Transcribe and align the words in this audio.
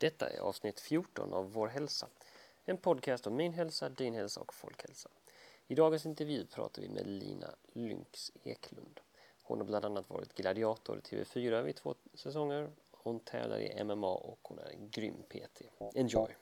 Detta 0.00 0.28
är 0.28 0.38
avsnitt 0.38 0.80
14 0.80 1.32
av 1.32 1.52
Vår 1.52 1.68
hälsa. 1.68 2.08
En 2.64 2.76
podcast 2.76 3.26
om 3.26 3.36
min 3.36 3.52
hälsa, 3.52 3.88
din 3.88 4.14
hälsa 4.14 4.40
och 4.40 4.54
folkhälsa. 4.54 5.08
I 5.66 5.74
dagens 5.74 6.06
intervju 6.06 6.46
pratar 6.46 6.82
vi 6.82 6.88
med 6.88 7.06
Lina 7.06 7.54
Lynx 7.72 8.32
Eklund. 8.42 9.00
Hon 9.42 9.58
har 9.58 9.64
bland 9.64 9.84
annat 9.84 10.10
varit 10.10 10.34
gladiator 10.34 10.98
i 10.98 11.00
TV4 11.00 11.62
vid 11.62 11.76
två 11.76 11.94
säsonger. 12.14 12.70
Hon 12.90 13.20
tävlar 13.20 13.58
i 13.58 13.84
MMA 13.84 14.14
och 14.14 14.38
hon 14.42 14.58
är 14.58 14.70
en 14.70 14.90
grym 14.90 15.22
PT. 15.28 15.62
Enjoy! 15.94 16.36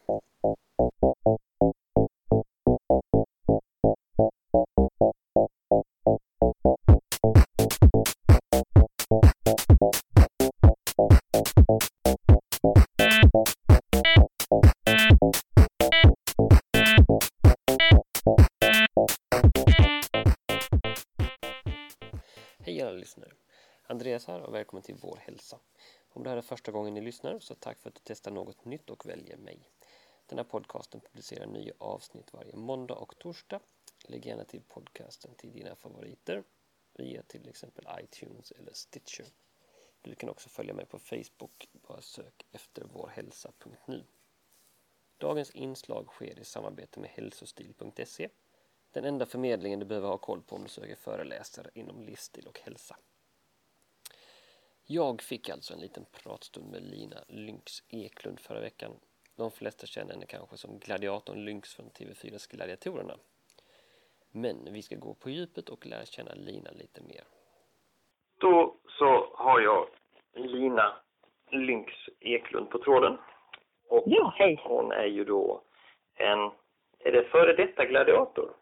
Lyssnar 27.09 27.39
så 27.39 27.55
tack 27.55 27.79
för 27.79 27.89
att 27.89 27.95
du 27.95 28.01
testar 28.05 28.31
något 28.31 28.65
nytt 28.65 28.91
och 28.91 29.07
väljer 29.07 29.37
mig. 29.37 29.71
Den 30.27 30.39
här 30.39 30.45
podcasten 30.45 31.01
publicerar 31.01 31.47
nya 31.47 31.73
avsnitt 31.79 32.33
varje 32.33 32.57
måndag 32.57 32.95
och 32.95 33.19
torsdag. 33.19 33.61
Lägg 34.05 34.27
gärna 34.27 34.45
till 34.45 34.63
podcasten 34.63 35.35
till 35.35 35.53
dina 35.53 35.75
favoriter 35.77 36.45
via 36.95 37.23
till 37.23 37.49
exempel 37.49 37.87
iTunes 38.01 38.51
eller 38.51 38.73
Stitcher. 38.73 39.25
Du 40.03 40.15
kan 40.15 40.29
också 40.29 40.49
följa 40.49 40.75
mig 40.75 40.87
på 40.87 40.99
Facebook. 40.99 41.69
Bara 41.73 42.01
sök 42.01 42.47
efter 42.53 42.85
vårhälsa.nu. 42.85 44.05
Dagens 45.19 45.51
inslag 45.51 46.07
sker 46.07 46.39
i 46.39 46.45
samarbete 46.45 47.01
med 47.01 47.11
hälsostil.se 47.11 48.29
den 48.93 49.05
enda 49.05 49.27
förmedlingen 49.27 49.81
du 49.81 49.87
behöver 49.87 50.09
ha 50.09 50.19
koll 50.19 50.43
på 50.43 50.57
om 50.57 50.63
du 50.63 50.69
söker 50.69 50.97
föreläsare 50.97 51.71
inom 51.75 52.03
livsstil 52.03 52.47
och 52.47 52.61
hälsa. 52.61 52.97
Jag 54.91 55.23
fick 55.23 55.49
alltså 55.49 55.75
en 55.75 55.81
liten 55.81 56.05
pratstund 56.23 56.71
med 56.71 56.83
Lina 56.83 57.17
Lynx 57.29 57.83
Eklund 57.89 58.41
förra 58.41 58.61
veckan. 58.61 58.93
De 59.37 59.51
flesta 59.51 59.87
känner 59.87 60.13
henne 60.13 60.27
kanske 60.27 60.57
som 60.57 60.79
gladiatorn 60.79 61.45
Lynx 61.45 61.75
från 61.75 61.87
TV4s 61.91 62.51
Gladiatorerna. 62.51 63.15
Men 64.31 64.73
vi 64.73 64.83
ska 64.83 64.97
gå 64.97 65.15
på 65.15 65.31
djupet 65.31 65.69
och 65.69 65.87
lära 65.87 66.05
känna 66.05 66.35
Lina 66.35 66.71
lite 66.71 67.03
mer. 67.03 67.25
Då 68.39 68.77
så 68.89 69.31
har 69.35 69.61
jag 69.61 69.89
Lina 70.33 70.97
Lynx 71.51 71.93
Eklund 72.21 72.71
på 72.71 72.79
tråden. 72.79 73.19
Och 73.89 74.03
Ja, 74.07 74.35
hej. 74.37 74.61
hon 74.65 74.93
är 74.93 75.07
ju 75.07 75.25
då 75.25 75.63
en, 76.15 76.39
är 76.99 77.13
det 77.13 77.25
före 77.25 77.53
detta 77.53 77.85
gladiator? 77.85 78.57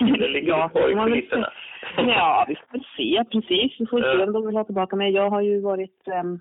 Eller 0.00 0.28
ligger 0.28 0.48
ja, 0.48 0.70
du 0.74 0.80
kvar 0.80 0.88
i 1.08 1.10
kulisserna? 1.10 1.46
se- 1.96 2.02
Ja, 2.02 2.44
vi 2.48 2.54
får 2.56 2.72
väl 2.72 2.84
se 2.96 3.24
precis. 3.32 3.80
Vi 3.80 3.86
får 3.86 4.00
se 4.00 4.06
Ja. 4.18 4.24
om 4.24 4.32
de 4.32 4.46
vill 4.46 4.56
ha 4.56 4.64
tillbaka 4.64 4.96
mig. 4.96 5.12
Jag 5.12 5.30
har 5.30 5.40
ju 5.40 5.60
varit 5.60 6.08
ähm, 6.08 6.40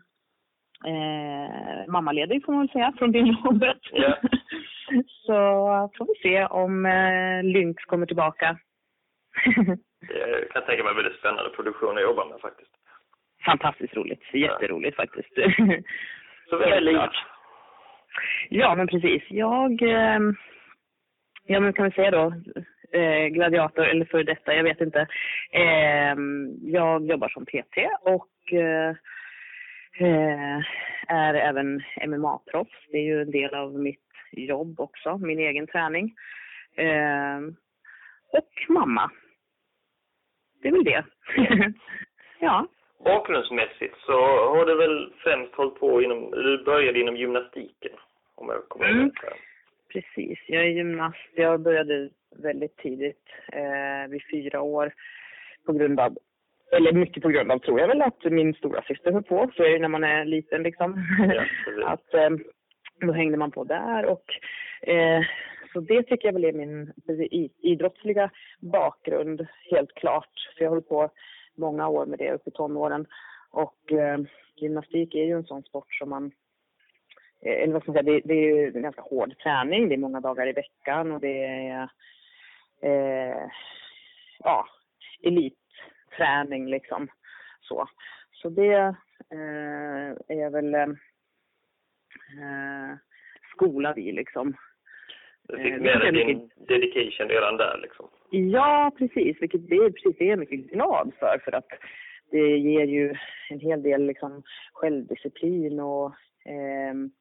eh, 0.86 1.88
mammaledig 1.92 2.46
får 2.46 2.54
man 2.54 2.62
väl 2.62 2.70
säga 2.72 2.94
från 2.98 3.12
det 3.12 3.20
jobbet. 3.20 3.78
Ja. 3.92 4.18
Så 5.26 5.34
får 5.98 6.06
vi 6.06 6.30
se 6.30 6.46
om 6.46 6.86
eh, 6.86 7.44
Lynx 7.44 7.84
kommer 7.86 8.06
tillbaka. 8.06 8.58
Jag 10.10 10.50
kan 10.52 10.64
tänka 10.66 10.84
mig 10.84 10.90
en 10.90 10.96
väldigt 10.96 11.20
spännande 11.20 11.50
produktion 11.50 11.98
att 11.98 12.04
jobba 12.04 12.26
med 12.26 12.40
faktiskt. 12.42 12.72
Fantastiskt 13.46 13.96
roligt. 13.96 14.22
Jätteroligt 14.34 14.96
faktiskt. 14.96 15.30
Så 16.50 16.58
vem 16.58 16.72
är 16.88 16.92
klart. 16.94 17.26
Ja, 18.50 18.76
men 18.76 18.88
precis. 18.88 19.24
Jag, 19.30 19.82
eh, 19.82 20.20
ja 21.46 21.60
men 21.60 21.74
kan 21.74 21.86
vi 21.86 21.92
säga 21.92 22.12
då, 22.12 22.34
eh, 22.92 23.28
gladiator 23.28 23.86
eller 23.86 24.06
för 24.06 24.24
detta, 24.24 24.54
jag 24.56 24.64
vet 24.64 24.82
inte. 24.82 25.08
Eh, 25.52 26.16
jag 26.62 27.06
jobbar 27.06 27.30
som 27.30 27.46
PT 27.46 27.78
och 28.02 28.54
eh, 28.54 28.90
eh, 30.00 30.58
är 31.08 31.34
även 31.34 31.82
MMA-proffs. 32.08 32.88
Det 32.92 32.98
är 32.98 33.04
ju 33.04 33.22
en 33.22 33.32
del 33.32 33.54
av 33.56 33.74
mitt 33.80 34.02
jobb 34.32 34.80
också, 34.80 35.18
min 35.18 35.40
egen 35.40 35.68
träning. 35.68 36.16
Eh, 36.76 37.38
och 38.32 38.54
mamma. 38.70 39.12
Det 40.62 40.68
är 40.68 40.72
väl 40.72 40.84
det. 40.84 41.04
ja. 42.40 42.68
Bakgrundsmässigt 43.04 43.96
så 44.06 44.12
har 44.56 44.66
du 44.66 44.78
väl 44.78 45.14
främst 45.18 45.54
hållit 45.56 45.80
på 45.80 46.02
inom, 46.02 46.32
du 46.32 46.64
började 46.64 47.00
inom 47.00 47.16
gymnastiken. 47.18 47.92
Om 48.36 48.50
jag 48.50 48.70
kommer 48.70 48.86
Mm. 48.86 49.00
ihåg 49.00 49.12
rätt. 49.24 49.34
Precis, 49.94 50.40
jag 50.48 50.64
är 50.64 50.70
gymnast. 50.70 51.18
Jag 51.36 51.60
började 51.62 52.10
väldigt 52.40 52.78
tidigt, 52.78 53.24
eh, 53.54 54.10
vid 54.10 54.22
fyra 54.32 54.62
år, 54.62 54.94
på 55.66 55.74
grund 55.74 56.00
av, 56.00 56.18
eller 56.72 56.94
mycket 56.94 57.24
på 57.24 57.30
grund 57.30 57.52
av 57.52 57.60
tror 57.60 57.80
jag 57.80 57.88
väl 57.88 58.02
att 58.02 58.24
min 58.24 58.54
stora 58.54 58.82
syster 58.82 59.12
höll 59.12 59.24
på. 59.24 59.52
Så 59.56 59.64
är 59.64 59.70
det 59.70 59.80
när 59.80 59.88
man 59.88 60.04
är 60.04 60.26
liten 60.26 60.64
liksom. 60.64 61.06
Ja, 61.20 61.44
att 61.94 62.14
eh, 62.14 62.30
då 63.00 63.14
hängde 63.14 63.38
man 63.38 63.52
på 63.52 63.64
där 63.64 64.06
och 64.06 64.26
eh, 64.90 65.22
så 65.74 65.80
det 65.80 66.04
tycker 66.04 66.28
jag 66.28 66.34
väl 66.34 66.46
är 66.46 66.54
min 66.54 66.94
idrottsliga 67.62 68.32
bakgrund 68.60 69.48
helt 69.72 69.94
klart. 69.96 70.30
För 70.58 70.64
jag 70.64 70.70
hållit 70.70 70.90
på 70.90 71.10
många 71.56 71.88
år 71.88 72.06
med 72.06 72.20
det 72.20 72.32
upp 72.32 72.48
i 72.48 72.52
tonåren 72.52 73.06
och 73.52 73.92
eh, 73.92 74.20
gymnastik 74.56 75.16
är 75.16 75.24
ju 75.24 75.34
en 75.34 75.44
sån 75.44 75.64
sport 75.64 75.94
som 75.94 76.10
man 76.10 76.32
eh, 77.42 77.64
eller 77.64 77.74
vad 77.74 77.82
ska 77.82 77.92
man 77.92 78.04
säga, 78.04 78.14
det, 78.14 78.22
det 78.26 78.34
är 78.34 78.56
ju 78.56 78.72
en 78.76 78.82
ganska 78.82 79.02
hård 79.02 79.38
träning. 79.38 79.90
Det 79.90 79.96
är 79.96 79.98
många 79.98 80.20
dagar 80.20 80.48
i 80.48 80.52
veckan 80.52 81.12
och 81.12 81.22
det 81.22 81.44
är 81.44 81.90
eh, 82.82 83.50
ja, 84.40 84.68
elitträning 85.24 86.70
liksom. 86.70 87.08
Så, 87.62 87.88
så 88.32 88.50
det 88.50 88.96
eh, 89.32 90.38
är 90.38 90.50
väl 90.50 90.74
eh, 90.74 90.90
eh, 92.42 92.98
skolad 93.54 93.98
i 93.98 94.12
liksom. 94.12 94.56
Du 95.48 95.58
fick 95.58 95.74
Eh, 95.74 95.80
det 95.80 95.92
är 95.92 96.12
din 96.12 96.50
dedication 96.68 97.28
redan 97.28 97.58
där 97.58 97.80
liksom. 97.82 98.10
Ja, 98.30 98.92
precis. 98.98 99.42
Vilket 99.42 99.70
det 99.70 99.76
är 99.76 99.92
precis 99.92 100.16
det 100.20 100.30
är 100.30 100.38
mycket 100.38 100.72
glad 100.72 101.12
för. 101.20 101.42
För 101.46 101.52
att 101.52 101.68
det 102.32 102.58
ger 102.58 102.86
ju 102.86 103.16
en 103.50 103.60
hel 103.60 103.84
del 103.84 104.06
liksom 104.06 104.44
självdisciplin 104.74 105.80
och 105.80 106.14
ehm, 106.46 107.12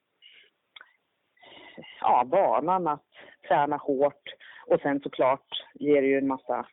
ja, 2.00 2.24
vanan 2.26 2.86
att 2.86 3.06
träna 3.48 3.76
hårt. 3.76 4.34
Och 4.66 4.80
sen 4.80 5.00
såklart 5.00 5.64
ger 5.74 6.02
det 6.02 6.08
ju 6.08 6.18
en 6.18 6.26
massa 6.26 6.66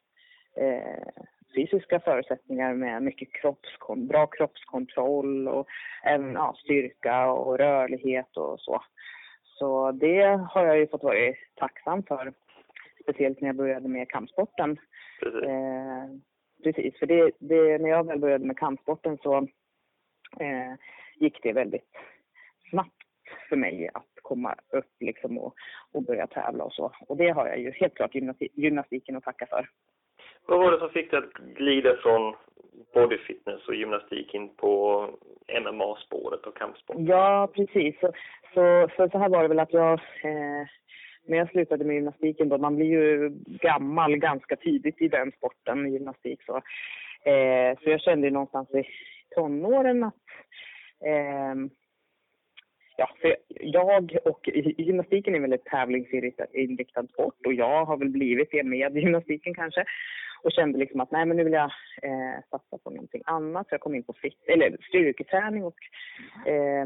eh, 0.56 1.24
fysiska 1.56 2.00
förutsättningar 2.00 2.74
med 2.74 3.04
mycket 3.04 3.30
kroppskon- 3.42 4.08
bra 4.08 4.28
kroppskontroll 4.28 5.48
och 5.48 5.68
även 6.04 6.34
ja, 6.34 6.56
styrka 6.64 7.32
och 7.32 7.58
rörlighet 7.58 8.38
och 8.38 8.60
så. 8.60 8.84
Så 9.44 9.92
det 9.92 10.24
har 10.50 10.66
jag 10.66 10.78
ju 10.78 10.88
fått 10.88 11.04
vara 11.04 11.34
tacksam 11.56 12.04
för. 12.04 12.34
Speciellt 13.04 13.42
när 13.42 13.50
jag 13.50 13.56
började 13.56 13.88
med 13.88 14.10
kampsporten. 14.10 14.78
Precis. 15.20 15.44
Eh, 15.44 16.06
precis, 16.64 17.00
för 17.00 17.06
det, 17.06 17.32
det, 17.40 17.78
när 17.78 17.90
jag 17.90 18.08
väl 18.08 18.20
började 18.20 18.46
med 18.46 18.58
kampsporten 18.58 19.18
så 19.18 19.38
eh, 20.40 20.74
gick 21.16 21.44
det 21.44 21.54
väldigt 21.54 21.92
snabbt 22.70 23.03
för 23.54 23.58
mig 23.58 23.90
att 23.94 24.14
komma 24.22 24.56
upp 24.70 24.94
liksom 25.00 25.38
och, 25.38 25.54
och 25.92 26.04
börja 26.04 26.28
tävla 26.28 26.64
och 26.64 26.74
så. 26.74 26.92
Och 27.08 27.18
det 27.18 27.30
har 27.30 27.48
jag 27.48 27.60
ju 27.60 27.72
helt 27.72 27.96
klart 27.96 28.14
gymnasti- 28.14 28.54
gymnastiken 28.54 29.16
att 29.16 29.24
tacka 29.24 29.46
för. 29.46 29.70
Vad 30.48 30.60
var 30.60 30.72
det 30.72 30.80
som 30.80 30.90
fick 30.90 31.12
dig 31.12 31.20
att 31.20 31.34
glida 31.34 31.96
från 31.96 32.36
bodyfitness 32.94 33.68
och 33.68 33.76
gymnastik 33.76 34.34
in 34.34 34.56
på 34.56 35.10
MMA-spåret 35.62 36.46
och 36.46 36.58
kampsport? 36.58 36.96
Ja, 37.00 37.50
precis. 37.56 38.00
Så, 38.00 38.12
så, 38.54 38.90
så, 38.96 39.10
så 39.10 39.18
här 39.18 39.30
var 39.30 39.42
det 39.42 39.48
väl 39.48 39.60
att 39.60 39.74
jag, 39.74 39.94
eh, 40.24 40.68
när 41.28 41.38
jag 41.38 41.50
slutade 41.50 41.86
med 41.86 41.96
gymnastiken 41.96 42.50
då, 42.50 42.58
man 42.58 42.76
blir 42.76 42.88
ju 42.88 43.30
gammal 43.46 44.16
ganska 44.16 44.56
tidigt 44.56 45.02
i 45.02 45.08
den 45.08 45.32
sporten, 45.32 45.94
gymnastik. 45.94 46.44
Så, 46.46 46.56
eh, 47.30 47.78
så 47.84 47.90
jag 47.90 48.02
kände 48.02 48.28
ju 48.28 48.34
någonstans 48.34 48.70
i 48.74 48.84
tonåren 49.36 50.04
att 50.04 50.24
eh, 51.06 51.56
Ja, 52.98 53.10
för 53.22 53.36
jag 53.60 54.18
och 54.26 54.50
gymnastiken 54.78 55.36
är 55.36 55.40
väl 55.40 55.54
ett 55.54 55.66
tävlingsinriktad 55.66 57.08
sport 57.08 57.46
och 57.46 57.54
jag 57.54 57.86
har 57.86 57.98
väl 57.98 58.10
blivit 58.10 58.52
det 58.52 58.64
med 58.64 58.98
gymnastiken 58.98 59.54
kanske. 59.54 59.86
Och 60.44 60.52
kände 60.52 60.80
liksom 60.80 61.00
att 61.00 61.12
nej 61.12 61.26
men 61.26 61.38
nu 61.38 61.44
vill 61.44 61.54
jag 61.54 61.72
eh, 62.02 62.40
satsa 62.50 62.78
på 62.78 62.90
någonting 62.90 63.22
annat. 63.26 63.68
Så 63.68 63.74
jag 63.74 63.82
kom 63.82 63.96
in 63.96 64.04
på 64.04 64.14
fit, 64.14 64.44
eller 64.48 64.78
styrketräning 64.90 65.64
och, 65.64 65.78
eh, 66.48 66.86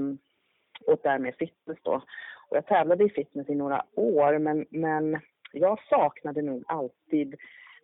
och 0.86 1.00
därmed 1.04 1.36
fitness 1.36 1.78
då. 1.82 2.02
Och 2.50 2.58
jag 2.58 2.66
tävlade 2.66 3.04
i 3.04 3.10
fitness 3.10 3.50
i 3.50 3.56
några 3.56 3.84
år 3.96 4.40
men, 4.40 4.66
men 4.70 5.20
jag 5.52 5.80
saknade 5.90 6.42
nog 6.42 6.64
alltid 6.68 7.36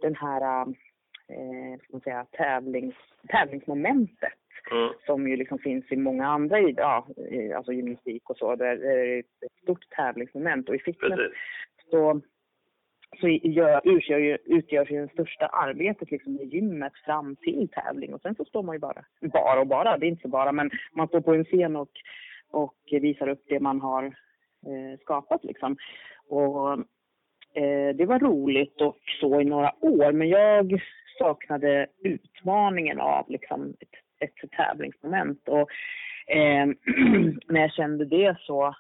den 0.02 0.16
här 0.16 0.62
eh, 1.28 1.80
ska 1.80 1.88
man 1.92 2.02
säga, 2.02 2.26
tävlings, 2.32 2.96
tävlingsmomentet 3.28 4.43
Mm. 4.72 4.94
som 5.06 5.28
ju 5.28 5.36
liksom 5.36 5.60
finns 5.60 5.92
i 5.92 5.96
många 5.96 6.28
andra 6.28 6.60
ja, 6.60 7.08
alltså 7.56 7.74
gymnastik 7.74 8.30
och 8.30 8.38
så. 8.38 8.56
Där 8.56 8.66
är 8.66 9.06
det 9.08 9.20
ett 9.20 9.62
stort 9.64 9.90
tävlingsmoment 9.90 10.70
och 10.70 10.76
i 10.76 10.80
fitness 10.80 11.20
Precis. 11.20 11.38
så, 11.92 12.22
så 13.20 13.28
gör, 13.28 13.82
utgör, 13.84 14.20
ju, 14.20 14.38
utgörs 14.46 14.92
ju 14.92 15.02
det 15.02 15.14
största 15.14 15.48
arbetet 15.48 16.12
liksom 16.12 16.40
i 16.40 16.46
gymmet 16.46 16.94
fram 17.06 17.36
till 17.36 17.70
tävling 17.72 18.14
och 18.14 18.22
sen 18.22 18.36
så 18.36 18.46
står 18.46 18.64
man 18.64 18.76
ju 18.76 18.80
bara, 18.80 19.06
bara 19.22 19.60
och 19.60 19.68
bara, 19.68 19.98
det 19.98 20.06
är 20.06 20.10
inte 20.10 20.22
så 20.22 20.28
bara, 20.28 20.52
men 20.52 20.72
man 20.94 21.08
står 21.08 21.22
på 21.22 21.34
en 21.34 21.46
scen 21.46 21.76
och, 21.76 21.92
och 22.52 22.76
visar 22.92 23.28
upp 23.28 23.44
det 23.48 23.60
man 23.60 23.82
har 23.82 24.04
eh, 24.06 25.00
skapat 25.02 25.44
liksom. 25.44 25.78
Och 26.28 26.72
eh, 27.62 27.96
det 27.96 28.06
var 28.06 28.20
roligt 28.20 28.82
och 28.82 29.00
så 29.20 29.42
i 29.42 29.46
några 29.46 29.74
år, 29.82 30.12
men 30.12 30.30
jag 30.30 30.82
saknade 31.18 31.88
utmaningen 32.04 33.00
av 33.00 33.26
liksom 33.30 33.74
ett, 33.80 33.90
ett 34.24 34.52
tävlingsmoment 34.52 35.48
och 35.48 35.70
eh, 36.28 36.66
när 37.48 37.62
jag 37.62 37.74
kände 37.74 38.06
det 38.06 38.38
så 38.40 38.76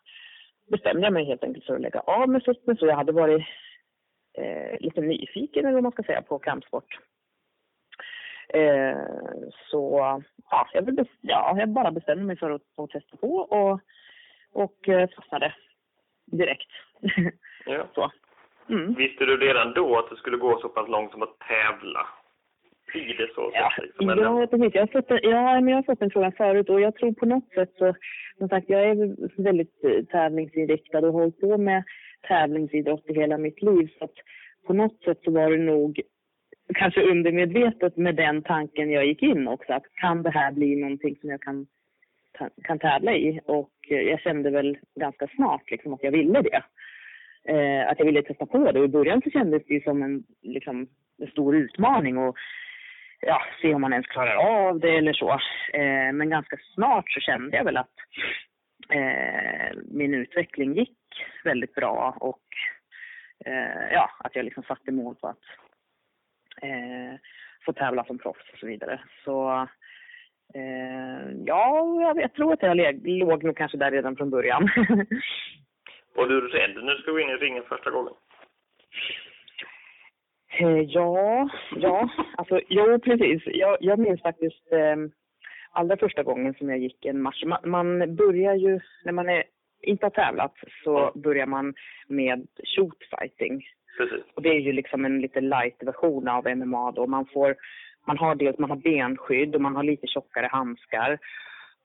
bestämde 0.71 1.01
jag 1.01 1.13
mig 1.13 1.25
helt 1.25 1.43
enkelt 1.43 1.65
för 1.65 1.75
att 1.75 1.81
lägga 1.81 1.99
av 1.99 2.29
med 2.29 2.43
fitness 2.43 2.81
och 2.81 2.87
jag 2.87 2.95
hade 2.95 3.11
varit 3.11 3.45
eh, 4.37 4.79
lite 4.79 5.01
nyfiken 5.01 5.65
eller 5.65 5.73
vad 5.73 5.83
man 5.83 5.91
ska 5.91 6.03
säga 6.03 6.21
på 6.21 6.39
kampsport. 6.39 6.99
Eh, 8.49 8.97
så 9.69 9.99
ja, 10.49 10.67
jag, 10.73 11.07
ja, 11.21 11.55
jag 11.59 11.69
bara 11.69 11.91
bestämde 11.91 12.23
mig 12.23 12.37
för 12.37 12.51
att, 12.51 12.61
att 12.77 12.89
testa 12.89 13.17
på 13.17 13.35
och, 13.35 13.79
och 14.53 14.89
eh, 14.89 15.09
fastnade 15.09 15.53
direkt. 16.25 16.71
Ja. 17.65 17.87
så. 17.95 18.11
Mm. 18.69 18.93
Visste 18.93 19.25
du 19.25 19.37
redan 19.37 19.73
då 19.73 19.99
att 19.99 20.09
det 20.09 20.15
skulle 20.15 20.37
gå 20.37 20.59
så 20.59 20.69
pass 20.69 20.89
långt 20.89 21.11
som 21.11 21.21
att 21.21 21.39
tävla? 21.39 22.07
Det 22.93 23.29
så? 23.35 23.51
Ja, 23.53 23.71
liksom, 23.81 24.07
precis. 24.07 24.75
Jag 24.75 24.81
har, 24.81 24.87
fått 24.87 25.11
en, 25.11 25.19
ja, 25.23 25.61
men 25.61 25.67
jag 25.67 25.77
har 25.77 25.83
fått 25.83 25.99
den 25.99 26.11
frågan 26.11 26.31
förut 26.31 26.69
och 26.69 26.81
jag 26.81 26.95
tror 26.95 27.13
på 27.13 27.25
något 27.25 27.49
sätt 27.53 27.73
så, 27.77 27.95
som 28.37 28.49
sagt, 28.49 28.69
jag 28.69 28.81
är 28.81 29.15
väldigt 29.43 29.83
eh, 29.83 30.05
tävlingsinriktad 30.05 30.97
och 30.97 31.13
har 31.13 31.19
hållit 31.19 31.39
på 31.39 31.57
med 31.57 31.83
tävlingsidrott 32.27 33.09
i 33.09 33.13
hela 33.13 33.37
mitt 33.37 33.61
liv. 33.61 33.89
Så 33.97 34.05
att 34.05 34.15
på 34.67 34.73
något 34.73 35.03
sätt 35.03 35.19
så 35.23 35.31
var 35.31 35.51
det 35.51 35.57
nog 35.57 36.01
kanske 36.75 37.01
undermedvetet 37.01 37.97
med 37.97 38.15
den 38.15 38.41
tanken 38.41 38.91
jag 38.91 39.05
gick 39.05 39.23
in 39.23 39.47
också. 39.47 39.73
Att 39.73 39.85
kan 40.01 40.23
det 40.23 40.29
här 40.29 40.51
bli 40.51 40.75
någonting 40.75 41.15
som 41.21 41.29
jag 41.29 41.41
kan, 41.41 41.67
kan 42.63 42.79
tävla 42.79 43.15
i? 43.15 43.39
Och 43.45 43.73
eh, 43.89 44.01
jag 44.01 44.19
kände 44.19 44.49
väl 44.49 44.77
ganska 44.95 45.27
snart 45.27 45.71
liksom 45.71 45.93
att 45.93 46.03
jag 46.03 46.11
ville 46.11 46.41
det. 46.41 46.63
Eh, 47.45 47.91
att 47.91 47.99
jag 47.99 48.05
ville 48.05 48.21
testa 48.21 48.45
på 48.45 48.71
det. 48.71 48.79
Och 48.79 48.85
I 48.85 48.97
början 48.97 49.21
så 49.21 49.29
kändes 49.29 49.63
det 49.67 49.83
som 49.83 50.03
en, 50.03 50.23
liksom, 50.41 50.87
en 51.17 51.27
stor 51.27 51.55
utmaning. 51.55 52.17
Och 52.17 52.35
ja, 53.25 53.41
se 53.61 53.73
om 53.73 53.81
man 53.81 53.93
ens 53.93 54.07
klarar 54.07 54.35
av 54.35 54.79
det 54.79 54.95
eller 54.97 55.13
så. 55.13 55.31
Eh, 55.73 56.11
men 56.13 56.29
ganska 56.29 56.57
snart 56.75 57.11
så 57.11 57.19
kände 57.19 57.57
jag 57.57 57.63
väl 57.63 57.77
att 57.77 57.93
eh, 58.89 59.77
min 59.91 60.13
utveckling 60.13 60.73
gick 60.75 60.97
väldigt 61.43 61.75
bra 61.75 62.17
och 62.19 62.43
eh, 63.45 63.91
ja, 63.91 64.09
att 64.19 64.35
jag 64.35 64.45
liksom 64.45 64.63
satte 64.63 64.91
mål 64.91 65.15
på 65.15 65.27
att 65.27 65.43
eh, 66.61 67.19
få 67.65 67.73
tävla 67.73 68.03
som 68.03 68.17
proffs 68.17 68.49
och 68.53 68.59
så 68.59 68.67
vidare. 68.67 68.99
Så 69.23 69.67
eh, 70.55 71.31
ja, 71.45 72.01
jag, 72.01 72.21
jag 72.21 72.33
tror 72.33 72.53
att 72.53 72.61
jag 72.63 72.77
leg- 72.77 73.19
låg 73.19 73.43
nog 73.43 73.57
kanske 73.57 73.77
där 73.77 73.91
redan 73.91 74.15
från 74.15 74.29
början. 74.29 74.69
Var 76.15 76.27
du 76.27 76.47
rädd 76.47 76.75
när 76.83 76.91
du 76.93 76.97
skulle 77.01 77.13
gå 77.13 77.19
in 77.19 77.29
i 77.29 77.33
ringen 77.35 77.63
första 77.69 77.89
gången? 77.91 78.13
Eh, 80.59 80.79
Ja, 80.79 81.49
ja, 81.75 82.09
alltså 82.37 82.59
jo 82.69 82.99
precis. 82.99 83.41
Jag, 83.45 83.77
jag 83.79 83.99
minns 83.99 84.21
faktiskt 84.21 84.71
eh, 84.71 84.95
allra 85.71 85.97
första 85.97 86.23
gången 86.23 86.53
som 86.53 86.69
jag 86.69 86.79
gick 86.79 87.05
en 87.05 87.21
match. 87.21 87.43
Man, 87.45 87.69
man 87.69 88.15
börjar 88.15 88.55
ju, 88.55 88.79
när 89.05 89.11
man 89.11 89.29
är, 89.29 89.43
inte 89.81 90.05
har 90.05 90.11
tävlat, 90.11 90.53
så 90.83 91.11
börjar 91.15 91.45
man 91.45 91.73
med 92.07 92.47
shootfighting. 92.75 93.63
Precis. 93.97 94.25
Och 94.35 94.41
det 94.41 94.49
är 94.49 94.59
ju 94.59 94.73
liksom 94.73 95.05
en 95.05 95.21
lite 95.21 95.41
light 95.41 95.83
version 95.83 96.27
av 96.27 96.57
MMA 96.57 96.91
då. 96.91 97.07
Man 97.07 97.25
får, 97.25 97.55
man 98.07 98.17
har 98.17 98.35
dels, 98.35 98.57
man 98.57 98.69
har 98.69 98.77
benskydd 98.77 99.55
och 99.55 99.61
man 99.61 99.75
har 99.75 99.83
lite 99.83 100.07
tjockare 100.07 100.47
handskar. 100.51 101.19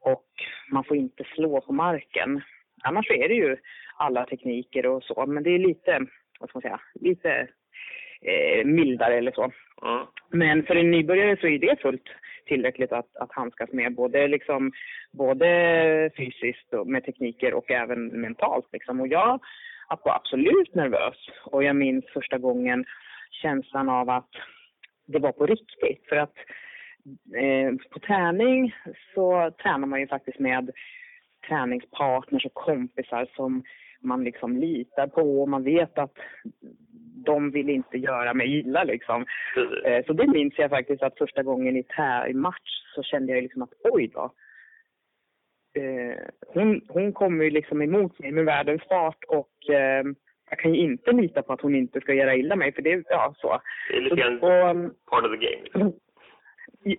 Och 0.00 0.28
man 0.70 0.84
får 0.84 0.96
inte 0.96 1.24
slå 1.24 1.60
på 1.60 1.72
marken. 1.72 2.40
Annars 2.82 3.10
är 3.10 3.28
det 3.28 3.34
ju 3.34 3.56
alla 3.96 4.26
tekniker 4.26 4.86
och 4.86 5.02
så, 5.02 5.26
men 5.26 5.42
det 5.42 5.50
är 5.50 5.58
lite, 5.58 6.00
vad 6.40 6.48
ska 6.48 6.56
man 6.56 6.62
säga, 6.62 6.80
lite 6.94 7.48
eh, 8.20 8.64
mildare 8.64 9.14
eller 9.14 9.32
så. 9.32 9.42
Mm. 9.82 10.06
Men 10.30 10.62
för 10.62 10.76
en 10.76 10.90
nybörjare 10.90 11.36
så 11.40 11.46
är 11.46 11.58
det 11.58 11.80
fullt 11.80 12.08
tillräckligt 12.46 12.92
att, 12.92 13.16
att 13.16 13.32
handskas 13.32 13.72
med 13.72 13.94
både, 13.94 14.28
liksom, 14.28 14.72
både 15.12 16.10
fysiskt 16.16 16.74
och 16.74 16.86
med 16.86 17.04
tekniker 17.04 17.54
och 17.54 17.70
även 17.70 18.06
mentalt. 18.06 18.66
Liksom. 18.72 19.00
Och 19.00 19.08
jag 19.08 19.40
var 20.04 20.14
absolut 20.14 20.74
nervös 20.74 21.28
och 21.44 21.64
jag 21.64 21.76
minns 21.76 22.04
första 22.14 22.38
gången 22.38 22.84
känslan 23.30 23.88
av 23.88 24.10
att 24.10 24.30
det 25.06 25.18
var 25.18 25.32
på 25.32 25.46
riktigt. 25.46 26.08
För 26.08 26.16
att 26.16 26.34
eh, 27.36 27.72
på 27.90 27.98
träning 27.98 28.74
så 29.14 29.50
tränar 29.62 29.86
man 29.86 30.00
ju 30.00 30.06
faktiskt 30.06 30.38
med 30.38 30.70
träningspartners 31.48 32.46
och 32.46 32.54
kompisar 32.54 33.28
som 33.36 33.62
man 34.00 34.24
liksom 34.24 34.56
litar 34.56 35.06
på 35.06 35.42
och 35.42 35.48
man 35.48 35.64
vet 35.64 35.98
att 35.98 36.14
de 37.32 37.50
vill 37.50 37.70
inte 37.70 37.98
göra 37.98 38.34
mig 38.34 38.58
illa 38.58 38.84
liksom. 38.84 39.26
Eh, 39.84 40.04
Så 40.06 40.12
det 40.12 40.26
minns 40.26 40.58
jag 40.58 40.70
faktiskt 40.70 41.02
att 41.02 41.18
första 41.18 41.42
gången 41.42 41.76
i, 41.76 41.84
match 42.34 42.70
så 42.94 43.02
kände 43.02 43.32
jag 43.32 43.42
liksom 43.42 43.62
att 43.62 43.74
oj 43.84 44.10
då. 44.14 44.24
Eh, 45.80 46.18
hon, 46.54 46.80
hon 46.88 47.12
kommer 47.12 47.44
ju 47.44 47.50
liksom 47.50 47.82
emot 47.82 48.18
mig 48.18 48.32
med 48.32 48.44
världens 48.44 48.82
fart 48.88 49.24
och 49.28 49.70
eh, 49.70 50.04
jag 50.50 50.58
kan 50.58 50.74
ju 50.74 50.80
inte 50.80 51.12
lita 51.12 51.42
på 51.42 51.52
att 51.52 51.60
hon 51.60 51.74
inte 51.74 52.00
ska 52.00 52.12
göra 52.14 52.34
illa 52.36 52.56
mig 52.56 52.72
för 52.72 52.82
det, 52.82 53.04
ja 53.08 53.34
så. 53.36 53.60
Det 53.90 53.96
är 53.96 54.00
lite 54.00 54.16
grann 54.16 54.40
part 55.10 55.24
of 55.24 55.30
the 55.30 55.46
game. 55.46 55.62
Liksom. 55.64 55.92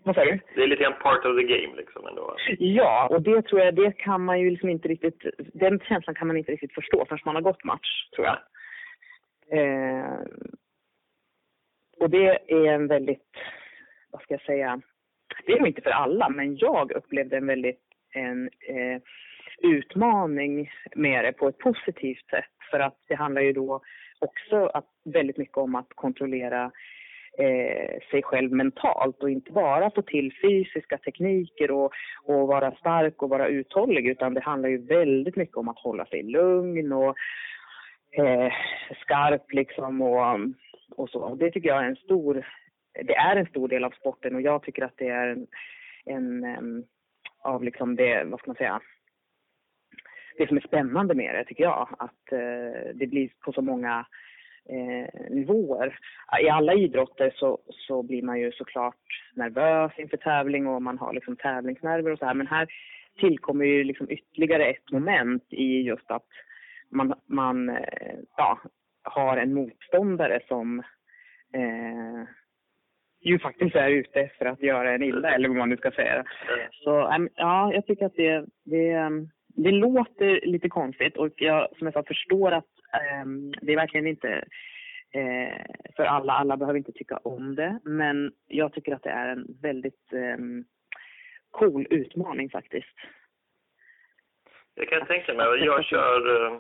vad 0.04 0.16
sa 0.16 0.26
du? 0.26 0.40
Det 0.56 0.64
är 0.64 0.68
lite 0.68 0.84
grann 0.84 1.00
part 1.04 1.26
of 1.26 1.38
the 1.38 1.44
game 1.44 1.76
liksom 1.78 2.08
ändå. 2.08 2.36
Ja, 2.60 3.08
och 3.12 3.22
det 3.22 3.42
tror 3.42 3.62
jag, 3.62 3.76
det 3.76 3.92
kan 3.92 4.26
man 4.26 4.40
ju 4.40 4.50
liksom 4.50 4.70
inte 4.70 4.88
riktigt, 4.88 5.24
den 5.54 5.80
känslan 5.80 6.16
kan 6.16 6.28
man 6.28 6.38
inte 6.38 6.52
riktigt 6.52 6.74
förstå 6.74 7.06
förrän 7.06 7.20
man 7.26 7.36
har 7.36 7.42
gått 7.42 7.64
match, 7.64 8.10
tror 8.16 8.28
jag. 8.28 8.38
Eh, 9.52 10.20
och 12.00 12.10
det 12.10 12.52
är 12.52 12.66
en 12.66 12.88
väldigt, 12.88 13.32
vad 14.12 14.22
ska 14.22 14.34
jag 14.34 14.42
säga, 14.42 14.82
det 15.46 15.52
är 15.52 15.60
nog 15.60 15.68
inte 15.68 15.82
för 15.82 15.90
alla, 15.90 16.30
men 16.30 16.58
jag 16.58 16.92
upplevde 16.92 17.38
en 17.38 17.48
väldigt 17.48 17.90
en 18.14 18.50
eh, 18.68 19.02
utmaning 19.62 20.72
med 20.96 21.26
det 21.26 21.32
på 21.32 21.48
ett 21.48 21.58
positivt 21.58 22.30
sätt. 22.30 22.46
För 22.72 22.80
att 22.80 22.98
det 23.08 23.16
handlar 23.16 23.42
ju 23.42 23.54
då 23.54 23.82
också 24.20 24.66
att, 24.66 24.86
väldigt 25.06 25.38
mycket 25.38 25.58
om 25.58 25.76
att 25.76 25.90
kontrollera 25.96 26.72
eh, 27.38 28.00
sig 28.12 28.24
själv 28.24 28.52
mentalt 28.52 29.24
och 29.24 29.30
inte 29.30 29.52
bara 29.52 29.92
få 29.92 30.02
till 30.02 30.34
fysiska 30.42 30.98
tekniker 30.98 31.72
och, 31.72 31.92
och 32.24 32.48
vara 32.48 32.72
stark 32.72 33.24
och 33.24 33.30
vara 33.30 33.48
uthållig 33.48 34.08
utan 34.08 34.34
det 34.34 34.42
handlar 34.42 34.70
ju 34.70 34.78
väldigt 34.78 35.36
mycket 35.36 35.58
om 35.58 35.70
att 35.70 35.80
hålla 35.80 36.06
sig 36.06 36.24
lugn 36.24 36.94
och 36.94 37.16
eh, 38.12 38.54
skarp 39.02 39.54
liksom 39.54 40.02
och, 40.02 40.40
och 40.96 41.10
så. 41.10 41.36
Det 41.36 41.52
tycker 41.52 41.70
jag 41.70 41.84
är 41.84 41.88
en 41.88 41.96
stor, 41.96 42.48
det 42.94 43.16
är 43.16 43.36
en 43.36 43.46
stor 43.46 43.68
del 43.68 43.84
av 43.84 43.92
sporten 43.92 44.36
och 44.36 44.42
jag 44.42 44.64
tycker 44.64 44.84
att 44.84 44.98
det 44.98 45.08
är 45.08 45.28
en, 45.28 45.48
en 46.44 46.84
av 47.44 47.64
liksom 47.64 47.96
det, 47.96 48.24
vad 48.24 48.40
ska 48.40 48.50
man 48.50 48.56
säga, 48.56 48.82
det 50.38 50.48
som 50.48 50.58
är 50.58 50.62
spännande 50.62 51.14
med 51.14 51.36
det 51.36 51.46
tycker 51.46 51.64
jag, 51.64 51.88
att 52.00 52.32
eh, 52.32 52.94
det 52.94 53.08
blir 53.08 53.30
på 53.40 53.52
så 53.52 53.62
många 53.62 54.06
eh, 54.70 55.30
nivåer. 55.30 56.00
I 56.42 56.50
alla 56.50 56.74
idrotter 56.74 57.34
så, 57.36 57.60
så 57.70 58.04
blir 58.04 58.22
man 58.22 58.40
ju 58.40 58.52
såklart 58.52 58.96
nervös 59.36 59.92
inför 59.98 60.18
tävling 60.18 60.68
och 60.68 60.82
man 60.82 60.98
har 60.98 61.14
liksom 61.14 61.36
tävlingsnerver 61.36 62.12
och 62.12 62.20
så 62.20 62.26
här. 62.26 62.34
Men 62.34 62.48
här 62.48 62.68
tillkommer 63.20 63.66
ju 63.66 63.84
liksom 63.84 64.12
ytterligare 64.12 64.66
ett 64.66 64.92
moment 64.92 65.44
i 65.50 65.82
just 65.82 66.12
att 66.12 66.28
man, 66.92 67.14
man 67.26 67.70
eh, 67.70 68.16
ja, 68.38 68.60
har 69.04 69.38
en 69.38 69.54
motståndare 69.54 70.40
som 70.48 70.80
eh, 71.54 72.24
ju 73.22 73.40
faktiskt 73.40 73.76
är 73.76 73.90
ute 73.90 74.20
efter 74.20 74.46
att 74.46 74.62
göra 74.62 74.92
en 74.92 75.04
illa, 75.04 75.32
eller 75.32 75.48
vad 75.50 75.58
man 75.58 75.70
nu 75.70 75.78
ska 75.78 75.92
säga. 75.92 76.24
Så 76.72 77.28
ja, 77.36 77.74
jag 77.74 77.86
tycker 77.86 78.06
att 78.06 78.16
det, 78.16 78.46
det, 78.64 79.10
det 79.48 79.72
låter 79.72 80.46
lite 80.46 80.70
konstigt 80.70 81.18
och 81.18 81.34
jag 81.36 81.68
som 81.78 81.88
jag 81.88 81.94
sa 81.94 82.04
förstår 82.04 82.52
att 82.52 82.70
eh, 82.94 83.26
det 83.62 83.72
är 83.72 83.76
verkligen 83.76 84.08
inte 84.08 84.30
eh, 85.12 85.66
för 85.96 86.04
alla. 86.04 86.34
Alla 86.34 86.58
behöver 86.58 86.78
inte 86.78 86.92
tycka 86.92 87.18
om 87.18 87.56
det, 87.56 87.80
men 87.84 88.32
jag 88.48 88.74
tycker 88.74 88.96
att 88.96 89.04
det 89.04 89.10
är 89.10 89.28
en 89.28 89.46
väldigt 89.62 90.14
cool 91.52 91.88
utmaning 91.90 92.50
faktiskt. 92.50 92.96
Jag 94.80 94.90
kan 94.90 95.06
tänka 95.06 95.34
mig, 95.34 95.46
jag 95.66 95.86
kör, 95.86 96.46
eh, 96.46 96.60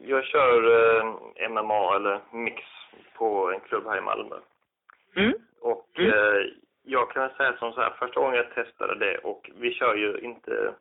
jag 0.00 0.24
kör 0.24 0.62
eh, 1.00 1.48
MMA 1.48 1.96
eller 1.96 2.20
mix 2.32 2.62
på 3.14 3.50
en 3.52 3.60
klubb 3.60 3.86
här 3.86 3.98
i 3.98 4.00
Malmö. 4.00 4.36
Mm. 5.16 5.32
Och 5.60 5.88
Mm. 5.98 6.10
eh, 6.12 6.46
jag 6.86 7.10
kan 7.10 7.30
säga 7.30 7.56
som 7.58 7.72
så 7.72 7.80
här, 7.80 7.90
första 7.98 8.20
gången 8.20 8.36
jag 8.36 8.54
testade 8.54 8.94
det 8.94 9.18
och 9.18 9.50
vi 9.54 9.72
kör 9.74 9.94
ju 9.94 10.18
inte 10.18 10.74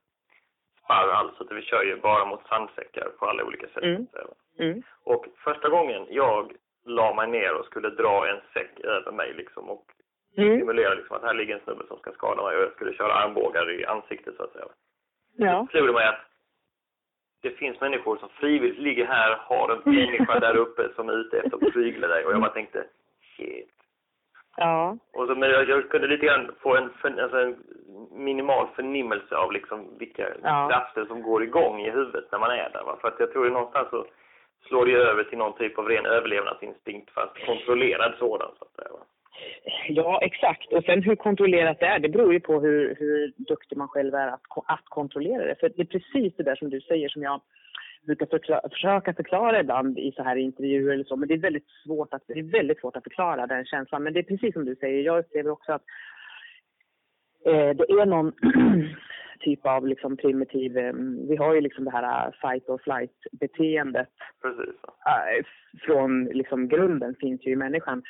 sparr 0.84 1.08
alls, 1.10 1.32
utan 1.40 1.56
vi 1.58 1.62
kör 1.64 1.84
ju 1.84 1.96
bara 1.96 2.26
mot 2.26 2.48
sandsäckar 2.48 3.10
på 3.20 3.26
alla 3.26 3.44
olika 3.44 3.68
sätt. 3.68 3.84
Mm. 3.84 4.08
Mm. 4.60 4.84
Och 5.04 5.26
första 5.44 5.70
gången 5.70 6.06
jag 6.10 6.52
la 6.86 7.14
mig 7.14 7.28
ner 7.28 7.54
och 7.60 7.66
skulle 7.66 7.90
dra 7.90 8.28
en 8.30 8.42
säck 8.54 8.80
över 8.80 9.12
mig 9.12 9.34
liksom 9.34 9.70
och 9.70 9.86
Mm. 10.38 10.60
simulera 10.60 10.94
liksom 10.94 11.16
att 11.18 11.24
här 11.24 11.34
ligger 11.34 11.56
en 11.56 11.62
snubbe 11.64 11.88
som 11.88 11.98
ska 12.00 12.12
skada 12.12 12.44
mig 12.44 12.58
och 12.58 12.64
jag 12.64 12.72
skulle 12.74 12.94
köra 12.94 13.14
armbågar 13.14 13.72
i 13.72 13.86
ansiktet 13.86 14.36
så 14.38 14.44
att 14.44 14.52
säga. 14.52 14.66
Ja. 15.38 15.68
slog 15.72 15.88
det 15.88 15.94
mig 15.94 16.08
att 16.08 16.20
det 17.44 17.50
finns 17.52 17.82
människor 17.82 18.18
som 18.18 18.30
frivilligt 18.30 18.80
ligger 18.80 19.06
här, 19.06 19.38
har 19.40 19.70
en 19.70 19.94
människa 19.96 20.40
där 20.40 20.56
uppe 20.56 20.90
som 20.96 21.10
är 21.10 21.14
ute 21.14 21.38
efter 21.40 21.56
att 21.68 21.74
prygla 21.74 22.08
dig. 22.08 22.26
Och 22.26 22.32
jag 22.34 22.42
bara 22.42 22.52
tänkte, 22.52 22.84
shit. 23.38 23.70
Ja. 24.58 24.98
Och 25.14 25.28
så, 25.28 25.36
men 25.36 25.50
jag, 25.50 25.70
jag 25.70 25.90
kunde 25.90 26.08
lite 26.08 26.26
grann 26.26 26.52
få 26.60 26.76
en, 26.76 26.90
för, 26.90 27.22
alltså 27.22 27.38
en 27.38 27.58
minimal 28.12 28.68
förnimmelse 28.76 29.36
av 29.36 29.52
liksom 29.52 29.98
vilka 29.98 30.28
Ja. 30.44 30.68
krafter 30.70 31.06
som 31.06 31.22
går 31.22 31.44
igång 31.44 31.82
i 31.82 31.90
huvudet 31.92 32.32
när 32.32 32.40
man 32.40 32.52
är 32.52 32.70
där. 32.74 32.84
Va? 32.84 32.98
För 33.02 33.08
att 33.08 33.20
jag 33.20 33.32
tror 33.34 33.48
att 33.48 33.54
någonstans 33.54 33.90
så 33.90 34.06
slår 34.68 34.86
det 34.86 34.94
över 34.94 35.24
till 35.24 35.38
någon 35.38 35.58
typ 35.58 35.78
av 35.78 35.88
ren 35.88 36.06
överlevnadsinstinkt 36.06 37.12
fast 37.14 37.46
kontrollerad 37.46 38.14
sådan 38.20 38.52
så 38.60 38.66
att 38.66 38.76
säga. 38.76 38.90
Va? 38.92 39.06
Ja, 39.88 40.20
exakt. 40.22 40.74
Och 40.74 40.84
sen 40.84 41.04
hur 41.04 41.16
kontrollerat 41.16 41.80
det 41.80 41.86
är, 41.86 42.00
det 42.00 42.10
beror 42.10 42.34
ju 42.34 42.40
på 42.40 42.60
hur, 42.60 42.96
hur 43.00 43.34
duktig 43.38 43.78
man 43.78 43.88
själv 43.88 44.16
är 44.16 44.28
att, 44.28 44.42
att 44.66 44.86
kontrollera 44.86 45.46
det. 45.46 45.56
För 45.60 45.70
det 45.70 45.82
är 45.82 45.86
precis 45.86 46.34
det 46.38 46.44
där 46.44 46.56
som 46.56 46.70
du 46.70 46.82
säger 46.82 47.10
som 47.10 47.24
jag 47.24 47.42
brukar 48.06 48.26
förklara, 48.26 48.70
försöka 48.70 49.14
förklara 49.14 49.60
ibland 49.60 50.00
i 50.00 50.12
så 50.12 50.24
här 50.24 50.36
intervjuer 50.36 50.94
eller 50.94 51.04
så. 51.04 51.16
Men 51.16 51.28
det 51.28 51.34
är 51.34 51.38
väldigt 51.38 51.70
svårt 51.86 52.14
att, 52.14 52.24
det 52.28 52.40
är 52.40 52.52
väldigt 52.52 52.80
svårt 52.80 52.96
att 52.96 53.04
förklara 53.04 53.48
den 53.48 53.66
känslan. 53.66 54.04
Men 54.04 54.14
det 54.14 54.20
är 54.20 54.24
precis 54.24 54.54
som 54.54 54.66
du 54.66 54.76
säger, 54.76 55.04
jag 55.04 55.20
upplever 55.20 55.50
också 55.50 55.72
att 55.72 55.84
eh, 57.46 57.70
det 57.70 57.84
är 57.84 58.06
någon 58.06 58.34
typ 59.40 59.66
av 59.66 59.88
liksom 59.88 60.18
primitiv, 60.18 60.78
eh, 60.78 60.94
vi 61.30 61.36
har 61.36 61.54
ju 61.54 61.62
liksom 61.62 61.86
det 61.86 61.92
här 61.92 62.28
eh, 62.28 62.32
fight 62.42 62.70
or 62.70 62.78
flight 62.78 63.18
beteendet 63.32 64.10
Precis. 64.42 64.76
Eh, 65.06 65.46
från 65.82 66.26
liksom 66.26 66.68
grunden 66.68 67.16
finns 67.20 67.46
ju 67.46 67.52
i 67.52 67.56
människan. 67.56 68.04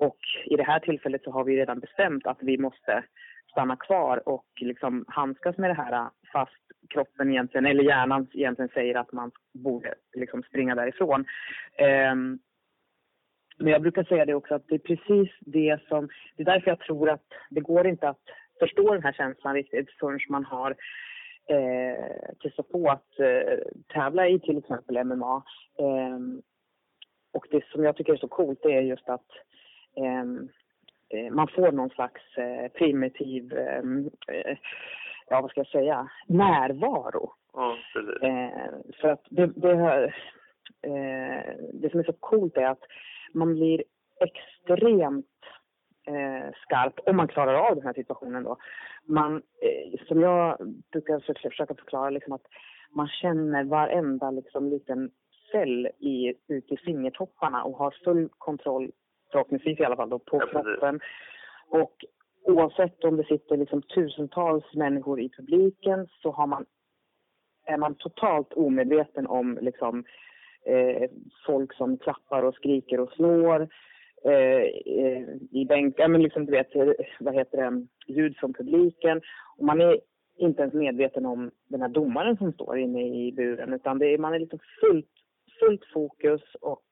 Och 0.00 0.18
i 0.44 0.56
det 0.56 0.62
här 0.62 0.80
tillfället 0.80 1.22
så 1.24 1.30
har 1.30 1.44
vi 1.44 1.56
redan 1.56 1.80
bestämt 1.80 2.26
att 2.26 2.38
vi 2.40 2.58
måste 2.58 3.04
stanna 3.50 3.76
kvar 3.76 4.28
och 4.28 4.46
liksom 4.60 5.04
handskas 5.08 5.56
med 5.56 5.70
det 5.70 5.74
här 5.74 5.92
äh, 5.92 6.08
fast 6.32 6.62
kroppen 6.88 7.30
egentligen, 7.30 7.66
eller 7.66 7.84
hjärnan 7.84 8.26
egentligen 8.32 8.68
säger 8.68 8.94
att 8.94 9.12
man 9.12 9.30
borde 9.52 9.94
liksom 10.12 10.42
springa 10.42 10.74
därifrån. 10.74 11.24
Um, 12.12 12.38
men 13.58 13.72
jag 13.72 13.82
brukar 13.82 14.04
säga 14.04 14.24
det 14.24 14.34
också 14.34 14.54
att 14.54 14.68
det 14.68 14.74
är 14.74 14.78
precis 14.78 15.30
det 15.40 15.80
som, 15.88 16.08
det 16.36 16.42
är 16.42 16.52
därför 16.52 16.70
jag 16.70 16.80
tror 16.80 17.10
att 17.10 17.26
det 17.50 17.60
går 17.60 17.86
inte 17.86 18.08
att 18.08 18.24
förstå 18.58 18.94
den 18.94 19.02
här 19.02 19.12
känslan 19.12 19.54
riktigt 19.54 19.90
förrän 19.90 20.20
man 20.28 20.44
har 20.44 20.70
eh, 21.48 22.34
testat 22.42 22.68
på 22.68 22.90
att 22.90 23.18
eh, 23.18 23.58
tävla 23.94 24.28
i 24.28 24.40
till 24.40 24.58
exempel 24.58 25.04
MMA. 25.04 25.42
Eh, 25.78 26.18
och 27.32 27.46
det 27.50 27.64
som 27.64 27.84
jag 27.84 27.96
tycker 27.96 28.12
är 28.12 28.16
så 28.16 28.28
coolt 28.28 28.60
det 28.62 28.72
är 28.72 28.80
just 28.80 29.08
att 29.08 29.30
eh, 29.30 29.59
man 31.30 31.48
får 31.48 31.72
någon 31.72 31.90
slags 31.90 32.38
eh, 32.38 32.68
primitiv, 32.72 33.52
ehm, 33.58 34.10
eh, 34.28 34.56
ja 35.28 35.40
vad 35.40 35.50
ska 35.50 35.60
jag 35.60 35.66
säga, 35.66 36.08
närvaro. 36.26 37.32
Ja. 37.52 37.76
Eh, 38.22 38.70
för 39.00 39.08
att 39.08 39.26
det, 39.30 39.46
det, 39.46 40.04
eh, 40.82 41.54
det 41.72 41.90
som 41.90 42.00
är 42.00 42.04
så 42.04 42.12
coolt 42.12 42.56
är 42.56 42.66
att 42.66 42.82
man 43.32 43.54
blir 43.54 43.84
extremt 44.20 45.26
eh, 46.06 46.52
skarp 46.62 47.00
om 47.06 47.16
man 47.16 47.28
klarar 47.28 47.54
av 47.54 47.74
den 47.76 47.86
här 47.86 47.92
situationen 47.92 48.42
då. 48.42 48.56
Man, 49.04 49.36
eh, 49.36 50.04
som 50.06 50.20
jag 50.20 50.58
brukar 50.92 51.20
för- 51.20 51.50
försöka 51.50 51.74
förklara 51.74 52.10
liksom 52.10 52.32
att 52.32 52.46
man 52.90 53.08
känner 53.08 53.64
varenda 53.64 54.30
liksom 54.30 54.68
liten 54.70 55.10
cell 55.52 55.86
i, 55.98 56.34
ute 56.48 56.74
i 56.74 56.76
fingertopparna 56.76 57.64
och 57.64 57.76
har 57.76 57.94
full 58.04 58.28
kontroll, 58.38 58.90
förhoppningsvis 59.32 59.80
i 59.80 59.84
alla 59.84 59.96
fall 59.96 60.10
då, 60.10 60.18
på 60.18 60.36
Ja, 60.36 60.46
kroppen. 60.46 61.00
Och 61.68 62.04
oavsett 62.44 63.04
om 63.04 63.16
det 63.16 63.24
sitter 63.24 63.56
liksom 63.56 63.82
tusentals 63.82 64.74
människor 64.74 65.20
i 65.20 65.28
publiken 65.28 66.08
så 66.22 66.30
har 66.30 66.46
man, 66.46 66.66
är 67.66 67.76
man 67.76 67.94
totalt 67.94 68.52
omedveten 68.52 69.26
om 69.26 69.58
liksom, 69.60 70.04
eh, 70.66 71.10
folk 71.46 71.74
som 71.74 71.98
klappar 71.98 72.42
och 72.42 72.54
skriker 72.54 73.00
och 73.00 73.12
slår 73.12 73.68
eh, 74.24 74.62
eh, 74.96 75.28
i 75.50 75.66
bänk, 75.68 75.94
ja, 75.98 76.08
men 76.08 76.22
liksom 76.22 76.46
du 76.46 76.52
vet, 76.52 76.70
vad 77.20 77.34
heter 77.34 77.58
det, 77.58 77.86
ljud 78.12 78.36
från 78.36 78.54
publiken. 78.54 79.20
Och 79.58 79.64
man 79.64 79.80
är 79.80 80.00
inte 80.36 80.62
ens 80.62 80.74
medveten 80.74 81.26
om 81.26 81.50
den 81.68 81.82
här 81.82 81.88
domaren 81.88 82.36
som 82.36 82.52
står 82.52 82.78
inne 82.78 83.02
i 83.02 83.32
buren 83.32 83.72
utan 83.72 83.98
det 83.98 84.06
är, 84.06 84.18
man 84.18 84.34
är 84.34 84.38
liksom 84.38 84.58
fullt, 84.80 85.10
fullt 85.60 85.84
fokus 85.92 86.42
och 86.60 86.86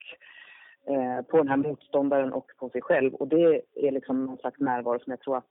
eh, 0.89 1.23
på 1.23 1.37
den 1.37 1.49
här 1.49 1.57
motståndaren 1.57 2.33
och 2.33 2.51
på 2.59 2.71
sig 2.71 2.83
själv. 2.83 3.15
Och 3.15 3.29
det 3.29 3.63
är 3.75 3.91
liksom 3.91 4.27
någon 4.27 4.39
slags 4.39 4.61
närvaro 4.61 4.99
som 4.99 5.11
jag 5.11 5.21
tror 5.21 5.37
att 5.37 5.51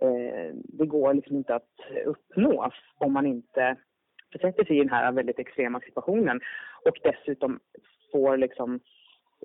eh, 0.00 0.54
det 0.54 0.86
går 0.86 1.14
liksom 1.14 1.36
inte 1.36 1.54
att 1.54 1.74
uppnå 2.04 2.70
om 2.98 3.12
man 3.12 3.26
inte 3.26 3.76
försätter 4.32 4.64
sig 4.64 4.76
i 4.76 4.78
den 4.78 4.90
här 4.90 5.12
väldigt 5.12 5.38
extrema 5.38 5.80
situationen 5.80 6.40
och 6.84 6.98
dessutom 7.02 7.60
får 8.12 8.36
liksom 8.36 8.80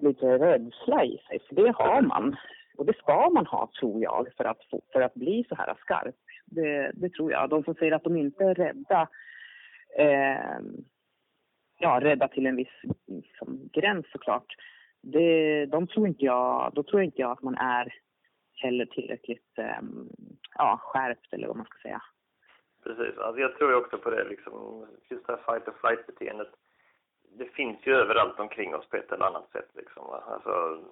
lite 0.02 0.38
rädsla 0.38 1.06
i 1.06 1.18
sig. 1.28 1.40
För 1.48 1.56
det 1.56 1.74
har 1.76 2.02
man. 2.02 2.36
Och 2.78 2.86
det 2.86 2.98
ska 2.98 3.30
man 3.30 3.46
ha, 3.46 3.70
tror 3.80 4.02
jag, 4.04 4.28
för 4.38 4.44
att, 4.44 4.64
få, 4.72 4.82
för 4.92 5.02
att 5.02 5.14
bli 5.14 5.46
så 5.50 5.56
här 5.56 5.76
skarp. 5.80 6.16
Det, 6.46 6.92
det 6.94 7.10
tror 7.10 7.32
jag. 7.32 7.50
De 7.50 7.64
som 7.64 7.76
säger 7.76 7.92
att 7.92 8.04
de 8.04 8.18
inte 8.18 8.44
är 8.44 8.56
rädda, 8.56 9.08
eh, 9.98 10.60
ja, 11.84 12.00
rädda 12.02 12.28
till 12.28 12.46
en 12.46 12.56
viss 12.56 12.82
liksom, 13.08 13.70
gräns 13.74 14.06
såklart. 14.12 14.56
Det, 15.02 15.66
de 15.66 15.88
tror 15.88 16.08
inte 16.08 16.26
jag, 16.26 16.72
då 16.74 16.84
tror 16.84 17.04
inte 17.04 17.22
jag 17.22 17.32
att 17.32 17.42
man 17.42 17.56
är 17.56 17.94
heller 18.54 18.86
tillräckligt 18.86 19.58
eh, 19.58 19.82
ja, 20.56 20.80
skärpt 20.82 21.34
eller 21.34 21.48
vad 21.48 21.58
man 21.58 21.66
ska 21.66 21.78
säga. 21.82 22.02
Precis. 22.84 23.18
Alltså 23.18 23.42
jag 23.42 23.58
tror 23.58 23.70
ju 23.70 23.76
också 23.76 23.98
på 23.98 24.10
det 24.10 24.24
liksom, 24.24 24.86
just 25.10 25.28
det 25.28 25.34
här 25.34 25.54
fight 25.54 25.68
or 25.68 25.74
flight 25.82 26.08
beteendet. 26.08 26.52
Det 27.38 27.46
finns 27.46 27.78
ju 27.84 27.94
överallt 27.94 28.40
omkring 28.40 28.76
oss 28.76 28.90
på 28.90 28.98
ett 28.98 29.12
eller 29.12 29.26
annat 29.26 29.52
sätt 29.52 29.70
liksom. 29.74 30.04
va. 30.08 30.24
Alltså, 30.28 30.84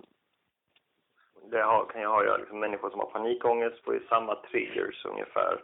det 1.51 1.62
har, 1.62 1.86
kan 1.86 2.01
ju 2.01 2.07
ha 2.07 2.24
göra 2.24 2.38
liksom, 2.38 2.60
människor 2.60 2.89
som 2.89 3.00
har 3.00 3.12
panikångest 3.12 3.83
får 3.83 3.93
ju 3.93 4.00
samma 4.10 4.36
triggers 4.36 5.05
ungefär. 5.05 5.63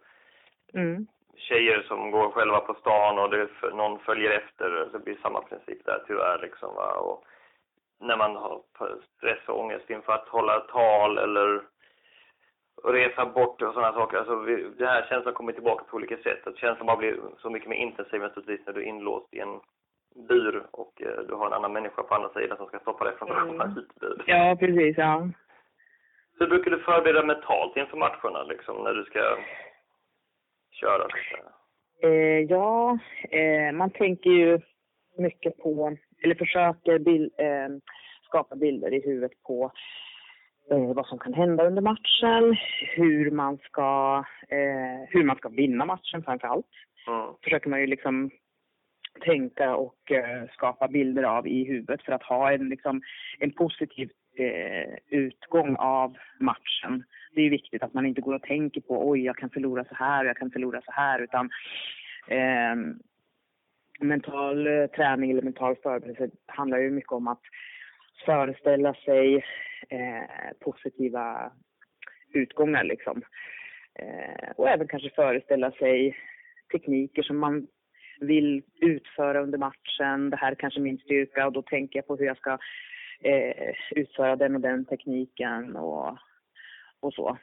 Mm. 0.73 1.07
Tjejer 1.37 1.81
som 1.87 2.11
går 2.11 2.29
själva 2.31 2.59
på 2.59 2.73
stan 2.73 3.19
och 3.19 3.29
det 3.29 3.47
någon 3.73 3.99
följer 3.99 4.31
efter, 4.31 4.89
så 4.91 4.99
blir 4.99 5.15
det 5.15 5.21
samma 5.21 5.41
princip 5.41 5.85
där 5.85 6.03
tyvärr 6.07 6.39
liksom 6.41 6.75
va. 6.75 6.93
Och 6.93 7.23
när 7.99 8.17
man 8.17 8.35
har 8.35 8.61
stress 9.17 9.39
och 9.47 9.59
ångest 9.59 9.89
inför 9.89 10.13
att 10.13 10.27
hålla 10.27 10.59
tal 10.59 11.17
eller 11.17 11.61
resa 12.83 13.25
bort 13.25 13.61
och 13.61 13.73
sådana 13.73 13.93
saker. 13.93 14.17
Alltså, 14.17 14.35
vi, 14.35 14.69
det 14.77 14.85
här 14.87 15.05
känslan 15.09 15.33
kommer 15.33 15.51
tillbaka 15.53 15.83
på 15.83 15.95
olika 15.97 16.17
sätt. 16.17 16.47
Att 16.47 16.57
känslan 16.57 16.85
bara 16.87 16.97
blir 16.97 17.19
så 17.37 17.49
mycket 17.49 17.69
mer 17.69 17.77
intensiv 17.77 18.21
naturligtvis 18.21 18.65
när 18.65 18.73
du 18.73 18.81
är 18.81 18.85
inlåst 18.85 19.33
i 19.33 19.39
en 19.39 19.59
bur 20.27 20.63
och 20.71 21.01
eh, 21.01 21.19
du 21.27 21.33
har 21.33 21.47
en 21.47 21.53
annan 21.53 21.73
människa 21.73 22.03
på 22.03 22.15
andra 22.15 22.29
sidan 22.29 22.57
som 22.57 22.67
ska 22.67 22.79
stoppa 22.79 23.03
dig 23.05 23.17
från 23.17 23.31
att 23.31 23.37
Mm. 23.37 23.47
komma 23.47 23.73
ut 23.79 23.89
ur. 24.01 24.23
Ja, 24.25 24.55
precis. 24.59 24.97
Ja. 24.97 25.27
Hur 26.39 26.47
brukar 26.47 26.71
du 26.71 26.79
förbereda 26.79 27.23
mentalt 27.23 27.77
inför 27.77 27.97
matcherna 27.97 28.43
liksom, 28.43 28.83
när 28.83 28.93
du 28.93 29.03
ska 29.03 29.37
köra? 30.79 31.07
säga? 31.29 31.49
Eh, 32.03 32.39
ja, 32.49 32.99
eh, 33.31 33.71
man 33.71 33.89
tänker 33.89 34.29
ju 34.29 34.59
mycket 35.17 35.57
på, 35.57 35.97
eller 36.23 36.35
försöker 36.35 36.99
bil, 36.99 37.31
eh, 37.37 37.69
skapa 38.23 38.55
bilder 38.55 38.93
i 38.93 39.01
huvudet 39.05 39.43
på 39.43 39.71
eh, 40.71 40.93
vad 40.93 41.05
som 41.05 41.19
kan 41.19 41.33
hända 41.33 41.67
under 41.67 41.81
matchen, 41.81 42.57
hur 42.95 43.31
man 43.31 43.57
ska, 43.57 44.23
eh, 44.49 45.09
hur 45.09 45.23
man 45.23 45.35
ska 45.35 45.49
vinna 45.49 45.85
matchen 45.85 46.23
framför 46.23 46.47
allt. 46.47 46.73
Mm. 47.07 47.33
Försöker 47.43 47.69
man 47.69 47.81
ju 47.81 47.87
liksom 47.87 48.29
tänka 49.25 49.75
och 49.75 50.11
eh, 50.11 50.47
skapa 50.53 50.87
bilder 50.87 51.23
av 51.23 51.47
i 51.47 51.63
huvudet 51.63 52.01
för 52.01 52.11
att 52.11 52.23
ha 52.23 52.51
en, 52.51 52.69
liksom, 52.69 53.01
en 53.39 53.51
positiv 53.51 54.09
utgång 55.09 55.75
av 55.75 56.17
matchen. 56.39 57.03
Det 57.37 57.45
är 57.45 57.49
viktigt 57.49 57.83
att 57.83 57.93
man 57.93 58.05
inte 58.05 58.21
går 58.21 58.33
och 58.33 58.41
tänker 58.41 58.81
på 58.81 59.09
oj, 59.09 59.25
jag 59.25 59.37
kan 59.37 59.49
förlora 59.49 59.85
så 59.85 59.95
här 59.95 60.23
och 60.23 60.29
jag 60.29 60.37
kan 60.37 60.51
förlora 60.51 60.81
så 60.81 60.91
här 60.91 61.19
utan 61.19 61.49
ehm, 62.27 62.99
eh, 63.99 64.05
mental 64.05 64.67
träning 64.95 65.31
eller 65.31 65.41
mental 65.41 65.75
förberedelse 65.75 66.29
handlar 66.45 66.77
ju 66.77 66.91
mycket 66.91 67.11
om 67.11 67.27
att 67.27 67.41
föreställa 68.25 68.93
sig 68.93 69.35
eh, 69.89 70.53
positiva 70.59 71.51
utgångar 72.33 72.83
liksom. 72.83 73.21
Eh, 73.99 74.49
och 74.55 74.69
även 74.69 74.87
kanske 74.87 75.09
föreställa 75.09 75.71
sig 75.71 76.17
tekniker 76.71 77.23
som 77.23 77.37
man 77.39 77.67
vill 78.19 78.63
utföra 78.81 79.41
under 79.41 79.57
matchen. 79.57 80.29
Det 80.29 80.37
här 80.37 80.51
är 80.51 80.55
kanske 80.55 80.79
min 80.79 80.97
styrka 80.97 81.45
och 81.45 81.53
då 81.53 81.61
tänker 81.61 81.99
jag 81.99 82.07
på 82.07 82.15
hur 82.15 82.25
jag 82.25 82.37
ska 82.37 82.57
eh, 83.23 83.73
utföra 83.91 84.35
den 84.35 84.55
och 84.55 84.61
den 84.61 84.85
tekniken 84.85 85.75
och, 85.75 86.17
och 87.01 87.13
så. 87.13 87.37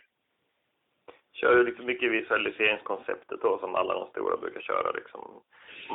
kör 1.40 1.56
ju 1.56 1.64
liksom 1.64 1.86
mycket 1.86 2.12
visualiseringskonceptet 2.12 3.40
då 3.42 3.58
som 3.58 3.74
alla 3.74 3.94
de 3.94 4.06
stora 4.08 4.36
brukar 4.36 4.60
köra 4.60 4.90
liksom. 4.90 5.42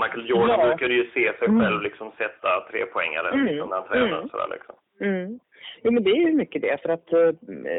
Michael 0.02 0.30
Jordan 0.30 0.60
Ja. 0.60 0.68
brukade 0.68 0.94
ju 0.94 1.04
se 1.12 1.38
sig 1.38 1.48
Mm. 1.48 1.62
själv 1.62 1.82
liksom 1.82 2.12
sätta 2.18 2.68
tre 2.72 2.86
poängare 2.86 3.30
Mm. 3.34 3.46
liksom, 3.46 3.70
när 3.70 3.76
han 3.78 3.88
tränar 3.88 4.18
Mm. 4.18 4.30
sådär 4.30 4.48
liksom. 4.52 4.76
Mm. 5.02 5.40
Jo, 5.84 5.92
men 5.92 6.04
det 6.04 6.10
är 6.10 6.16
ju 6.30 6.34
mycket 6.34 6.62
det. 6.62 6.82
För 6.82 6.90
att 6.90 7.14
eh, 7.14 7.32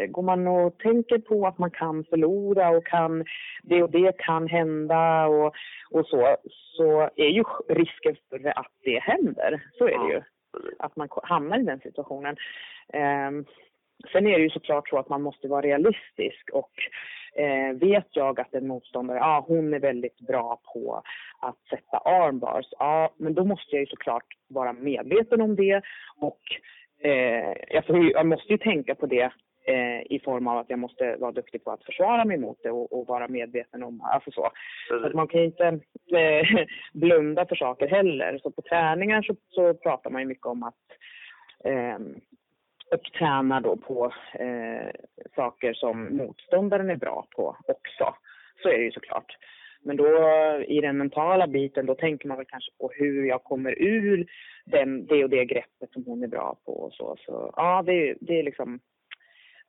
går 0.08 0.22
man 0.22 0.46
och 0.46 0.78
tänker 0.78 1.18
på 1.18 1.46
att 1.46 1.58
man 1.58 1.70
kan 1.70 2.04
förlora 2.04 2.68
och 2.70 2.86
kan 2.86 3.24
det 3.62 3.82
och 3.82 3.90
det 3.90 4.16
kan 4.18 4.46
hända 4.48 5.26
och, 5.26 5.54
och 5.90 6.06
så, 6.06 6.36
så 6.76 7.00
är 7.16 7.28
ju 7.28 7.44
risken 7.68 8.16
större 8.26 8.52
att 8.52 8.72
det 8.84 8.98
händer. 8.98 9.62
Så 9.78 9.84
är 9.88 9.98
det 9.98 10.12
ju. 10.14 10.22
Att 10.78 10.96
man 10.96 11.08
hamnar 11.22 11.58
i 11.58 11.62
den 11.62 11.80
situationen. 11.80 12.36
Ehm, 12.92 13.44
sen 14.12 14.26
är 14.26 14.38
det 14.38 14.44
ju 14.44 14.50
såklart 14.50 14.88
så 14.88 14.98
att 14.98 15.08
man 15.08 15.22
måste 15.22 15.48
vara 15.48 15.62
realistisk 15.62 16.50
och 16.52 16.70
eh, 17.42 17.72
vet 17.72 18.06
jag 18.10 18.40
att 18.40 18.54
en 18.54 18.66
motståndare, 18.66 19.18
ja 19.18 19.44
hon 19.48 19.74
är 19.74 19.80
väldigt 19.80 20.20
bra 20.20 20.60
på 20.74 21.02
att 21.40 21.58
sätta 21.70 21.98
armbars, 21.98 22.66
ja 22.70 23.12
men 23.16 23.34
då 23.34 23.44
måste 23.44 23.76
jag 23.76 23.80
ju 23.80 23.86
såklart 23.86 24.26
vara 24.48 24.72
medveten 24.72 25.40
om 25.40 25.56
det 25.56 25.82
och 26.16 26.40
eh, 27.02 27.54
jag, 27.68 27.86
får, 27.86 28.10
jag 28.10 28.26
måste 28.26 28.52
ju 28.52 28.58
tänka 28.58 28.94
på 28.94 29.06
det 29.06 29.30
eh, 29.66 30.12
i 30.12 30.20
form 30.24 30.46
av 30.46 30.58
att 30.58 30.70
jag 30.70 30.78
måste 30.78 31.16
vara 31.16 31.32
duktig 31.32 31.64
på 31.64 31.70
att 31.70 31.84
försvara 31.84 32.24
mig 32.24 32.38
mot 32.38 32.62
det 32.62 32.70
och, 32.70 32.92
och 32.92 33.06
vara 33.06 33.28
medveten 33.28 33.82
om, 33.82 34.00
alltså 34.00 34.30
så. 34.30 34.50
Så 34.88 35.06
att 35.06 35.14
man 35.14 35.28
kan 35.28 35.40
inte 35.40 35.66
eh, 36.12 36.66
blunda 36.92 37.46
för 37.46 37.56
saker 37.56 37.88
heller. 37.88 38.38
Så 38.42 38.50
på 38.50 38.62
träningar 38.62 39.22
så, 39.22 39.36
så 39.48 39.74
pratar 39.74 40.10
man 40.10 40.22
ju 40.22 40.28
mycket 40.28 40.46
om 40.46 40.62
att 40.62 40.74
eh, 41.64 41.98
och 42.90 43.02
träna 43.18 43.60
då 43.60 43.76
på 43.76 44.12
eh, 44.32 44.90
saker 45.34 45.72
som 45.74 46.16
motståndaren 46.16 46.90
är 46.90 46.96
bra 46.96 47.26
på 47.36 47.56
också. 47.68 48.14
Så 48.62 48.68
är 48.68 48.78
det 48.78 48.84
ju 48.84 48.90
såklart. 48.92 49.36
Men 49.82 49.96
då 49.96 50.06
i 50.68 50.80
den 50.80 50.98
mentala 50.98 51.46
biten 51.46 51.86
då 51.86 51.94
tänker 51.94 52.28
man 52.28 52.36
väl 52.36 52.46
kanske 52.46 52.70
på 52.78 52.90
hur 52.94 53.24
jag 53.26 53.44
kommer 53.44 53.82
ur 53.82 54.26
den, 54.64 55.06
det 55.06 55.24
och 55.24 55.30
det 55.30 55.44
greppet 55.44 55.92
som 55.92 56.04
hon 56.04 56.22
är 56.22 56.28
bra 56.28 56.56
på 56.64 56.72
och 56.72 56.92
så. 56.92 57.16
Så 57.18 57.52
ja, 57.56 57.82
det, 57.86 57.92
är- 58.10 58.16
det 58.20 58.38
är 58.38 58.42
liksom 58.42 58.80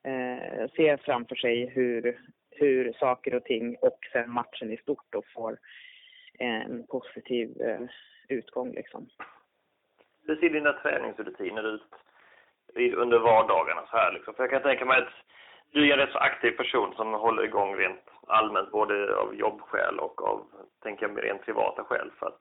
eh, 0.03 0.69
se 0.75 0.97
framför 0.97 1.35
sig 1.35 1.65
hur, 1.69 2.19
hur 2.51 2.93
saker 2.93 3.35
och 3.35 3.43
ting 3.43 3.75
och 3.81 3.97
sen 4.11 4.31
matchen 4.31 4.71
i 4.71 4.77
stort 4.77 5.05
då 5.09 5.21
får 5.33 5.57
en 6.39 6.87
positiv 6.87 7.61
eh, 7.61 7.79
utgång 8.29 8.71
liksom. 8.71 9.07
Hur 10.27 10.35
ser 10.35 10.49
dina 10.49 10.73
träningsrutiner 10.73 11.75
ut 11.75 11.81
under 12.75 13.19
vardagarna 13.19 13.81
så 13.89 13.97
här 13.97 14.11
liksom? 14.11 14.33
För 14.33 14.43
jag 14.43 14.51
kan 14.51 14.61
tänka 14.61 14.85
mig 14.85 14.97
att 14.97 15.13
du 15.71 15.87
är 15.87 15.93
en 15.93 15.99
rätt 15.99 16.11
så 16.11 16.17
aktiv 16.17 16.51
person 16.51 16.93
som 16.95 17.13
håller 17.13 17.43
igång 17.43 17.75
rent 17.75 18.01
allmänt 18.27 18.71
både 18.71 19.15
av 19.15 19.35
jobbskäl 19.35 19.99
och 19.99 20.27
av, 20.29 20.45
tänker 20.83 21.07
jag, 21.07 21.23
rent 21.23 21.45
privata 21.45 21.83
skäl 21.83 22.11
för 22.19 22.27
att 22.27 22.39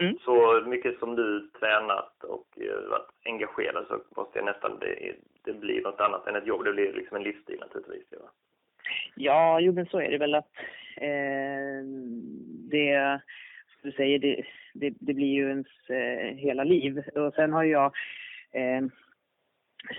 Mm. 0.00 0.18
så 0.24 0.62
mycket 0.66 0.98
som 0.98 1.16
du 1.16 1.50
tränat 1.60 2.24
och 2.24 2.46
eh, 2.56 2.90
varit 2.90 3.08
engagerad 3.24 3.86
så 3.88 4.00
måste 4.16 4.38
jag 4.38 4.44
nästan, 4.44 4.78
det, 4.78 5.14
det 5.44 5.52
blir 5.52 5.82
något 5.82 6.00
annat 6.00 6.26
än 6.26 6.36
ett 6.36 6.46
jobb. 6.46 6.64
Det 6.64 6.72
blir 6.72 6.92
liksom 6.92 7.16
en 7.16 7.22
livsstil 7.22 7.60
naturligtvis. 7.60 8.06
Ja. 8.10 8.30
Ja, 9.14 9.60
jo 9.60 9.72
men 9.72 9.86
så 9.86 10.00
är 10.00 10.10
det 10.10 10.18
väl 10.18 10.34
att 10.34 10.50
eh, 10.96 11.84
det, 12.70 13.20
som 13.80 13.90
du 13.90 13.92
säger, 13.92 14.18
det, 14.18 14.44
det, 14.74 14.94
det 15.00 15.14
blir 15.14 15.34
ju 15.34 15.48
ens 15.48 15.90
eh, 15.90 16.36
hela 16.36 16.64
liv. 16.64 17.02
Och 17.14 17.34
sen 17.34 17.52
har 17.52 17.64
jag 17.64 17.92
eh, 18.52 18.82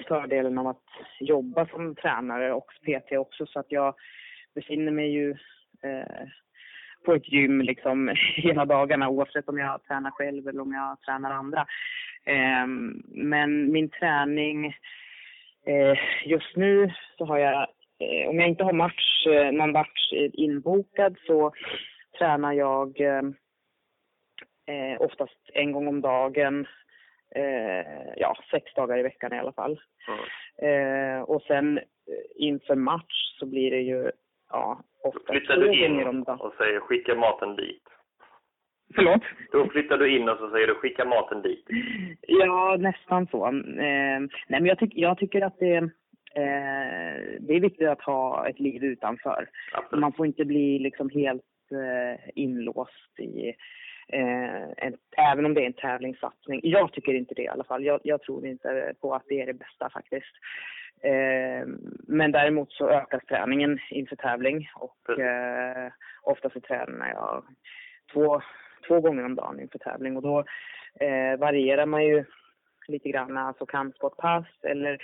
fördelen 0.08 0.58
av 0.58 0.68
att 0.68 0.84
jobba 1.20 1.68
som 1.68 1.96
tränare 1.96 2.54
och 2.54 2.72
PT 2.86 3.12
också 3.12 3.46
så 3.46 3.60
att 3.60 3.72
jag 3.72 3.96
befinner 4.56 4.92
mig 4.92 5.12
ju 5.12 5.32
eh, 5.84 6.28
på 7.06 7.14
ett 7.14 7.32
gym 7.32 7.62
liksom 7.62 8.12
hela 8.36 8.66
dagarna 8.66 9.10
oavsett 9.10 9.50
om 9.50 9.58
jag 9.58 9.84
tränar 9.84 10.12
själv 10.12 10.48
eller 10.48 10.62
om 10.62 10.74
jag 10.74 11.02
tränar 11.02 11.32
andra. 11.32 11.66
Eh, 12.26 12.68
men 13.08 13.72
min 13.72 13.90
träning 13.90 14.66
eh, 15.66 15.98
just 16.26 16.56
nu 16.56 16.94
så 17.18 17.26
har 17.26 17.38
jag 17.38 17.68
eh, 18.00 18.30
om 18.30 18.40
jag 18.40 18.48
inte 18.48 18.64
har 18.64 18.74
match, 18.74 19.28
eh, 19.28 19.52
någon 19.52 19.72
match 19.72 20.12
inbokad 20.34 21.18
så 21.28 21.54
tränar 22.18 22.54
jag 22.54 23.02
eh, 23.02 23.24
eh 24.68 25.02
oftast 25.02 25.50
en 25.54 25.72
gång 25.72 25.88
om 25.88 26.02
dagen. 26.02 26.68
Eh, 27.36 28.14
ja, 28.16 28.36
sex 28.52 28.74
dagar 28.74 28.98
i 28.98 29.04
veckan 29.04 29.34
i 29.34 29.40
alla 29.40 29.52
fall. 29.52 29.80
Mm. 30.08 31.18
Eh, 31.18 31.22
och 31.22 31.42
sen 31.42 31.78
eh, 31.78 31.84
inför 32.36 32.76
match 32.76 33.36
så 33.40 33.46
blir 33.46 33.72
det 33.72 33.82
ju 33.82 34.12
ja, 34.50 34.84
ofta 35.04 35.34
flyttar 35.34 35.58
du 35.58 35.86
in 35.86 36.08
om 36.08 36.24
dagen. 36.24 36.40
och 36.40 36.54
säger 36.58 36.80
skicka 36.80 37.16
maten 37.16 37.56
dit. 37.56 37.84
Förlåt? 38.96 39.22
Då 39.52 39.70
flyttar 39.70 39.98
du 39.98 40.16
in 40.16 40.30
och 40.30 40.38
så 40.38 40.50
säger 40.50 40.68
du 40.68 40.76
skicka 40.76 41.06
maten 41.06 41.42
dit. 41.42 41.66
Ja, 42.22 42.78
nästan 42.80 43.28
så. 43.28 43.48
Eh, 43.48 44.20
nej, 44.20 44.30
men 44.48 44.66
jag, 44.66 44.80
tyck, 44.80 44.94
jag 44.96 45.18
tycker 45.18 45.42
att 45.42 45.60
det, 45.60 45.76
eh, 46.36 47.20
det 47.40 47.56
är 47.56 47.60
viktigt 47.60 47.88
att 47.88 48.02
ha 48.02 48.48
ett 48.48 48.60
liv 48.60 48.84
utanför. 48.84 49.50
Absolut. 49.74 50.02
Man 50.02 50.14
får 50.14 50.26
inte 50.26 50.46
bli 50.46 50.80
liksom 50.80 51.10
helt 51.10 51.44
eh, 51.72 52.30
inlåst 52.36 53.20
i 53.20 53.54
eh, 54.08 54.64
en, 54.78 54.98
även 55.18 55.46
om 55.46 55.54
det 55.54 55.62
är 55.62 55.66
en 55.66 55.74
tävlingssatsning. 55.74 56.60
Jag 56.64 56.94
tycker 56.94 57.14
inte 57.14 57.34
det 57.34 57.42
i 57.42 57.48
alla 57.48 57.64
fall. 57.64 57.86
Jag, 57.86 58.00
jag 58.04 58.22
tror 58.22 58.46
inte 58.46 58.94
på 59.02 59.16
att 59.16 59.24
det 59.28 59.42
är 59.42 59.46
det 59.46 59.54
bästa 59.54 59.90
faktiskt. 59.90 60.36
Eh, 61.04 61.68
men 62.08 62.32
däremot 62.32 62.72
så 62.72 62.90
ökas 62.90 63.26
träningen 63.26 63.80
inför 63.90 64.16
tävling 64.16 64.70
och 64.76 64.98
Precis. 65.06 65.24
eh, 65.24 65.92
ofta 66.22 66.50
så 66.50 66.60
tränar 66.62 67.10
jag 67.10 67.44
två, 68.14 68.42
två 68.88 69.02
gånger 69.02 69.26
om 69.26 69.36
dagen 69.36 69.60
inför 69.60 69.80
tävling 69.80 70.18
och 70.18 70.24
då 70.24 70.40
eh, 71.00 71.40
varierar 71.40 71.86
man 71.86 72.06
ju 72.06 72.26
lite 72.88 73.10
grann, 73.10 73.38
alltså 73.38 73.66
kampsportpass 73.66 74.46
eller 74.64 74.98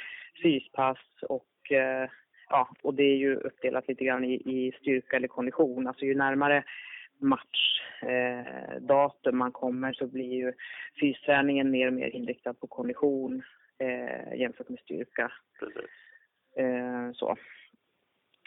fyspass 0.44 0.98
och 1.22 1.72
eh, 1.72 2.10
ja, 2.50 2.70
och 2.82 2.94
det 2.94 3.04
är 3.04 3.18
ju 3.18 3.36
uppdelat 3.36 3.88
lite 3.88 4.04
grann 4.04 4.24
i, 4.24 4.34
i 4.34 4.72
styrka 4.82 5.16
eller 5.16 5.28
kondition. 5.28 5.88
Alltså 5.88 6.06
ju 6.06 6.16
närmare 6.16 6.64
matchdatum 7.20 7.80
datum 8.80 9.38
man 9.38 9.52
kommer 9.52 9.94
så 9.94 10.08
blir 10.08 10.34
ju 10.34 10.54
fysträningen 11.00 11.72
mer 11.72 11.88
och 11.88 11.94
mer 11.94 12.16
inriktad 12.16 12.54
på 12.54 12.68
kondition 12.68 13.44
eh, 13.78 14.40
jämfört 14.40 14.70
med 14.70 14.80
styrka. 14.80 15.32
Precis. 15.60 15.90
Eh, 16.58 17.12
så. 17.14 17.38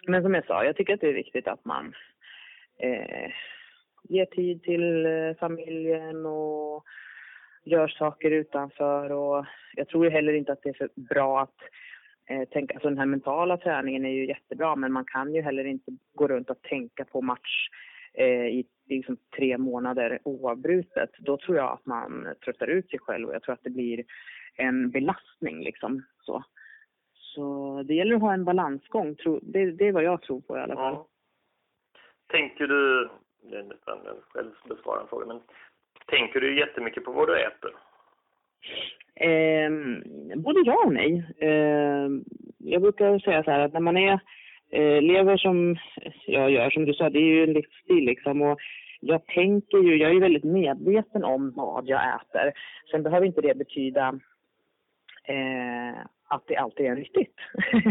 Men 0.07 0.23
som 0.23 0.35
jag 0.35 0.47
sa, 0.47 0.65
jag 0.65 0.77
tycker 0.77 0.95
att 0.95 1.01
det 1.01 1.09
är 1.09 1.13
viktigt 1.13 1.49
att 1.49 1.65
man 1.65 1.95
eh, 2.79 3.31
ger 4.03 4.27
tid 4.27 4.63
till 4.63 5.07
familjen 5.41 6.27
och 6.27 6.85
gör 7.65 7.89
saker 7.89 8.31
utanför. 8.31 9.13
Och 9.13 9.47
jag 9.75 9.89
tror 9.89 10.11
heller 10.11 10.33
inte 10.33 10.53
att 10.53 10.63
det 10.63 10.69
är 10.69 10.75
för 10.75 10.91
bra 10.95 11.41
att 11.41 11.57
eh, 12.27 12.49
tänka, 12.49 12.75
alltså 12.75 12.89
den 12.89 12.99
här 12.99 13.07
mentala 13.07 13.57
träningen 13.57 14.05
är 14.07 14.11
ju 14.11 14.27
jättebra 14.27 14.77
men 14.77 14.93
man 14.93 15.05
kan 15.05 15.35
ju 15.35 15.43
heller 15.43 15.65
inte 15.65 15.91
gå 16.15 16.29
runt 16.29 16.51
och 16.51 16.63
tänka 16.63 17.05
på 17.05 17.23
match 17.23 17.69
eh, 18.15 18.47
i, 18.47 18.67
liksom 18.89 19.17
tre 19.37 19.59
månader 19.59 20.19
oavbrutet. 20.25 21.11
Då 21.19 21.37
tror 21.37 21.57
jag 21.57 21.73
att 21.73 21.87
man 21.87 22.29
tröttar 22.45 22.67
ut 22.67 22.91
sig 22.91 22.99
själv 22.99 23.29
och 23.29 23.35
jag 23.35 23.43
tror 23.43 23.53
att 23.53 23.65
det 23.65 23.71
blir 23.71 24.05
en 24.57 24.91
belastning 24.91 25.65
liksom. 25.65 26.03
Så, 26.21 26.45
så 27.13 27.83
det 27.83 27.95
gäller 27.95 28.15
att 28.15 28.21
ha 28.21 28.35
en 28.35 28.45
balansgång. 28.45 29.15
Tro, 29.15 29.41
det, 29.43 29.71
det 29.71 29.89
är 29.89 29.93
vad 29.93 30.05
jag 30.05 30.23
tror 30.23 30.41
på 30.41 30.57
i 30.57 30.61
alla 30.61 30.75
fall. 30.75 30.95
Ja. 30.95 31.07
Tänker 32.27 32.67
du, 32.67 33.11
det 33.43 33.57
är 33.57 33.63
nästan 33.63 33.99
en 33.99 34.23
självbesvarande 34.29 35.09
fråga, 35.09 35.27
men 35.27 35.41
tänker 36.07 36.41
du 36.41 36.59
jättemycket 36.59 37.05
på 37.05 37.13
vad 37.13 37.29
du 37.29 37.41
äter? 37.41 37.71
Eh, 39.15 39.71
både 40.37 40.61
ja 40.65 40.85
och 40.85 40.93
nej. 40.93 41.27
Eh, 41.39 42.09
jag 42.59 42.83
brukar 42.83 43.19
säga 43.19 43.45
så 43.45 43.51
här 43.51 43.61
att 43.61 43.73
när 43.73 43.81
man 43.81 43.97
är, 43.97 44.21
Eh, 44.73 45.03
lever 45.03 45.37
som 45.37 45.77
jag 46.27 46.51
gör, 46.51 46.71
som 46.71 46.85
du 46.85 46.95
sa, 46.95 47.11
det 47.11 47.19
är 47.19 47.35
ju 47.35 47.45
en 47.45 47.53
livsstil 47.53 48.05
liksom. 48.05 48.43
Och 48.43 48.61
jag 49.01 49.27
tänker 49.27 49.79
ju, 49.79 49.97
jag 49.97 50.11
är 50.11 50.15
ju 50.15 50.21
väldigt 50.21 50.45
medveten 50.45 51.25
om 51.25 51.53
vad 51.57 51.87
jag 51.87 52.01
äter. 52.15 52.53
Sen 52.91 53.03
behöver 53.03 53.27
inte 53.27 53.41
det 53.41 53.59
betyda 53.59 54.09
eh, 55.25 56.01
att 56.29 56.47
det 56.47 56.57
alltid 56.57 56.87
är 56.87 56.97
riktigt. 56.97 57.37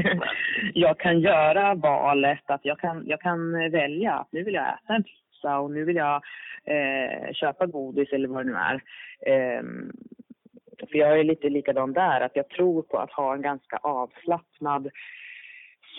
jag 0.73 0.99
kan 0.99 1.19
göra 1.19 1.75
valet 1.75 2.43
att 2.45 2.65
jag 2.65 2.79
kan, 2.79 3.03
jag 3.05 3.21
kan 3.21 3.71
välja 3.71 4.13
att 4.13 4.31
nu 4.31 4.43
vill 4.43 4.53
jag 4.53 4.67
äta 4.67 4.95
en 4.95 5.03
pizza 5.03 5.59
och 5.59 5.71
nu 5.71 5.85
vill 5.85 5.95
jag 5.95 6.21
eh, 6.65 7.33
köpa 7.33 7.65
godis 7.65 8.13
eller 8.13 8.27
vad 8.27 8.45
det 8.45 8.51
nu 8.51 8.57
är. 8.57 8.81
Eh, 9.25 9.63
för 10.89 10.97
jag 10.97 11.19
är 11.19 11.23
lite 11.23 11.49
likadan 11.49 11.93
där, 11.93 12.21
att 12.21 12.35
jag 12.35 12.49
tror 12.49 12.81
på 12.81 12.97
att 12.97 13.11
ha 13.11 13.33
en 13.33 13.41
ganska 13.41 13.77
avslappnad 13.77 14.89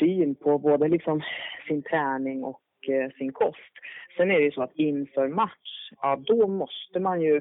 syn 0.03 0.35
på 0.35 0.59
både 0.59 0.88
liksom 0.88 1.23
sin 1.69 1.83
träning 1.83 2.45
och 2.45 2.61
eh, 2.88 3.11
sin 3.11 3.33
kost. 3.33 3.73
Sen 4.17 4.31
är 4.31 4.38
det 4.38 4.45
ju 4.45 4.51
så 4.51 4.62
att 4.62 4.75
inför 4.75 5.29
match, 5.29 5.91
ja 6.03 6.17
då 6.27 6.47
måste 6.47 7.01
man 7.01 7.21
ju, 7.21 7.37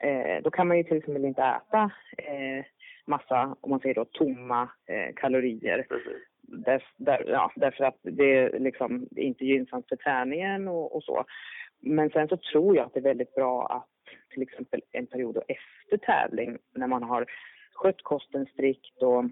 eh, 0.00 0.42
då 0.42 0.50
kan 0.50 0.68
man 0.68 0.76
ju 0.76 0.84
till 0.84 0.96
exempel 0.96 1.24
inte 1.24 1.42
äta 1.42 1.90
eh, 2.18 2.64
massa, 3.06 3.56
om 3.60 3.70
man 3.70 3.80
säger 3.80 3.94
då, 3.94 4.04
tomma 4.04 4.62
eh, 4.86 5.14
kalorier. 5.16 5.86
Där, 6.42 6.82
där, 6.96 7.24
ja, 7.26 7.52
därför 7.56 7.84
att 7.84 7.98
det 8.02 8.58
liksom 8.58 9.08
är 9.16 9.22
inte 9.22 9.44
gynnsamt 9.44 9.88
för 9.88 9.96
träningen 9.96 10.68
och, 10.68 10.96
och, 10.96 11.02
så. 11.02 11.24
Men 11.80 12.10
sen 12.10 12.28
så 12.28 12.36
tror 12.36 12.76
jag 12.76 12.86
att 12.86 12.94
det 12.94 13.00
är 13.00 13.12
väldigt 13.14 13.34
bra 13.34 13.66
att 13.66 13.88
till 14.30 14.42
exempel 14.42 14.82
en 14.92 15.06
period 15.06 15.36
efter 15.36 15.96
tävling 15.96 16.58
när 16.74 16.86
man 16.86 17.02
har 17.02 17.26
skött 17.74 18.02
kosten 18.02 18.46
strikt 18.46 19.02
och 19.02 19.24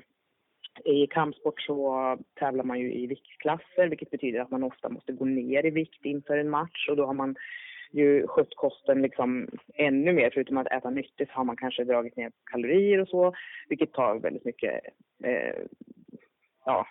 i 0.85 1.07
kampsport 1.07 1.61
så 1.61 2.19
tävlar 2.35 2.65
man 2.65 2.81
ju 2.81 2.93
i 2.93 3.07
viktklasser 3.07 3.89
vilket 3.89 4.11
betyder 4.11 4.41
att 4.41 4.51
man 4.51 4.63
ofta 4.63 4.89
måste 4.89 5.13
gå 5.13 5.25
ner 5.25 5.67
i 5.67 5.71
vikt 5.71 6.05
inför 6.05 6.37
en 6.37 6.51
match. 6.51 6.89
Och 6.91 6.97
då 6.97 7.07
har 7.07 7.15
man 7.15 7.37
ju 7.93 8.27
skött 8.27 8.55
kosten 8.57 9.03
liksom 9.03 9.49
ännu 9.75 10.13
mer. 10.13 10.31
Förutom 10.35 10.59
att 10.59 10.73
äta 10.73 10.91
nyttigt 10.91 11.31
har 11.31 11.45
man 11.45 11.57
kanske 11.57 11.85
dragit 11.85 12.17
ner 12.17 12.33
kalorier 12.51 13.01
och 13.01 13.09
så 13.09 13.35
vilket 13.69 13.93
tar 13.93 14.19
väldigt 14.19 14.45
mycket 14.45 14.81
eh, 15.25 15.63
ja, 16.65 16.87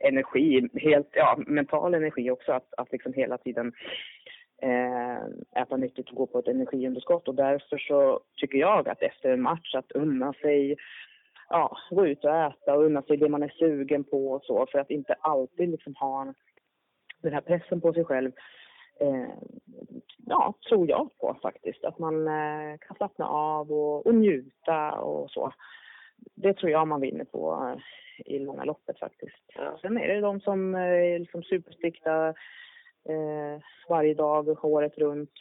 energi, 0.00 0.68
helt, 0.74 1.08
ja, 1.12 1.38
mental 1.46 1.94
energi 1.94 2.30
också. 2.30 2.52
Att, 2.52 2.74
att 2.76 2.92
liksom 2.92 3.12
hela 3.12 3.38
tiden 3.38 3.72
eh, 4.62 5.62
äta 5.62 5.76
nyttigt 5.76 6.10
och 6.10 6.16
gå 6.16 6.26
på 6.26 6.38
ett 6.38 6.48
energiunderskott. 6.48 7.28
Och 7.28 7.34
därför 7.34 7.78
så 7.78 8.20
tycker 8.36 8.58
jag 8.58 8.88
att 8.88 9.02
efter 9.02 9.32
en 9.32 9.42
match 9.42 9.74
att 9.74 9.92
unna 9.92 10.32
sig 10.32 10.76
ja, 11.50 11.76
gå 11.90 12.06
ut 12.06 12.24
och 12.24 12.36
äta 12.36 12.74
och 12.74 12.84
unna 12.84 13.02
sig 13.02 13.16
det 13.16 13.28
man 13.28 13.42
är 13.42 13.48
sugen 13.58 14.04
på 14.04 14.30
och 14.32 14.44
så 14.44 14.66
för 14.66 14.78
att 14.78 14.90
inte 14.90 15.14
alltid 15.20 15.68
liksom 15.68 15.94
ha 15.94 16.34
den 17.22 17.32
här 17.32 17.40
pressen 17.40 17.80
på 17.80 17.92
sig 17.92 18.04
själv 18.04 18.32
eh, 19.00 19.28
ja, 20.26 20.54
tror 20.68 20.88
jag 20.88 21.10
på 21.18 21.36
faktiskt. 21.42 21.84
Att 21.84 21.98
man 21.98 22.28
eh, 22.28 22.78
kan 22.78 22.96
slappna 22.96 23.28
av 23.28 23.72
och, 23.72 24.06
och 24.06 24.14
njuta 24.14 24.92
och 24.92 25.30
så. 25.30 25.52
Det 26.34 26.54
tror 26.54 26.70
jag 26.70 26.88
man 26.88 27.00
vinner 27.00 27.24
på 27.24 27.74
eh, 27.76 28.34
i 28.34 28.38
långa 28.38 28.64
loppet 28.64 28.98
faktiskt. 28.98 29.44
Ja. 29.54 29.78
Sen 29.82 29.98
är 29.98 30.08
det 30.08 30.20
de 30.20 30.40
som 30.40 30.74
eh, 30.74 30.80
är 30.80 31.18
liksom 31.18 31.42
superstrikta 31.42 32.28
eh, 33.08 33.62
varje 33.88 34.14
dag, 34.14 34.64
året 34.64 34.98
runt. 34.98 35.34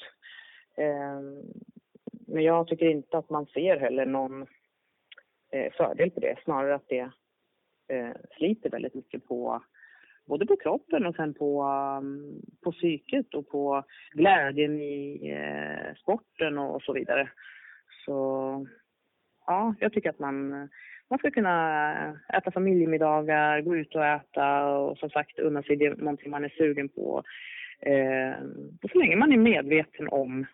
Eh, 0.77 1.19
men 2.27 2.43
jag 2.43 2.67
tycker 2.67 2.85
inte 2.85 3.17
att 3.17 3.29
man 3.29 3.45
ser 3.45 3.79
heller 3.79 4.05
någon 4.05 4.41
eh, 4.41 4.47
Eh, 5.51 5.71
fördel 5.77 6.11
på 6.11 6.19
det. 6.19 6.35
Snarare 6.43 6.75
att 6.75 6.87
det 6.89 7.11
eh, 7.87 8.11
sliter 8.37 8.69
väldigt 8.69 8.95
mycket 8.95 9.27
på 9.27 9.61
både 10.25 10.45
på 10.45 10.55
kroppen 10.55 11.05
och 11.05 11.15
sen 11.15 11.33
på, 11.33 11.63
um, 12.01 12.41
på 12.63 12.71
psyket 12.71 13.33
och 13.33 13.49
på 13.49 13.83
glädjen 14.11 14.81
i 14.81 15.29
eh, 15.29 15.95
sporten 15.95 16.57
och 16.57 16.81
så 16.81 16.93
vidare. 16.93 17.29
Så 18.05 18.67
ja, 19.45 19.75
jag 19.79 19.93
tycker 19.93 20.09
att 20.09 20.19
man, 20.19 20.49
man 21.09 21.19
ska 21.19 21.31
kunna 21.31 22.17
äta 22.33 22.51
familjemiddagar, 22.51 23.61
gå 23.61 23.75
ut 23.75 23.95
och 23.95 24.05
äta 24.05 24.67
och 24.67 24.97
som 24.97 25.09
sagt 25.09 25.39
unna 25.39 25.63
sig 25.63 25.75
det, 25.75 25.97
någonting 25.97 26.31
man 26.31 26.45
är 26.45 26.49
sugen 26.49 26.89
på. 26.89 27.23
Eh, 27.81 28.33
så 28.91 28.99
länge 28.99 29.15
man 29.15 29.33
är 29.33 29.37
medveten 29.37 30.07
om 30.09 30.45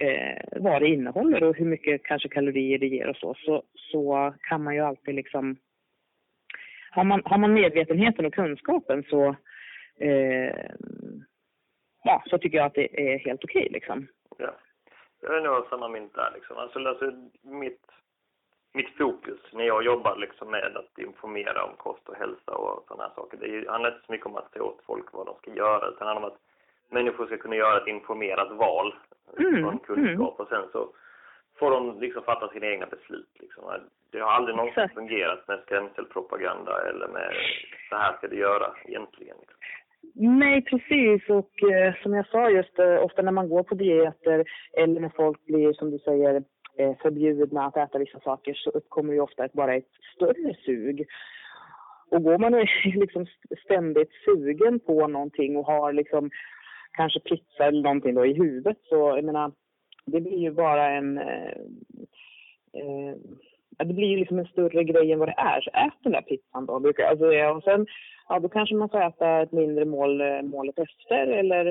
eh, 0.00 0.42
vad 0.56 0.82
det 0.82 0.88
innehåller 0.88 1.42
och 1.42 1.56
hur 1.56 1.66
mycket 1.66 2.02
kanske 2.02 2.28
kalorier 2.28 2.78
det 2.78 2.86
ger 2.86 3.08
och 3.08 3.16
så, 3.16 3.34
så, 3.34 3.62
så 3.74 4.34
kan 4.40 4.62
man 4.62 4.74
ju 4.74 4.80
alltid 4.80 5.14
liksom 5.14 5.56
har 6.90 7.04
man, 7.04 7.22
har 7.24 7.38
man 7.38 7.52
medvetenheten 7.52 8.26
och 8.26 8.34
kunskapen 8.34 9.04
så, 9.10 9.36
eh, 9.96 10.70
ja, 12.04 12.22
så 12.26 12.38
tycker 12.38 12.58
jag 12.58 12.66
att 12.66 12.74
det 12.74 13.12
är 13.12 13.18
helt 13.18 13.44
okej 13.44 13.60
okay, 13.60 13.72
liksom. 13.72 14.06
Ja. 14.38 14.54
Jag 15.20 15.36
är 15.36 15.40
nog 15.40 15.66
samma 15.70 15.88
mynt 15.88 16.14
där 16.14 16.30
liksom. 16.34 16.56
Alltså, 16.56 16.78
alltså 16.78 17.12
mitt, 17.42 17.84
mitt 18.74 18.96
fokus 18.96 19.40
när 19.52 19.64
jag 19.64 19.84
jobbar 19.84 20.16
liksom 20.16 20.50
med 20.50 20.76
att 20.76 20.98
informera 20.98 21.64
om 21.64 21.76
kost 21.76 22.08
och 22.08 22.16
hälsa 22.16 22.52
och 22.52 22.84
sådana 22.88 23.02
här 23.02 23.14
saker, 23.14 23.38
det 23.40 23.70
handlar 23.70 23.92
inte 23.92 24.06
så 24.06 24.12
mycket 24.12 24.26
om 24.26 24.36
att 24.36 24.52
säga 24.52 24.62
åt 24.62 24.82
folk 24.86 25.12
vad 25.12 25.26
de 25.26 25.36
ska 25.36 25.54
göra, 25.54 25.88
utan 25.88 25.98
det 25.98 26.04
handlar 26.04 26.28
om 26.28 26.34
att 26.34 26.40
människor 26.90 27.26
ska 27.26 27.36
kunna 27.36 27.56
göra 27.56 27.80
ett 27.80 27.88
informerat 27.88 28.52
val 28.52 28.94
mm. 29.38 29.62
från 29.62 29.78
kunskap 29.78 30.34
mm. 30.38 30.46
och 30.46 30.48
sen 30.48 30.64
så 30.72 30.92
får 31.58 31.70
de 31.70 32.00
liksom 32.00 32.22
fatta 32.22 32.48
sina 32.48 32.66
egna 32.66 32.86
beslut. 32.86 33.32
Liksom. 33.40 33.64
Det 34.12 34.20
har 34.20 34.30
aldrig 34.30 34.56
någonsin 34.56 34.82
Exakt. 34.82 34.94
fungerat 34.94 35.48
med 35.48 35.60
skrämselpropaganda 35.66 36.88
eller 36.88 37.08
med 37.08 37.32
så 37.88 37.96
här 37.96 38.16
ska 38.16 38.28
du 38.28 38.36
göra 38.36 38.74
egentligen. 38.84 39.36
Liksom. 39.40 39.58
Nej, 40.14 40.62
precis. 40.62 41.28
Och 41.28 41.62
eh, 41.72 41.94
som 42.02 42.14
jag 42.14 42.26
sa 42.26 42.50
just, 42.50 42.78
eh, 42.78 43.04
ofta 43.04 43.22
när 43.22 43.32
man 43.32 43.48
går 43.48 43.62
på 43.62 43.74
dieter 43.74 44.44
eller 44.72 45.00
när 45.00 45.12
folk 45.16 45.44
blir, 45.44 45.72
som 45.72 45.90
du 45.90 45.98
säger, 45.98 46.42
eh, 46.78 46.96
förbjudna 47.02 47.66
att 47.66 47.76
äta 47.76 47.98
vissa 47.98 48.20
saker 48.20 48.54
så 48.54 48.70
uppkommer 48.70 49.12
ju 49.12 49.20
ofta 49.20 49.44
ett, 49.44 49.52
bara 49.52 49.74
ett 49.74 49.92
större 50.14 50.54
sug. 50.54 51.06
Och 52.10 52.22
går 52.22 52.38
man 52.38 52.54
och 52.54 52.60
är 52.84 53.00
liksom 53.00 53.26
ständigt 53.64 54.10
sugen 54.24 54.80
på 54.80 55.06
någonting 55.06 55.56
och 55.56 55.66
har 55.66 55.92
liksom 55.92 56.30
kanske 56.98 57.20
pizza 57.20 57.64
eller 57.64 57.82
någonting 57.82 58.14
då 58.14 58.26
i 58.26 58.32
huvudet 58.32 58.78
så, 58.82 58.96
jag 59.16 59.24
menar, 59.24 59.52
det 60.06 60.20
blir 60.20 60.38
ju 60.38 60.50
bara 60.50 60.84
en... 60.90 61.18
Eh, 61.18 61.56
eh, 62.78 63.14
det 63.88 63.94
blir 63.94 64.08
ju 64.08 64.16
liksom 64.16 64.38
en 64.38 64.46
större 64.46 64.84
grej 64.84 65.12
än 65.12 65.18
vad 65.18 65.28
det 65.28 65.34
är. 65.38 65.60
Så 65.60 65.70
ät 65.70 66.02
den 66.02 66.12
där 66.12 66.22
pizzan 66.22 66.66
då. 66.66 66.80
Brukar, 66.80 67.04
alltså, 67.04 67.32
ja, 67.32 67.50
och 67.50 67.62
sen, 67.62 67.86
ja, 68.28 68.38
då 68.38 68.48
kanske 68.48 68.74
man 68.74 68.88
får 68.88 69.02
äta 69.02 69.40
ett 69.42 69.52
mindre 69.52 69.84
mål 69.84 70.20
eh, 70.20 70.42
målet 70.42 70.78
efter 70.78 71.26
eller 71.26 71.66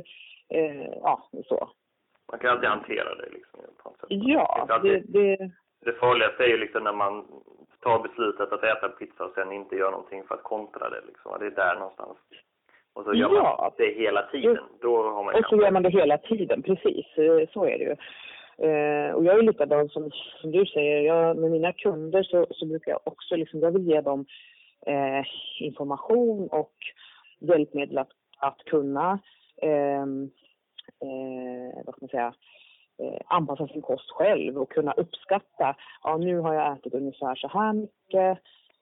eh, 0.50 0.88
ja, 1.02 1.30
så. 1.46 1.70
Man 2.32 2.40
kan 2.40 2.50
alltid 2.50 2.70
hantera 2.70 3.16
det 3.16 3.30
liksom. 3.34 3.60
På 3.78 3.90
något 3.90 4.00
sätt. 4.00 4.08
Ja, 4.10 4.66
det, 4.68 4.74
alltid, 4.74 5.04
det, 5.08 5.52
det 5.86 5.94
farligaste 5.94 6.44
är 6.44 6.48
ju 6.48 6.58
liksom 6.58 6.84
när 6.84 6.94
man 6.94 7.26
tar 7.80 8.00
beslutet 8.00 8.54
att 8.54 8.64
äta 8.64 8.90
pizza 8.90 9.24
och 9.26 9.34
sen 9.36 9.52
inte 9.52 9.76
gör 9.76 9.92
någonting 9.92 10.24
för 10.28 10.36
att 10.36 10.44
kontra 10.44 10.90
det 10.90 11.02
liksom. 11.08 11.38
Det 11.40 11.46
är 11.46 11.52
där 11.52 11.76
någonstans 11.76 12.18
och 12.98 13.04
så 13.04 13.14
gör 13.14 13.36
ja. 13.36 13.58
man 13.60 13.72
det 13.78 14.04
hela 14.04 14.22
tiden. 14.22 14.58
Då 14.82 15.04
har 15.04 15.24
man 15.24 15.36
och 15.36 15.46
så 15.50 15.56
gör 15.56 15.72
man 15.72 15.84
det 15.84 15.90
hela 15.90 16.18
tiden, 16.18 16.62
precis. 16.62 17.06
Eh, 17.18 17.50
så 17.54 17.66
är 17.66 17.78
det 17.78 17.84
ju. 17.84 17.96
Eh, 18.68 19.12
och 19.12 19.26
jag 19.26 19.40
är 19.40 19.42
likadan 19.42 19.90
som, 19.90 20.12
som 20.42 20.52
du 20.52 20.66
säger, 20.66 21.02
jag, 21.02 21.38
med 21.38 21.52
mina 21.52 21.74
kunder 21.74 22.24
så, 22.24 22.48
så 22.50 22.66
brukar 22.66 22.92
jag 22.92 23.00
också 23.04 23.36
liksom, 23.36 23.60
jag 23.60 23.72
vill 23.72 23.88
ge 23.88 24.02
dem 24.02 24.26
eh, 24.86 25.26
information 25.60 26.48
och 26.48 26.74
hjälpmedel 27.40 27.98
att, 27.98 28.12
att 28.38 28.58
kunna 28.66 29.20
ehm, 29.62 30.32
eh, 31.02 31.86
vad 31.86 31.96
ska 31.96 32.06
man 32.06 32.10
säga, 32.10 32.34
eh, 33.04 33.22
anpassa 33.26 33.68
sin 33.68 33.82
kost 33.82 34.12
själv 34.12 34.58
och 34.58 34.72
kunna 34.72 34.92
uppskatta, 34.92 35.76
ja 36.04 36.18
nu 36.18 36.40
har 36.40 36.54
jag 36.54 36.78
ätit 36.78 36.94
ungefär 36.94 37.36
så 37.36 37.48
här 37.48 37.74
mycket, 37.74 38.40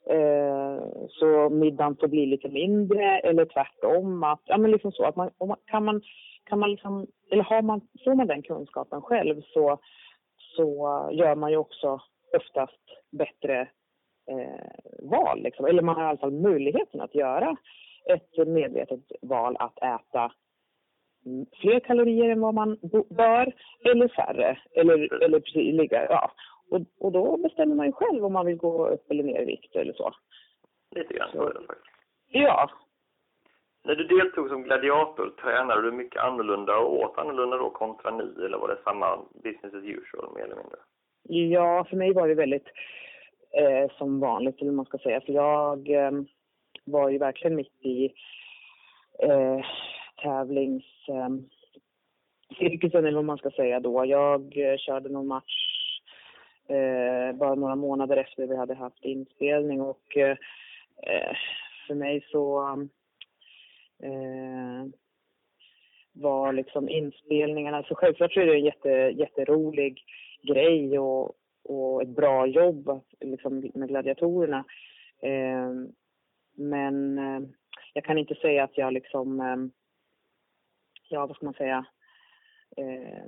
Eh, 0.09 0.79
så 1.09 1.49
middagen 1.49 1.95
får 1.99 2.07
bli 2.07 2.25
lite 2.25 2.49
mindre 2.49 3.19
eller 3.19 3.45
tvärtom. 3.45 4.23
Att, 4.23 4.41
ja, 4.45 4.57
men 4.57 4.71
liksom 4.71 4.91
så 4.91 5.03
att 5.03 5.15
man, 5.15 5.31
kan 5.65 5.85
man, 5.85 6.01
kan 6.43 6.59
man 6.59 6.71
liksom, 6.71 7.07
eller 7.31 7.43
har 7.43 7.61
man, 7.61 7.81
får 8.03 8.15
man 8.15 8.27
den 8.27 8.41
kunskapen 8.41 9.01
själv 9.01 9.41
så, 9.53 9.79
så 10.37 11.09
gör 11.11 11.35
man 11.35 11.51
ju 11.51 11.57
också 11.57 11.99
oftast 12.37 12.81
bättre 13.11 13.61
eh, 14.31 15.09
val. 15.09 15.43
Liksom. 15.43 15.65
Eller 15.65 15.81
man 15.81 15.95
har 15.95 16.03
i 16.03 16.07
alla 16.07 16.17
fall 16.17 16.31
möjligheten 16.31 17.01
att 17.01 17.15
göra 17.15 17.57
ett 18.05 18.47
medvetet 18.47 19.11
val 19.21 19.55
att 19.59 19.77
äta 19.77 20.31
mm, 21.25 21.45
fler 21.61 21.79
kalorier 21.79 22.29
än 22.29 22.41
vad 22.41 22.53
man 22.53 22.77
bör 23.09 23.53
eller 23.91 24.07
färre. 24.07 24.57
Eller, 24.71 25.23
eller 25.23 25.39
precis, 25.39 25.91
ja. 25.91 26.31
Och, 26.71 26.81
och 26.99 27.11
då 27.11 27.37
bestämmer 27.37 27.75
man 27.75 27.85
ju 27.85 27.91
själv 27.91 28.25
om 28.25 28.33
man 28.33 28.45
vill 28.45 28.57
gå 28.57 28.87
upp 28.87 29.11
eller 29.11 29.23
ner 29.23 29.41
i 29.41 29.45
vikt 29.45 29.75
eller 29.75 29.93
så. 29.93 30.13
Lite 30.95 31.13
grann 31.13 31.29
så 31.31 31.49
är 31.49 31.53
det 31.53 31.65
faktiskt. 31.67 31.95
Ja. 32.27 32.69
När 33.83 33.95
du 33.95 34.03
deltog 34.03 34.49
som 34.49 34.63
gladiator, 34.63 35.33
tränade 35.41 35.81
du 35.81 35.91
mycket 35.91 36.21
annorlunda 36.21 36.77
och 36.77 36.99
åt 36.99 37.17
annorlunda 37.17 37.57
då 37.57 37.69
kontra 37.69 38.11
nu? 38.11 38.45
Eller 38.45 38.57
var 38.57 38.67
det 38.67 38.77
samma 38.83 39.19
business 39.43 39.73
as 39.73 39.83
usual 39.83 40.33
mer 40.35 40.43
eller 40.43 40.55
mindre? 40.55 40.77
Ja, 41.23 41.85
för 41.89 41.97
mig 41.97 42.13
var 42.13 42.27
det 42.27 42.35
väldigt 42.35 42.67
eh, 43.51 43.91
som 43.97 44.19
vanligt, 44.19 44.61
eller 44.61 44.71
man 44.71 44.85
ska 44.85 44.97
säga. 44.97 45.21
För 45.21 45.33
jag 45.33 45.89
eh, 45.89 46.11
var 46.85 47.09
ju 47.09 47.17
verkligen 47.17 47.55
mitt 47.55 47.85
i 47.85 48.13
eh, 49.19 49.59
tävlings... 50.23 50.85
Eh, 51.07 51.29
cirkusen 52.57 53.05
eller 53.05 53.15
vad 53.15 53.25
man 53.25 53.37
ska 53.37 53.51
säga 53.51 53.79
då. 53.79 54.05
Jag 54.05 54.57
eh, 54.57 54.77
körde 54.77 55.09
någon 55.09 55.27
match 55.27 55.64
eh, 56.67 57.35
bara 57.35 57.55
några 57.55 57.75
månader 57.75 58.17
efter 58.17 58.47
vi 58.47 58.55
hade 58.55 58.75
haft 58.75 59.05
inspelning 59.05 59.81
och 59.81 60.17
eh, 60.17 60.37
för 61.87 61.95
mig 61.95 62.25
så 62.31 62.61
eh, 64.03 64.85
var 66.13 66.53
liksom 66.53 66.89
inspelningarna, 66.89 67.83
så 67.83 67.95
självklart 67.95 68.33
så 68.33 68.39
är 68.39 68.45
det 68.45 68.55
en 68.55 68.63
jätte, 68.63 68.89
jätterolig 68.89 70.03
grej 70.41 70.99
och, 70.99 71.35
och 71.63 72.01
ett 72.01 72.09
bra 72.09 72.47
jobb 72.47 73.01
liksom, 73.19 73.71
med 73.73 73.89
gladiatorerna. 73.89 74.65
Eh, 75.21 75.71
men 76.55 77.17
eh, 77.17 77.41
jag 77.93 78.03
kan 78.03 78.17
inte 78.17 78.35
säga 78.35 78.63
att 78.63 78.77
jag 78.77 78.93
liksom, 78.93 79.39
eh, 79.39 79.57
ja 81.09 81.25
vad 81.25 81.35
ska 81.35 81.45
man 81.45 81.53
säga, 81.53 81.85
eh, 82.77 83.25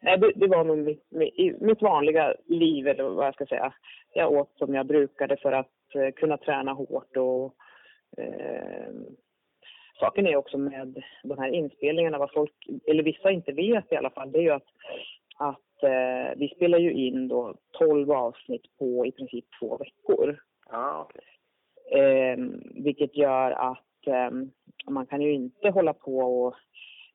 nej, 0.00 0.18
det, 0.18 0.32
det 0.34 0.46
var 0.46 0.64
nog 0.64 0.78
mitt, 0.78 1.10
mitt, 1.60 1.82
vanliga 1.82 2.34
liv, 2.46 2.88
eller 2.88 3.04
vad 3.04 3.26
jag 3.26 3.34
ska 3.34 3.46
säga. 3.46 3.72
Jag 4.14 4.32
åt 4.32 4.58
som 4.58 4.74
jag 4.74 4.86
brukade 4.86 5.36
för 5.36 5.52
att 5.52 5.94
eh, 5.94 6.10
kunna 6.10 6.36
träna 6.36 6.72
hårt 6.72 7.16
och 7.16 7.54
eh, 8.18 8.92
saken 10.00 10.26
är 10.26 10.36
också 10.36 10.58
med 10.58 11.02
de 11.22 11.38
här 11.38 11.48
inspelningarna, 11.48 12.18
vad 12.18 12.32
folk, 12.32 12.52
eller 12.86 13.02
vissa 13.02 13.30
inte 13.30 13.52
vet 13.52 13.92
i 13.92 13.96
alla 13.96 14.10
fall, 14.10 14.32
det 14.32 14.38
är 14.38 14.42
ju 14.42 14.50
att, 14.50 14.68
att 15.36 15.82
eh, 15.82 16.36
vi 16.36 16.52
spelar 16.56 16.78
ju 16.78 16.92
in 16.92 17.28
då 17.28 17.54
12 17.70 18.10
avsnitt 18.10 18.78
på 18.78 19.06
i 19.06 19.12
princip 19.12 19.44
två 19.60 19.76
veckor. 19.76 20.38
Ja, 20.70 21.08
okej. 21.08 21.24
Eh, 22.00 22.38
vilket 22.84 23.16
gör 23.16 23.50
att 23.50 24.06
eh, 24.06 24.30
man 24.88 25.06
kan 25.06 25.20
ju 25.22 25.32
inte 25.32 25.70
hålla 25.70 25.92
på 25.92 26.18
och 26.18 26.54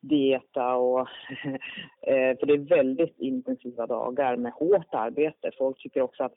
dieta 0.02 0.76
och 0.76 1.00
eh, 2.02 2.38
för 2.40 2.46
det 2.46 2.54
är 2.54 2.76
väldigt 2.76 3.20
intensiva 3.20 3.88
dagar 3.88 4.36
med 4.36 4.52
hårt 4.52 4.94
arbete. 4.94 5.52
Folk 5.58 5.78
tycker 5.78 6.02
också 6.02 6.24
att, 6.24 6.34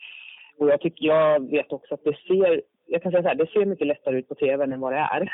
och 0.58 0.68
jag 0.68 0.80
tycker, 0.80 1.06
jag 1.06 1.50
vet 1.50 1.72
också 1.72 1.94
att 1.94 2.04
det 2.04 2.16
ser, 2.28 2.62
jag 2.86 3.02
kan 3.02 3.12
säga 3.12 3.22
så 3.22 3.28
här, 3.28 3.34
det 3.34 3.46
ser 3.46 3.64
mycket 3.64 3.86
lättare 3.86 4.18
ut 4.18 4.28
på 4.28 4.34
TV 4.34 4.64
än 4.64 4.80
vad 4.80 4.92
det 4.92 4.98
är. 4.98 5.32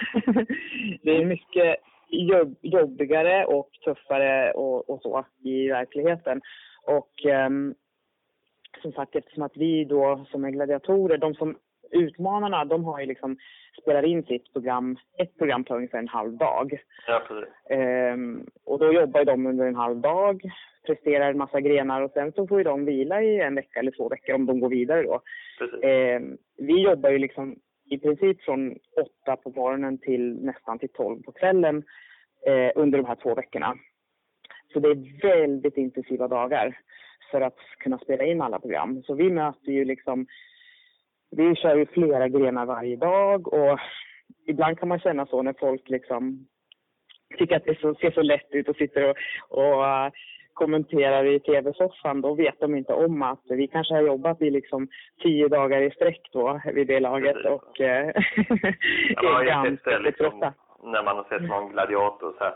det 1.02 1.16
är 1.16 1.24
mycket 1.24 1.76
jobb, 2.08 2.56
jobbigare 2.62 3.44
och 3.44 3.70
tuffare 3.84 4.52
och, 4.52 4.90
och 4.90 5.02
så 5.02 5.24
i 5.44 5.68
verkligheten. 5.68 6.40
Och 6.82 7.24
um, 7.46 7.74
som 8.82 8.92
sagt, 8.92 9.16
eftersom 9.16 9.42
att 9.42 9.56
vi 9.56 9.84
då 9.84 10.26
som 10.30 10.44
är 10.44 10.50
gladiatorer, 10.50 11.18
de 11.18 11.34
som 11.34 11.56
utmanarna, 11.90 12.64
de 12.64 12.84
har 12.84 13.00
ju 13.00 13.06
liksom 13.06 13.36
spelar 13.82 14.04
in 14.04 14.22
sitt 14.22 14.52
program, 14.52 14.96
ett 15.18 15.38
program 15.38 15.64
tar 15.64 15.76
ungefär 15.76 15.98
en 15.98 16.08
halv 16.08 16.36
dag. 16.36 16.82
Ja. 17.06 17.22
Ehm, 17.70 18.46
och 18.64 18.78
då 18.78 18.92
jobbar 18.92 19.24
de 19.24 19.46
under 19.46 19.66
en 19.66 19.74
halv 19.74 19.96
dag, 19.96 20.42
presterar 20.86 21.30
en 21.30 21.38
massa 21.38 21.60
grenar 21.60 22.02
och 22.02 22.10
sen 22.10 22.32
så 22.32 22.46
får 22.46 22.58
ju 22.58 22.64
de 22.64 22.84
vila 22.84 23.22
i 23.22 23.40
en 23.40 23.54
vecka 23.54 23.80
eller 23.80 23.90
två 23.90 24.08
veckor 24.08 24.34
om 24.34 24.46
de 24.46 24.60
går 24.60 24.68
vidare 24.68 25.02
då. 25.02 25.20
Ehm, 25.82 26.38
vi 26.56 26.82
jobbar 26.82 27.10
ju 27.10 27.18
liksom 27.18 27.56
i 27.90 27.98
princip 27.98 28.42
från 28.42 28.78
åtta 28.96 29.36
på 29.36 29.50
morgonen 29.50 29.98
till 29.98 30.44
nästan 30.44 30.78
till 30.78 30.92
tolv 30.92 31.22
på 31.22 31.32
kvällen 31.32 31.82
eh, 32.46 32.72
under 32.74 32.98
de 32.98 33.06
här 33.06 33.16
två 33.22 33.34
veckorna. 33.34 33.74
Så 34.72 34.80
det 34.80 34.88
är 34.88 35.22
väldigt 35.22 35.76
intensiva 35.76 36.28
dagar 36.28 36.78
för 37.30 37.40
att 37.40 37.58
kunna 37.78 37.98
spela 37.98 38.24
in 38.24 38.42
alla 38.42 38.58
program. 38.58 39.02
Så 39.02 39.14
vi 39.14 39.30
möter 39.30 39.72
ju 39.72 39.84
liksom 39.84 40.26
vi 41.30 41.56
kör 41.56 41.76
ju 41.76 41.86
flera 41.86 42.28
grenar 42.28 42.66
varje 42.66 42.96
dag 42.96 43.52
och 43.52 43.78
ibland 44.46 44.78
kan 44.78 44.88
man 44.88 45.00
känna 45.00 45.26
så 45.26 45.42
när 45.42 45.54
folk 45.60 45.88
liksom 45.88 46.46
tycker 47.38 47.56
att 47.56 47.64
det 47.64 47.80
så, 47.80 47.94
ser 47.94 48.10
så 48.10 48.22
lätt 48.22 48.50
ut 48.50 48.68
och 48.68 48.76
sitter 48.76 49.10
och, 49.10 49.16
och 49.48 49.82
uh, 49.82 50.10
kommenterar 50.52 51.24
i 51.24 51.40
tv-soffan. 51.40 52.20
Då 52.20 52.34
vet 52.34 52.60
de 52.60 52.74
inte 52.74 52.92
om 52.92 53.22
att 53.22 53.42
vi 53.48 53.68
kanske 53.68 53.94
har 53.94 54.02
jobbat 54.02 54.42
i 54.42 54.50
liksom 54.50 54.88
tio 55.22 55.48
dagar 55.48 55.82
i 55.82 55.90
sträck 55.90 56.28
då 56.32 56.60
vid 56.74 56.86
det 56.86 57.00
laget 57.00 57.34
Precis. 57.34 57.50
och 57.50 57.80
uh, 57.80 57.86
Ja, 59.22 59.40
är 59.40 59.44
ganska 59.44 59.98
liksom, 59.98 60.30
trötta. 60.30 60.54
när 60.82 61.02
man 61.02 61.16
har 61.16 61.24
sett 61.24 61.42
någon 61.42 61.72
gladiator 61.72 62.34
så 62.38 62.44
här 62.44 62.54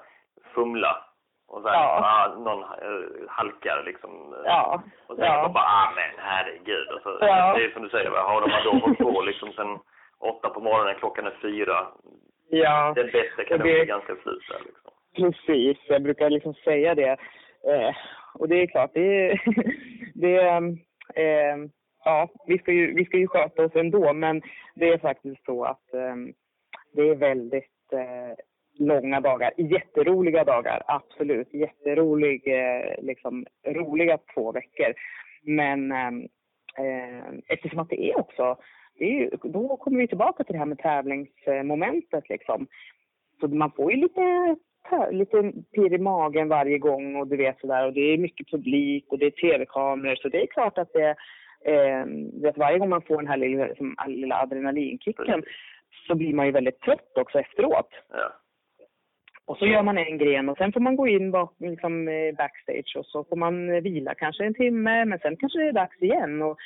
fumla 0.54 1.04
och 1.52 1.62
här, 1.68 1.74
Ja. 1.74 2.00
ah, 2.04 2.38
någon 2.38 2.62
eh, 2.62 3.28
halkar 3.28 3.82
liksom. 3.86 4.10
eh, 4.34 4.40
Ja, 4.44 4.82
Och 5.06 5.16
sen 5.16 5.24
ja. 5.24 5.48
bara, 5.54 5.64
ah 5.64 5.92
men 5.94 6.10
herregud. 6.18 6.88
Och 6.94 7.00
så, 7.02 7.18
Ja. 7.20 7.54
Det 7.56 7.64
är 7.64 7.70
som 7.70 7.82
du 7.82 7.88
säger, 7.88 8.10
har 8.10 8.40
de 8.40 8.50
då 8.64 8.70
hållit 8.78 8.98
på 8.98 9.22
liksom 9.22 9.52
sen 9.52 9.78
åtta 10.18 10.48
på 10.48 10.60
morgonen, 10.60 10.94
klockan 10.98 11.26
är 11.26 11.36
fyra. 11.42 11.86
ja. 12.50 12.92
Det 12.96 13.04
bästa 13.12 13.44
kan 13.44 13.60
Och 13.60 13.66
det... 13.66 13.72
det- 13.72 13.78
bli 13.78 13.86
ganska 13.86 14.14
slut 14.16 14.42
där 14.48 14.60
liksom. 14.66 14.90
Precis, 15.16 15.78
jag 15.88 16.02
brukar 16.02 16.30
liksom 16.30 16.54
säga 16.54 16.94
det. 16.94 17.10
Eh, 17.68 17.94
och 18.34 18.48
det 18.48 18.62
är 18.62 18.66
klart, 18.66 18.90
det 18.94 19.30
är... 19.30 19.40
det 20.14 20.36
är 20.36 20.62
eh, 21.14 21.56
ja, 22.04 22.28
vi 22.46 22.58
ska, 22.58 22.72
ju, 22.72 22.94
vi 22.94 23.04
ska 23.04 23.16
ju 23.16 23.26
sköta 23.28 23.64
oss 23.64 23.74
ändå, 23.76 24.12
men 24.12 24.42
det 24.74 24.88
är 24.88 24.98
faktiskt 24.98 25.44
så 25.44 25.64
att 25.64 25.94
eh, 25.94 26.14
det 26.94 27.08
är 27.08 27.14
väldigt 27.14 27.92
eh, 27.92 28.34
långa 28.78 29.20
dagar. 29.20 29.52
Jätteroliga 29.56 30.44
dagar, 30.44 30.82
absolut. 30.86 31.54
Jätterolig, 31.54 32.42
eh, 32.46 33.04
liksom, 33.04 33.46
roliga 33.66 34.18
två 34.34 34.52
veckor. 34.52 34.94
Men 35.42 35.92
ehm, 35.92 36.28
eh, 36.78 37.24
eftersom 37.48 37.78
att 37.78 37.88
det 37.88 38.10
är 38.10 38.18
också, 38.18 38.56
det 38.98 39.04
är 39.04 39.10
ju, 39.10 39.30
då 39.42 39.76
kommer 39.76 39.98
vi 39.98 40.08
tillbaka 40.08 40.44
till 40.44 40.52
det 40.52 40.58
här 40.58 40.66
med 40.66 40.78
tävlingsmomentet 40.78 42.28
liksom. 42.28 42.66
Så 43.40 43.48
man 43.48 43.72
får 43.72 43.92
ju 43.92 44.00
lite, 44.00 44.56
lite 45.10 45.52
pirr 45.74 45.94
i 45.94 45.98
magen 45.98 46.48
varje 46.48 46.78
gång 46.78 47.16
och 47.16 47.26
du 47.28 47.36
vet 47.36 47.60
sådär. 47.60 47.86
Och 47.86 47.92
det 47.92 48.00
är 48.00 48.18
mycket 48.18 48.50
publik 48.50 49.06
och 49.08 49.18
det 49.18 49.26
är 49.26 49.30
tv-kameror. 49.30 50.16
Så 50.16 50.28
det 50.28 50.42
är 50.42 50.46
klart 50.46 50.78
att 50.78 50.92
det, 50.92 51.16
eh, 51.64 52.04
vet, 52.42 52.58
varje 52.58 52.78
gång 52.78 52.88
man 52.88 53.02
får 53.02 53.16
den 53.16 53.26
här 53.26 53.36
lilla, 53.36 53.66
liksom, 53.66 53.96
lilla 54.06 54.36
adrenalinkicken 54.36 55.42
så 56.06 56.14
blir 56.14 56.34
man 56.34 56.46
ju 56.46 56.52
väldigt 56.52 56.80
trött 56.80 57.18
också 57.18 57.40
efteråt. 57.40 57.90
Ja. 58.10 58.32
Och 59.46 59.58
så 59.58 59.66
gör 59.66 59.82
man 59.82 59.98
en 59.98 60.18
gren 60.18 60.48
och 60.48 60.56
sen 60.56 60.72
får 60.72 60.80
man 60.80 60.96
gå 60.96 61.08
in 61.08 61.30
bak, 61.30 61.54
liksom, 61.58 62.08
eh, 62.08 62.34
backstage 62.34 62.96
och 62.98 63.06
så 63.06 63.24
får 63.24 63.36
man 63.36 63.74
eh, 63.74 63.80
vila 63.80 64.14
kanske 64.14 64.44
en 64.44 64.54
timme 64.54 65.04
men 65.04 65.18
sen 65.18 65.36
kanske 65.36 65.58
det 65.58 65.68
är 65.68 65.72
dags 65.72 66.02
igen. 66.02 66.42
Och, 66.42 66.56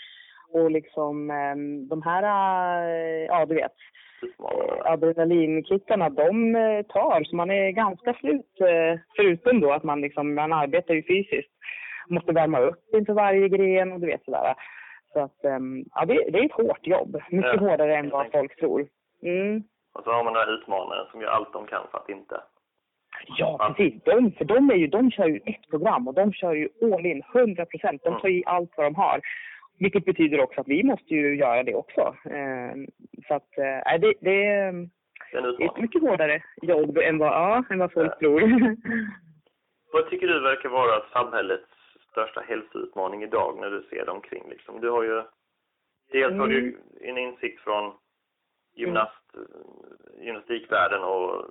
och 0.53 0.71
liksom 0.71 1.31
eh, 1.31 1.57
de 1.89 2.03
här, 2.03 2.23
eh, 2.23 3.25
ja 3.25 3.47
du 3.47 3.55
vet, 3.55 3.73
adrenalinkickarna 4.85 6.09
de 6.09 6.55
tar 6.89 7.25
så 7.25 7.37
man 7.37 7.51
är 7.51 7.71
ganska 7.71 8.15
slut 8.15 8.53
förutom 9.17 9.61
då 9.61 9.73
att 9.73 9.83
man 9.83 10.01
liksom, 10.01 10.35
man 10.35 10.53
arbetar 10.53 10.95
ju 10.95 11.03
fysiskt. 11.03 11.53
Måste 12.09 12.33
värma 12.33 12.61
upp 12.61 12.95
inför 12.95 13.13
varje 13.13 13.49
gren 13.49 13.93
och 13.93 14.01
du 14.01 14.07
vet 14.07 14.25
sådär. 14.25 14.55
Så 15.17 15.21
att, 15.21 15.45
eh, 15.45 15.59
ja 15.95 16.05
det, 16.05 16.31
det 16.31 16.39
är 16.39 16.45
ett 16.45 16.53
hårt 16.53 16.87
jobb. 16.87 17.23
Mycket 17.31 17.53
Ja, 17.53 17.61
hårdare 17.61 17.97
än 17.97 18.11
vad 18.11 18.33
folk 18.33 18.57
tror. 18.57 18.87
Mm. 19.23 19.63
Och 19.95 20.05
så 20.05 20.11
har 20.11 20.25
man 20.25 20.33
den 20.33 20.43
här 20.43 20.55
utmanaren 20.55 21.07
som 21.11 21.21
gör 21.21 21.29
allt 21.29 21.53
de 21.53 21.67
kan 21.67 21.87
för 21.91 21.99
att 21.99 22.09
inte. 22.09 22.41
Ja, 23.27 23.75
precis. 23.77 24.03
De, 24.05 24.33
för 24.33 24.45
de, 24.45 24.71
är 24.71 24.75
ju, 24.75 24.87
de 24.87 25.11
kör 25.11 25.27
ju 25.27 25.41
ett 25.47 25.69
program 25.71 26.09
och 26.09 26.15
de 26.15 26.33
kör 26.33 26.53
ju 26.55 26.69
all 26.95 27.07
in, 27.07 27.23
100 27.35 27.67
procent. 27.67 28.03
De 28.03 28.09
Mm. 28.09 28.21
tar 28.21 28.29
i 28.29 28.43
allt 28.47 28.71
vad 28.77 28.87
de 28.87 28.95
har. 28.95 29.21
Vilket 29.79 30.05
betyder 30.05 30.41
också 30.41 30.61
att 30.61 30.69
vi 30.69 30.83
måste 30.83 31.15
ju 31.15 31.37
göra 31.37 31.63
det 31.63 31.75
också. 31.75 32.01
Eh, 32.31 32.73
så 33.29 33.35
att, 33.35 33.59
eh, 33.59 34.01
det, 34.01 34.15
det, 34.21 34.45
är- 34.47 34.89
Det 35.33 35.39
är 35.39 35.43
det 35.59 35.65
är 35.65 35.71
ett 35.71 35.81
mycket 35.81 36.03
hårdare 36.03 36.43
jobb 36.63 36.99
än 36.99 37.19
vad, 37.19 37.29
ja, 37.29 37.65
än 37.71 37.79
vad 37.79 37.93
folk 37.93 38.13
Ja. 38.13 38.19
tror. 38.19 38.41
Vad 39.93 40.11
tycker 40.11 40.27
du 40.27 40.41
verkar 40.41 40.69
vara 40.69 41.03
samhällets 41.13 41.71
största 42.11 42.41
hälsoutmaning 42.41 43.23
idag 43.23 43.59
när 43.61 43.71
du 43.71 43.83
ser 43.91 43.97
dig 44.05 44.09
omkring? 44.15 44.43
Liksom? 44.51 44.81
Du 44.81 44.91
har 44.91 45.03
ju, 45.03 45.23
dels 46.13 46.35
har 46.39 46.47
du 46.49 46.59
Mm. 46.59 46.77
en 47.01 47.19
insikt 47.19 47.61
från 47.61 47.93
gymnast, 48.75 49.25
gymnastikvärlden 50.21 51.03
och 51.03 51.45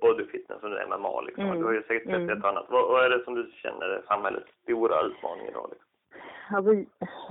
bodyfitness 0.00 0.62
och 0.62 0.70
MMA. 0.88 1.20
Liksom. 1.20 1.44
Mm. 1.44 1.58
Du 1.58 1.64
har 1.64 1.72
ju 1.72 1.82
säkert 1.82 2.04
sett 2.06 2.14
Mm. 2.14 2.38
ett 2.38 2.44
annat. 2.44 2.66
Vad, 2.68 2.88
vad 2.88 3.04
är 3.04 3.10
det 3.10 3.24
som 3.24 3.34
du 3.34 3.50
känner 3.62 3.86
är 3.86 4.02
samhällets 4.06 4.50
stora 4.62 5.00
utmaning 5.02 5.46
idag? 5.46 5.70
Liksom? 5.70 5.88
Alltså, 6.56 6.72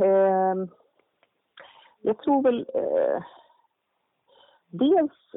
ehm, 0.03 0.67
jag 2.01 2.17
tror 2.17 2.43
väl 2.43 2.65
eh, 2.75 3.23
dels, 4.71 5.33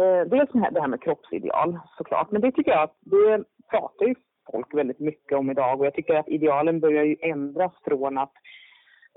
eh, 0.00 0.28
dels 0.30 0.50
det 0.52 0.80
här- 0.80 0.88
med 0.88 1.02
kroppsideal 1.02 1.78
såklart. 1.98 2.30
Men 2.30 2.40
det 2.40 2.52
tycker 2.52 2.70
jag 2.70 2.82
att 2.82 2.96
det 3.00 3.44
pratar 3.70 4.06
ju 4.06 4.14
folk 4.52 4.74
väldigt 4.74 5.00
mycket 5.00 5.38
om 5.38 5.50
idag 5.50 5.80
och 5.80 5.86
jag 5.86 5.94
tycker 5.94 6.14
att 6.14 6.28
idealen 6.28 6.80
börjar 6.80 7.04
ju 7.04 7.16
ändras 7.20 7.72
från 7.84 8.18
att 8.18 8.32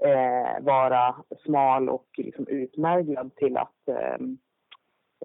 eh, 0.06 0.64
vara 0.64 1.16
smal 1.46 1.90
och 1.90 2.08
liksom 2.18 2.48
utmärglad 2.48 3.36
till 3.36 3.58
att 3.58 3.88
ehm, 3.88 3.94
eh, 3.96 4.28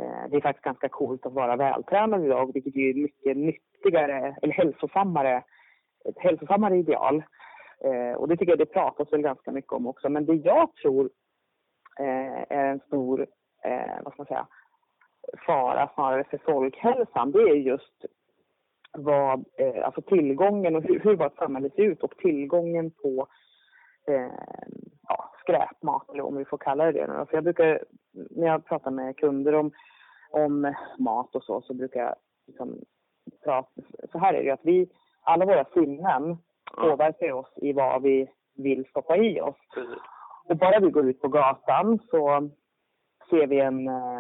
Eh, 0.01 0.31
det 0.31 0.37
är 0.37 0.41
faktiskt 0.41 0.65
ganska 0.65 0.89
coolt 0.89 1.27
att 1.27 1.33
vara 1.33 1.57
vältränad 1.57 2.25
idag 2.25 2.53
vilket 2.55 2.77
är 2.77 2.95
mycket 2.95 3.37
nyttigare 3.37 4.37
eller 4.43 4.55
hälsosammare, 4.55 5.43
ett 6.05 6.19
hälsosammare 6.19 6.77
ideal. 6.77 7.23
Eh, 7.85 8.13
och 8.13 8.29
det 8.29 8.37
tycker 8.37 8.53
jag 8.53 8.59
det 8.59 8.67
pratas 8.67 9.13
väl 9.13 9.23
ganska 9.23 9.53
mycket 9.53 9.73
om 9.73 9.87
också. 9.87 10.09
Men 10.09 10.27
det 10.27 10.35
jag 10.35 10.75
tror 10.75 11.11
eh, 11.99 12.43
är 12.59 12.65
en 12.65 12.81
stor, 12.81 13.27
eh, 13.65 14.03
vad 14.05 14.13
ska 14.13 14.23
man 14.23 14.27
säga, 14.27 14.47
fara 15.47 15.91
snarare 15.95 16.25
för 16.25 16.39
folkhälsan, 16.39 17.33
det 17.33 17.39
är 17.39 17.55
just 17.55 18.05
vad, 18.93 19.45
eh, 19.59 19.87
alltså 19.87 20.03
tillgången 20.03 20.77
och 20.77 20.83
hur, 20.83 21.01
hur 21.01 21.17
vårt 21.17 21.37
samhälle 21.37 21.71
ser 21.71 21.83
ut 21.83 22.03
och 22.03 22.17
tillgången 22.17 22.91
på 22.91 23.27
eh, 24.07 24.31
ja, 25.09 25.33
skräpmat 25.41 26.11
eller 26.11 26.25
om 26.25 26.37
vi 26.37 26.45
får 26.45 26.59
kalla 26.59 26.85
det 26.85 26.93
det. 26.93 27.07
För 27.07 27.37
jag 27.37 27.45
brukar, 27.45 27.85
när 28.31 28.47
jag 28.47 28.65
pratar 28.65 28.91
med 28.91 29.17
kunder 29.17 29.55
om, 29.55 29.71
om 30.31 30.75
mat 30.99 31.35
och 31.35 31.43
så, 31.43 31.61
så 31.61 31.75
brukar 31.75 32.01
jag 32.01 32.15
liksom 32.47 32.79
prata, 33.45 33.71
så 34.13 34.19
här 34.19 34.35
är 34.35 34.45
det 34.45 34.51
att 34.51 34.65
vi, 34.65 34.89
alla 35.23 35.45
våra 35.45 35.65
sinnen 35.65 36.37
påverkar 36.77 37.33
oss 37.33 37.53
i 37.57 37.73
vad 37.73 38.03
vi 38.03 38.29
vill 38.57 38.85
stoppa 38.91 39.17
i 39.17 39.41
oss. 39.41 39.57
Och 40.49 40.57
bara 40.57 40.81
vi 40.81 40.91
går 40.91 41.09
ut 41.09 41.21
på 41.21 41.29
gatan 41.29 41.99
så 42.11 42.51
ser 43.31 43.47
vi 43.47 43.61
en, 43.61 43.89
eh, 43.89 44.19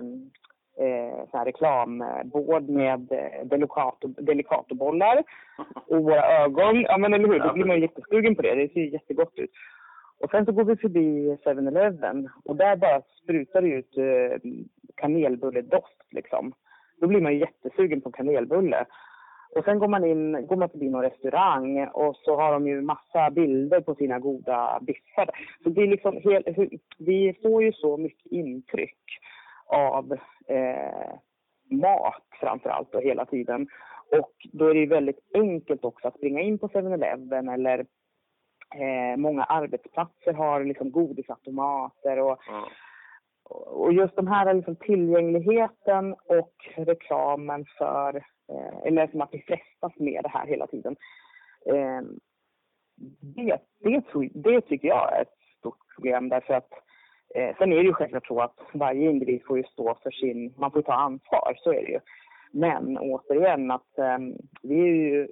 eh, 0.87 1.29
så 1.31 1.39
här 1.39 1.45
reklambord 1.45 2.69
med 2.69 3.13
eh, 3.13 3.47
Delicato, 3.47 4.09
Delicatobollar 4.09 5.25
och 5.87 6.05
våra 6.05 6.43
ögon. 6.43 6.83
Ja 6.83 6.99
men 6.99 7.15
eller 7.15 7.29
hur, 7.29 7.41
då 7.41 7.53
blir 7.53 7.65
man 7.65 7.77
ju 7.77 7.83
jättesugen 7.83 8.37
på 8.37 8.43
det. 8.43 8.55
Det 8.55 8.73
ser 8.73 8.81
ju 8.81 8.91
jättegott 8.91 9.33
ut. 9.39 9.51
Och 10.21 10.31
sen 10.31 10.47
så 10.47 10.53
går 10.53 10.65
vi 10.65 10.77
förbi 10.77 11.37
7-Eleven 11.45 12.29
och 12.45 12.57
där 12.57 12.77
bara 12.77 13.03
sprutar 13.23 13.63
det 13.63 13.69
ut 13.69 13.97
eh, 13.97 14.51
kanelbulledoft 14.97 16.03
liksom. 16.11 16.53
Då 17.01 17.07
blir 17.07 17.21
man 17.21 17.33
ju 17.33 17.39
jättesugen 17.39 18.01
på 18.01 18.13
kanelbulle. 18.13 18.87
Och 19.57 19.65
sen 19.65 19.79
går 19.79 19.89
man 19.89 20.05
in, 20.05 20.47
går 20.47 20.57
man 20.57 20.69
förbi 20.69 20.91
någon 20.91 21.03
restaurang 21.03 21.87
och 21.87 22.17
så 22.17 22.37
har 22.37 22.53
de 22.53 22.67
ju 22.67 22.81
massa 22.81 23.31
bilder 23.31 23.81
på 23.81 23.95
sina 23.95 24.19
goda 24.19 24.79
biffar. 24.83 25.31
Så 25.63 25.69
det 25.69 25.83
är 25.83 25.87
liksom 25.87 26.21
vi 26.99 27.39
får 27.43 27.63
ju 27.63 27.73
så 27.73 27.97
mycket 27.97 28.33
intryck 28.33 29.19
av 29.67 30.13
eh, 30.49 31.15
mat 31.71 32.27
framför 32.41 32.69
allt 32.69 32.95
och 32.95 33.03
hela 33.03 33.25
tiden. 33.25 33.69
Och 34.19 34.33
då 34.53 34.69
är 34.69 34.75
det 34.75 34.81
ju 34.81 34.87
väldigt 34.87 35.21
enkelt 35.35 35.85
också 35.85 36.09
att 36.09 36.17
springa 36.17 36.41
in 36.41 36.59
på 36.59 36.69
7-Eleven 36.69 37.49
eller 37.49 37.87
eh, 38.75 39.17
många 39.17 39.45
arbetsplatser 39.45 40.33
har 40.33 40.65
liksom 40.65 40.91
godisautomater 40.91 42.19
och, 42.19 42.49
mm. 42.49 42.65
och 43.65 43.93
just 43.93 44.17
de 44.17 44.27
här 44.27 44.55
liksom 44.55 44.77
tillgängligheten 44.77 46.13
och 46.13 46.55
reklamen 46.77 47.65
för, 47.79 48.17
eh, 48.49 48.79
eller 48.85 49.07
som 49.07 49.21
att 49.21 49.35
vi 49.35 49.43
frestas 49.43 49.93
med 49.97 50.23
det 50.23 50.29
här 50.29 50.47
hela 50.47 50.67
tiden. 50.67 50.97
Eh, 51.67 52.01
det, 53.21 53.59
det, 53.79 54.03
det 54.35 54.61
tycker 54.61 54.89
jag 54.89 55.17
är 55.17 55.23
ett 55.23 55.39
stort 55.59 55.79
problem 55.97 56.29
därför 56.29 56.55
att 56.55 56.73
Eh, 57.35 57.57
sen 57.59 57.73
är 57.73 57.77
det 57.77 57.83
ju 57.83 57.93
självklart 57.93 58.27
så 58.27 58.41
att 58.41 58.59
varje 58.73 59.11
individ 59.11 59.43
får 59.47 59.59
ju 59.59 59.65
stå 59.65 59.99
för 60.03 60.11
sin, 60.11 60.55
man 60.57 60.71
får 60.71 60.83
ta 60.83 60.93
ansvar, 60.93 61.55
så 61.57 61.73
är 61.73 61.83
det 61.83 61.93
ju. 61.93 62.01
Men 62.53 62.99
återigen 62.99 63.71
att 63.71 63.99
eh, 63.99 64.19
vi 64.63 64.81
är 64.81 64.95
ju 64.95 65.29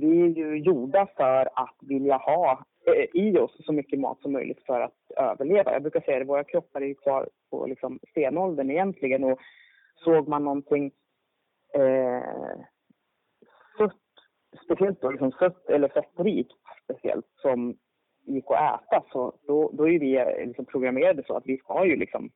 vi 0.00 0.22
är 0.22 0.28
ju 0.28 0.58
gjorda 0.58 1.06
för 1.16 1.48
att 1.54 1.76
vilja 1.80 2.16
ha 2.16 2.64
eh, 2.86 3.22
i 3.22 3.38
oss 3.38 3.56
så 3.58 3.72
mycket 3.72 4.00
mat 4.00 4.20
som 4.20 4.32
möjligt 4.32 4.62
för 4.66 4.80
att 4.80 5.10
överleva. 5.16 5.72
Jag 5.72 5.82
brukar 5.82 6.00
säga 6.00 6.20
att 6.20 6.28
våra 6.28 6.44
kroppar 6.44 6.80
är 6.80 6.86
ju 6.86 6.94
kvar 6.94 7.28
på 7.50 7.66
liksom 7.66 7.98
stenåldern 8.10 8.70
egentligen 8.70 9.24
och 9.24 9.38
såg 10.04 10.28
man 10.28 10.44
någonting 10.44 10.92
eh, 11.74 12.58
sött, 13.78 13.92
speciellt 14.64 15.00
då 15.00 15.10
liksom 15.10 15.32
sött 15.32 15.70
eller 15.70 15.88
fettrikt 15.88 16.52
speciellt 16.84 17.26
som 17.42 17.76
gick 18.26 18.44
att 18.48 18.82
äta 18.82 19.04
så 19.12 19.32
då, 19.46 19.70
då 19.72 19.88
är 19.88 19.98
vi 19.98 20.16
eh, 20.16 20.46
liksom 20.46 20.64
programmerade 20.64 21.22
så 21.26 21.36
att 21.36 21.46
vi 21.46 21.56
ska 21.56 21.86
ju 21.86 21.96
liksom 21.96 22.30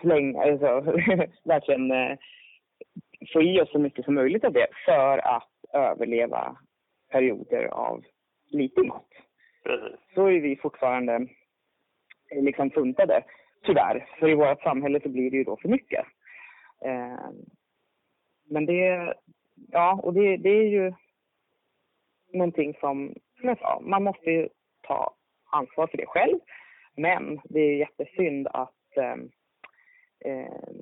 slänga, 0.00 0.42
alltså 0.42 0.66
verkligen 1.44 1.90
eh, 1.90 2.18
få 3.32 3.42
i 3.42 3.60
oss 3.60 3.72
så 3.72 3.78
mycket 3.78 4.04
som 4.04 4.14
möjligt 4.14 4.44
av 4.44 4.52
det 4.52 4.66
för 4.84 5.18
att 5.18 5.50
överleva 5.72 6.56
perioder 7.10 7.64
av 7.64 8.04
lite 8.50 8.82
mat. 8.82 9.08
Precis. 9.64 9.98
Så 10.14 10.26
är 10.26 10.40
vi 10.40 10.56
fortfarande 10.56 11.14
eh, 12.30 12.42
liksom 12.42 12.70
funtade, 12.70 13.24
tyvärr. 13.62 14.06
För 14.18 14.28
i 14.28 14.34
vårt 14.34 14.62
samhälle 14.62 15.00
så 15.00 15.08
blir 15.08 15.30
det 15.30 15.36
ju 15.36 15.44
då 15.44 15.56
för 15.56 15.68
mycket. 15.68 16.06
Eh, 16.84 17.30
men 18.50 18.66
det, 18.66 19.14
ja, 19.70 20.00
och 20.02 20.14
det, 20.14 20.36
det 20.36 20.50
är 20.50 20.68
ju 20.68 20.92
någonting 22.32 22.74
som, 22.80 23.14
som 23.40 23.48
jag 23.48 23.58
sa, 23.58 23.80
man 23.80 24.02
måste 24.02 24.30
ju 24.30 24.48
ta 24.82 25.14
ansvar 25.50 25.86
för 25.86 25.96
det 25.96 26.06
själv. 26.06 26.38
Men 26.96 27.40
det 27.44 27.60
är 27.60 27.76
jättesynd 27.76 28.46
att 28.46 28.96
eh, 28.96 29.16
eh, 30.24 30.74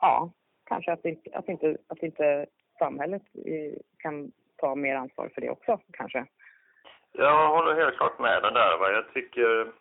ja, 0.00 0.32
kanske 0.66 0.92
att, 0.92 1.04
inte, 1.04 1.30
att, 1.32 1.48
inte, 1.48 1.76
att 1.88 2.02
inte 2.02 2.46
samhället 2.78 3.22
eh, 3.46 3.78
kan 3.98 4.32
ta 4.56 4.74
mer 4.74 4.96
ansvar 4.96 5.30
för 5.34 5.40
det 5.40 5.50
också 5.50 5.80
kanske. 5.92 6.26
Jag 7.12 7.48
håller 7.48 7.74
helt 7.74 7.96
klart 7.96 8.18
med 8.18 8.42
dig 8.42 8.52
där. 8.52 8.78
Va? 8.78 8.90
Jag 8.92 9.12
tycker 9.14 9.72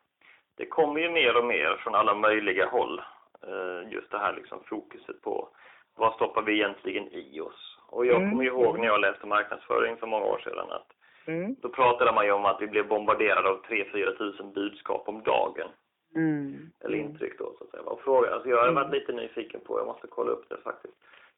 det 0.57 0.65
kommer 0.65 0.99
ju 0.99 1.09
mer 1.09 1.37
och 1.37 1.45
mer 1.45 1.77
från 1.83 1.95
alla 1.95 2.15
möjliga 2.15 2.65
håll. 2.65 3.01
Eh, 3.47 3.91
just 3.93 4.11
det 4.11 4.17
här 4.17 4.33
liksom 4.33 4.63
fokuset 4.65 5.21
på 5.21 5.49
vad 5.95 6.13
stoppar 6.13 6.41
vi 6.41 6.53
egentligen 6.53 7.07
i 7.11 7.39
oss? 7.39 7.77
Och 7.87 8.05
jag 8.05 8.15
mm. 8.15 8.31
kommer 8.31 8.43
ihåg 8.43 8.79
när 8.79 8.85
jag 8.85 9.01
läste 9.01 9.27
marknadsföring 9.27 9.97
för 9.97 10.07
många 10.07 10.25
år 10.25 10.39
sedan 10.39 10.71
att 10.71 10.91
Mm. 11.27 11.55
Då 11.61 11.69
pratade 11.69 12.11
man 12.11 12.25
ju 12.25 12.31
om 12.31 12.45
att 12.45 12.61
vi 12.61 12.67
blev 12.67 12.87
bombarderade 12.87 13.49
av 13.49 13.61
3-4 13.63 14.17
tusen 14.17 14.53
budskap 14.53 15.07
om 15.07 15.23
dagen. 15.23 15.69
Mm. 16.15 16.71
Eller 16.79 16.97
mm. 16.97 17.09
intryck 17.09 17.37
då 17.37 17.53
så 17.57 17.63
att 17.63 17.69
säga. 17.69 17.83
Och 17.83 18.01
fråga, 18.01 18.33
alltså 18.33 18.49
jag 18.49 18.57
har 18.57 18.71
varit 18.71 18.87
mm. 18.87 18.99
lite 18.99 19.11
nyfiken 19.11 19.61
på, 19.61 19.79
jag 19.79 19.87
måste 19.87 20.07
kolla 20.07 20.31
upp 20.31 20.49
det 20.49 20.57
faktiskt, 20.57 20.93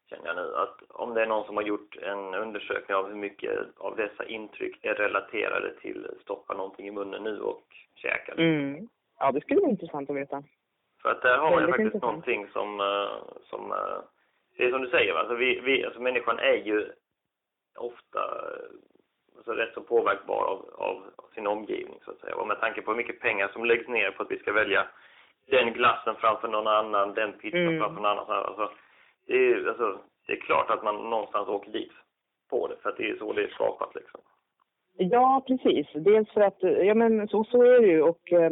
känner 0.09 0.25
jag 0.25 0.35
nu, 0.35 0.55
att 0.55 0.81
om 0.89 1.13
det 1.13 1.21
är 1.21 1.27
någon 1.27 1.45
som 1.45 1.55
har 1.55 1.63
gjort 1.63 1.97
en 1.97 2.33
undersökning 2.33 2.95
av 2.95 3.07
hur 3.07 3.15
mycket 3.15 3.59
av 3.77 3.95
dessa 3.95 4.25
intryck 4.25 4.85
är 4.85 4.93
relaterade 4.93 5.73
till 5.81 6.07
stoppa 6.21 6.53
någonting 6.53 6.87
i 6.87 6.91
munnen 6.91 7.23
nu 7.23 7.39
och 7.39 7.63
käka. 7.95 8.33
Mm. 8.33 8.89
Ja, 9.19 9.31
det 9.31 9.41
skulle 9.41 9.59
vara 9.59 9.71
intressant 9.71 10.09
att 10.09 10.15
veta. 10.15 10.43
För 11.01 11.09
att 11.09 11.21
där 11.21 11.37
har 11.37 11.61
ju 11.61 11.67
faktiskt 11.67 11.79
intressant. 11.79 12.03
någonting 12.03 12.47
som, 12.47 12.79
eh, 12.79 13.37
som, 13.43 13.71
eh, 13.71 13.99
det 14.57 14.65
är 14.65 14.71
som 14.71 14.81
du 14.81 14.89
säger, 14.89 15.13
alltså 15.13 15.35
vi, 15.35 15.59
vi, 15.59 15.85
alltså 15.85 16.01
människan 16.01 16.39
är 16.39 16.55
ju 16.55 16.91
ofta 17.75 18.19
alltså 19.37 19.51
rätt 19.51 19.73
så 19.73 19.81
påverkbar 19.81 20.43
av, 20.43 20.65
av, 20.77 21.03
sin 21.35 21.47
omgivning 21.47 21.99
så 22.05 22.11
att 22.11 22.19
säga. 22.19 22.35
Och 22.35 22.47
med 22.47 22.59
tanke 22.59 22.81
på 22.81 22.91
hur 22.91 22.97
mycket 22.97 23.19
pengar 23.19 23.47
som 23.47 23.65
läggs 23.65 23.87
ner 23.87 24.11
på 24.11 24.23
att 24.23 24.31
vi 24.31 24.39
ska 24.39 24.53
välja 24.53 24.87
den 25.47 25.73
glassen 25.73 26.15
framför 26.15 26.47
någon 26.47 26.67
annan, 26.67 27.13
den 27.13 27.33
pizzan 27.33 27.61
mm. 27.61 27.79
framför 27.79 28.01
någon 28.01 28.11
annan. 28.11 28.27
Alltså, 28.29 28.71
det, 29.27 29.33
är, 29.33 29.67
alltså, 29.67 29.99
det 30.27 30.33
är 30.33 30.41
klart 30.41 30.69
att 30.69 30.83
man 30.83 31.09
någonstans 31.09 31.47
åker 31.47 31.71
dit 31.71 31.91
på 32.49 32.67
det, 32.67 32.75
för 32.81 32.89
att 32.89 32.97
det 32.97 33.09
är 33.09 33.17
så 33.17 33.33
det 33.33 33.43
är 33.43 33.47
skapat 33.47 33.95
liksom. 33.95 34.21
Ja, 34.97 35.43
precis. 35.47 35.87
Dels 35.93 36.29
för 36.29 36.41
att, 36.41 36.57
ja 36.61 36.93
men 36.93 37.27
så, 37.27 37.43
så 37.43 37.61
är 37.61 37.81
det 37.81 37.87
ju 37.87 38.01
och 38.01 38.33
eh, 38.33 38.51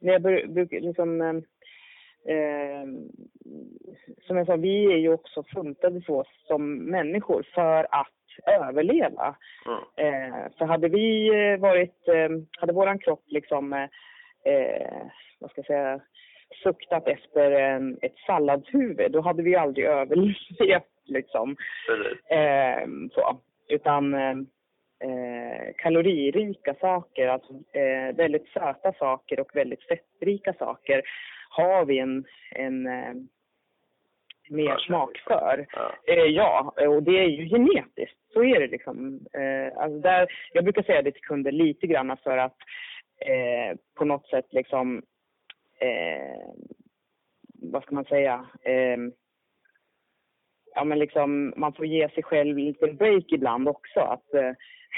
när 0.00 0.12
jag 0.12 0.22
brukar 0.52 0.80
liksom 0.80 1.20
eh, 1.20 1.36
eh, 2.34 2.86
som 4.26 4.36
jag 4.36 4.46
sa, 4.46 4.56
vi 4.56 4.92
är 4.92 4.96
ju 4.96 5.12
också 5.12 5.42
funtade 5.42 6.00
så 6.00 6.24
som 6.46 6.74
människor 6.76 7.46
för 7.54 7.86
att 7.90 8.17
överleva. 8.46 9.36
Mm. 9.66 10.14
Eh, 10.14 10.52
för 10.58 10.64
hade 10.64 10.88
vi 10.88 11.28
eh, 11.28 11.60
varit, 11.60 12.08
eh, 12.08 12.28
hade 12.60 12.72
våran 12.72 12.98
kropp 12.98 13.24
liksom, 13.26 13.72
eh, 13.72 15.02
vad 15.38 15.50
ska 15.50 15.58
jag 15.58 15.66
säga, 15.66 16.00
suktat 16.62 17.08
efter 17.08 17.50
en, 17.50 17.98
ett 18.02 18.16
salladshuvud, 18.26 19.12
då 19.12 19.20
hade 19.20 19.42
vi 19.42 19.56
aldrig 19.56 19.86
överlevt 19.86 20.86
liksom. 21.04 21.56
Mm. 22.30 23.10
så. 23.10 23.40
Utan 23.68 24.14
eh, 24.14 25.74
kaloririka 25.76 26.74
saker, 26.80 27.28
alltså 27.28 27.52
eh, 27.52 28.16
väldigt 28.16 28.48
söta 28.48 28.92
saker 28.92 29.40
och 29.40 29.56
väldigt 29.56 29.82
fettrika 29.82 30.52
saker 30.52 31.02
har 31.48 31.84
vi 31.84 31.98
en, 31.98 32.24
en 32.50 32.86
mer 34.50 34.76
smak 34.78 35.18
för. 35.18 35.66
Ja. 35.72 35.92
Eh, 36.12 36.24
ja, 36.24 36.74
och 36.76 37.02
det 37.02 37.18
är 37.18 37.28
ju 37.28 37.48
genetiskt. 37.48 38.16
Så 38.32 38.44
är 38.44 38.60
det 38.60 38.66
liksom. 38.66 39.20
Eh, 39.32 39.82
alltså 39.82 39.98
där, 39.98 40.28
jag 40.52 40.64
brukar 40.64 40.82
säga 40.82 41.02
det 41.02 41.12
till 41.12 41.22
kunder 41.22 41.52
lite 41.52 41.86
grann 41.86 42.16
för 42.16 42.38
att 42.38 42.56
eh, 43.20 43.76
på 43.94 44.04
något 44.04 44.26
sätt 44.28 44.46
liksom, 44.50 45.02
eh, 45.80 46.48
vad 47.62 47.82
ska 47.82 47.94
man 47.94 48.04
säga, 48.04 48.46
ja 50.78 50.84
men 50.84 50.98
liksom 50.98 51.52
man 51.56 51.72
får 51.72 51.86
ge 51.86 52.08
sig 52.08 52.22
själv 52.22 52.58
en 52.58 52.64
liten 52.64 52.96
break 52.96 53.24
ibland 53.32 53.68
också. 53.68 54.00
Att 54.00 54.34
eh, 54.34 54.52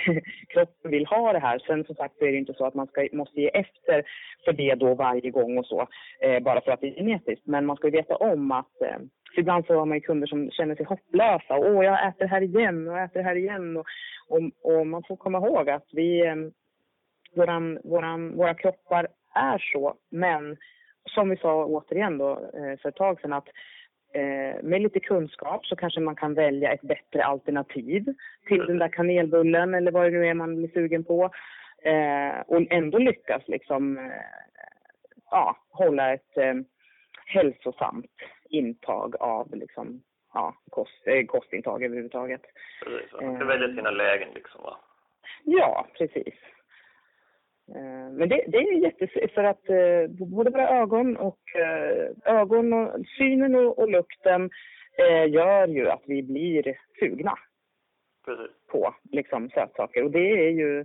kroppen 0.49 0.91
vill 0.91 1.07
ha 1.07 1.33
det 1.33 1.39
här. 1.39 1.59
Sen 1.59 1.85
som 1.85 1.95
sagt 1.95 2.19
så 2.19 2.25
är 2.25 2.33
det 2.33 2.39
inte 2.39 2.55
så 2.55 2.67
att 2.67 2.75
man 2.75 2.87
ska, 2.87 3.09
måste 3.13 3.41
ge 3.41 3.49
efter 3.49 4.05
för 4.45 4.53
det 4.53 4.75
då 4.75 4.95
varje 4.95 5.31
gång 5.31 5.59
och 5.59 5.67
så, 5.67 5.87
eh, 6.21 6.43
bara 6.43 6.61
för 6.61 6.73
att 6.73 6.81
det 6.81 6.87
är 6.87 6.95
genetiskt. 6.95 7.47
Men 7.47 7.67
man 7.67 7.77
ska 7.77 7.87
ju 7.87 7.93
veta 7.93 8.17
om 8.17 8.53
att 8.53 8.83
eh, 8.83 8.99
ibland 9.37 9.66
så 9.66 9.75
har 9.75 9.87
man 9.87 9.97
ju 9.97 10.01
kunder 10.01 10.27
som 10.27 10.51
känner 10.51 10.75
sig 10.75 10.87
hopplösa. 10.87 11.59
Åh, 11.59 11.85
jag 11.85 12.09
äter 12.09 12.27
här 12.27 12.43
igen 12.43 12.88
och 12.88 12.99
äter 12.99 13.23
här 13.23 13.37
igen. 13.37 13.77
Och, 13.77 13.87
och, 14.29 14.40
och 14.79 14.87
man 14.87 15.03
får 15.03 15.16
komma 15.16 15.38
ihåg 15.38 15.71
att 15.71 15.87
vi, 15.93 16.27
eh, 16.27 16.37
våran, 17.37 17.79
våran, 17.85 18.37
våra 18.37 18.55
kroppar 18.55 19.09
är 19.35 19.59
så. 19.73 19.95
Men 20.11 20.57
som 21.05 21.29
vi 21.29 21.37
sa 21.37 21.64
återigen 21.64 22.19
då 22.19 22.31
eh, 22.31 22.79
för 22.83 22.88
ett 22.88 22.97
tag 22.97 23.21
sedan 23.21 23.33
att 23.33 23.49
eh, 24.14 24.62
med 24.62 24.83
lite 24.83 25.01
kunskap 25.01 25.66
så 25.66 25.76
kanske 25.76 26.01
man 26.01 26.16
kan 26.16 26.35
välja 26.35 26.72
ett 26.72 26.83
bättre 26.83 27.24
alternativ 27.24 28.05
till 28.49 28.66
den 28.66 28.78
där 28.78 28.89
kanelbullen 28.89 29.74
eller 29.74 29.91
vad 29.91 30.05
det 30.05 30.11
nu 30.11 30.26
är 30.26 30.35
man 30.35 30.57
blir 30.57 30.68
sugen 30.68 31.05
på. 31.05 31.31
Eh, 31.83 32.41
och 32.47 32.72
ändå 32.72 32.99
lyckas 32.99 33.43
liksom 33.47 33.99
eh, 33.99 34.05
ja, 35.31 35.57
hålla 35.70 36.14
ett 36.14 36.37
ehm, 36.37 36.64
hälsosamt 37.31 38.07
intag 38.49 39.16
av 39.16 39.55
liksom, 39.55 40.03
ja, 40.35 40.55
kost, 40.70 41.07
eh, 41.07 41.24
kostintag 41.26 41.85
överhuvudtaget. 41.85 42.43
Precis, 42.85 43.12
man 43.12 43.37
ska 43.37 43.45
välja 43.45 43.68
sina 43.68 43.91
lägen 43.91 44.28
liksom 44.35 44.62
va? 44.62 44.76
Ja, 45.45 45.87
precis. 45.99 46.35
Eh, 47.74 48.11
men 48.12 48.28
det, 48.28 48.45
det 48.47 48.59
är 48.59 48.72
jättes... 48.72 49.11
För 49.35 49.45
att 49.45 49.68
eh, 49.68 50.26
både 50.26 50.51
våra 50.51 50.68
ögon 50.68 51.16
och 51.16 51.41
eh, 51.55 52.11
ögon 52.24 52.72
och 52.72 53.07
synen 53.18 53.55
och, 53.55 53.78
och 53.78 53.91
lukten 53.91 54.51
eh, 54.99 55.31
gör 55.31 55.68
ju 55.68 55.89
att 55.89 56.03
vi 56.07 56.22
blir 56.22 56.78
sugna 56.99 57.35
Precis. 58.24 58.66
på 58.66 58.95
liksom 59.12 59.51
sötsaker. 59.51 60.05
Och 60.05 60.11
det 60.11 60.47
är 60.47 60.51
ju, 60.51 60.81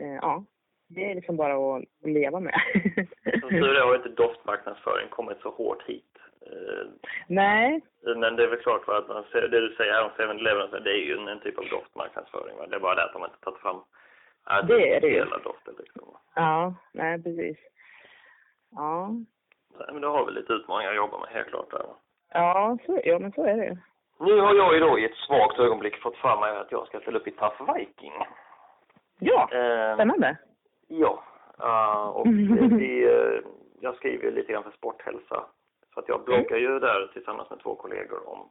eh, 0.00 0.14
ja, 0.22 0.44
det 0.88 1.10
är 1.10 1.14
liksom 1.14 1.36
bara 1.36 1.76
att 1.76 1.84
leva 2.02 2.40
med. 2.40 2.60
Som 3.40 3.48
tur 3.50 3.76
är 3.76 3.86
har 3.86 3.94
inte 3.96 4.08
doftmarknadsföring 4.08 5.08
kommit 5.08 5.38
så 5.40 5.50
hårt 5.50 5.82
hit. 5.82 6.18
Eh, 6.46 6.86
Nej, 7.28 7.80
Men 8.16 8.36
det 8.36 8.42
är 8.42 8.48
väl 8.48 8.58
klart 8.58 8.84
för 8.84 8.98
att 8.98 9.08
man 9.08 9.24
ser, 9.32 9.48
det 9.48 9.60
du 9.68 9.74
säger 9.74 10.04
om 10.04 10.10
7-Eleven, 10.10 10.82
det 10.84 10.90
är 10.90 11.04
ju 11.06 11.16
en, 11.18 11.28
en 11.28 11.40
typ 11.40 11.58
av 11.58 11.64
doftmarknadsföring. 11.70 12.56
Va? 12.56 12.66
Det 12.66 12.76
är 12.76 12.80
bara 12.80 12.94
det 12.94 13.04
att 13.04 13.12
de 13.12 13.24
inte 13.24 13.40
tagit 13.40 13.60
fram 13.60 13.80
Det 14.68 14.94
är 14.96 15.00
det 15.00 15.06
ju. 15.08 15.14
hela 15.14 15.38
doften 15.38 15.74
liksom. 15.78 16.02
ja, 16.34 16.74
nej 16.92 17.22
precis. 17.22 17.56
Ja, 18.70 19.08
Nej, 19.78 19.88
Men 19.92 20.02
då 20.02 20.08
har 20.08 20.26
vi 20.26 20.32
lite 20.32 20.52
utmaningar 20.52 20.90
att 20.90 20.96
jobba 20.96 21.18
med, 21.18 21.28
helt 21.28 21.48
klart. 21.48 21.70
Där. 21.70 21.78
va. 21.78 21.96
ja, 22.32 22.78
så, 22.86 23.00
ja 23.04 23.18
men 23.18 23.32
så 23.32 23.44
är 23.46 23.56
det. 23.56 23.78
Nu 24.20 24.40
har 24.40 24.54
jag 24.54 24.74
ju 24.74 24.80
då 24.80 24.98
i 24.98 25.04
ett 25.04 25.14
svagt 25.16 25.58
ögonblick 25.58 26.02
fått 26.02 26.16
för 26.16 26.40
mig 26.40 26.56
att 26.56 26.72
jag 26.72 26.86
ska 26.86 27.00
ställa 27.00 27.18
upp 27.18 27.28
i 27.28 27.30
Tough 27.30 27.74
Viking. 27.76 28.12
Ja, 29.18 29.48
Eh, 29.52 29.94
spännande. 29.94 30.36
Ja, 30.88 31.24
uh, 31.62 32.08
och 32.08 32.26
eh, 32.26 32.32
vi, 32.78 33.04
eh, 33.04 33.40
jag 33.80 33.96
skriver 33.96 34.30
lite 34.32 34.52
grann 34.52 34.62
för 34.62 34.70
Sporthälsa. 34.70 35.44
Så 35.94 36.00
att 36.00 36.08
jag 36.08 36.24
bloggar 36.24 36.56
ju 36.56 36.78
där 36.78 37.10
tillsammans 37.12 37.50
med 37.50 37.58
två 37.60 37.74
kollegor 37.74 38.28
om 38.28 38.50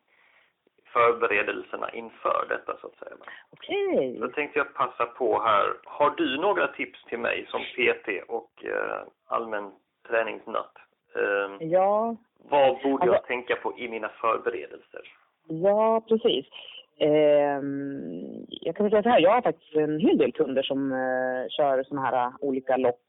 förberedelserna 0.94 1.92
inför 1.92 2.46
detta 2.50 2.78
så 2.82 2.88
att 2.88 2.96
säga. 2.98 3.16
Okej. 3.50 4.18
Då 4.22 4.28
tänkte 4.28 4.60
jag 4.60 4.74
passa 4.74 5.06
på 5.06 5.40
här. 5.42 5.74
Har 5.86 6.10
du 6.10 6.38
några 6.38 6.68
tips 6.68 7.04
till 7.04 7.20
mig 7.20 7.48
som 7.50 7.62
PT 7.62 8.24
och 8.28 8.66
eh, 8.66 9.02
allmän 9.28 9.72
träningsnött? 10.08 10.74
Eh, 11.16 11.68
Ja, 11.68 12.16
vad 12.38 12.82
borde 12.84 13.06
jag 13.06 13.16
Alltså- 13.16 13.28
tänka 13.28 13.56
på 13.56 13.78
i 13.80 13.90
mina 13.90 14.10
förberedelser? 14.10 15.02
Ja, 15.48 16.02
precis. 16.08 16.46
Ehm, 17.00 18.46
jag 18.48 18.76
kan 18.76 18.90
säga 18.90 19.04
så 19.04 19.10
här, 19.10 19.20
jag 19.20 19.32
har 19.32 19.42
faktiskt 19.42 19.76
en 19.76 20.00
hel 20.00 20.18
del 20.18 20.32
kunder 20.32 20.64
som 20.64 20.92
eh, 20.92 21.50
kör 21.50 21.84
såna 21.84 22.02
här 22.02 22.32
olika 22.40 22.78
lopp 22.78 23.02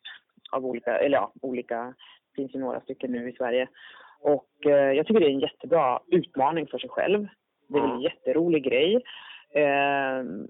av 0.51 0.67
olika, 0.67 0.99
eller 0.99 1.17
ja, 1.17 1.33
olika, 1.43 1.95
det 2.31 2.43
finns 2.43 2.55
ju 2.55 2.59
några 2.59 2.81
stycken 2.81 3.13
nu 3.13 3.29
i 3.29 3.33
Sverige. 3.33 3.69
Och 4.21 4.67
eh, 4.67 4.93
jag 4.93 5.07
tycker 5.07 5.21
det 5.21 5.27
är 5.27 5.31
en 5.31 5.41
jättebra 5.41 6.01
utmaning 6.07 6.67
för 6.67 6.79
sig 6.79 6.91
själv. 6.91 7.27
Det 7.69 7.79
är 7.79 7.95
en 7.95 8.01
jätterolig 8.01 8.65
grej. 8.65 9.03
Ehm, 9.53 10.49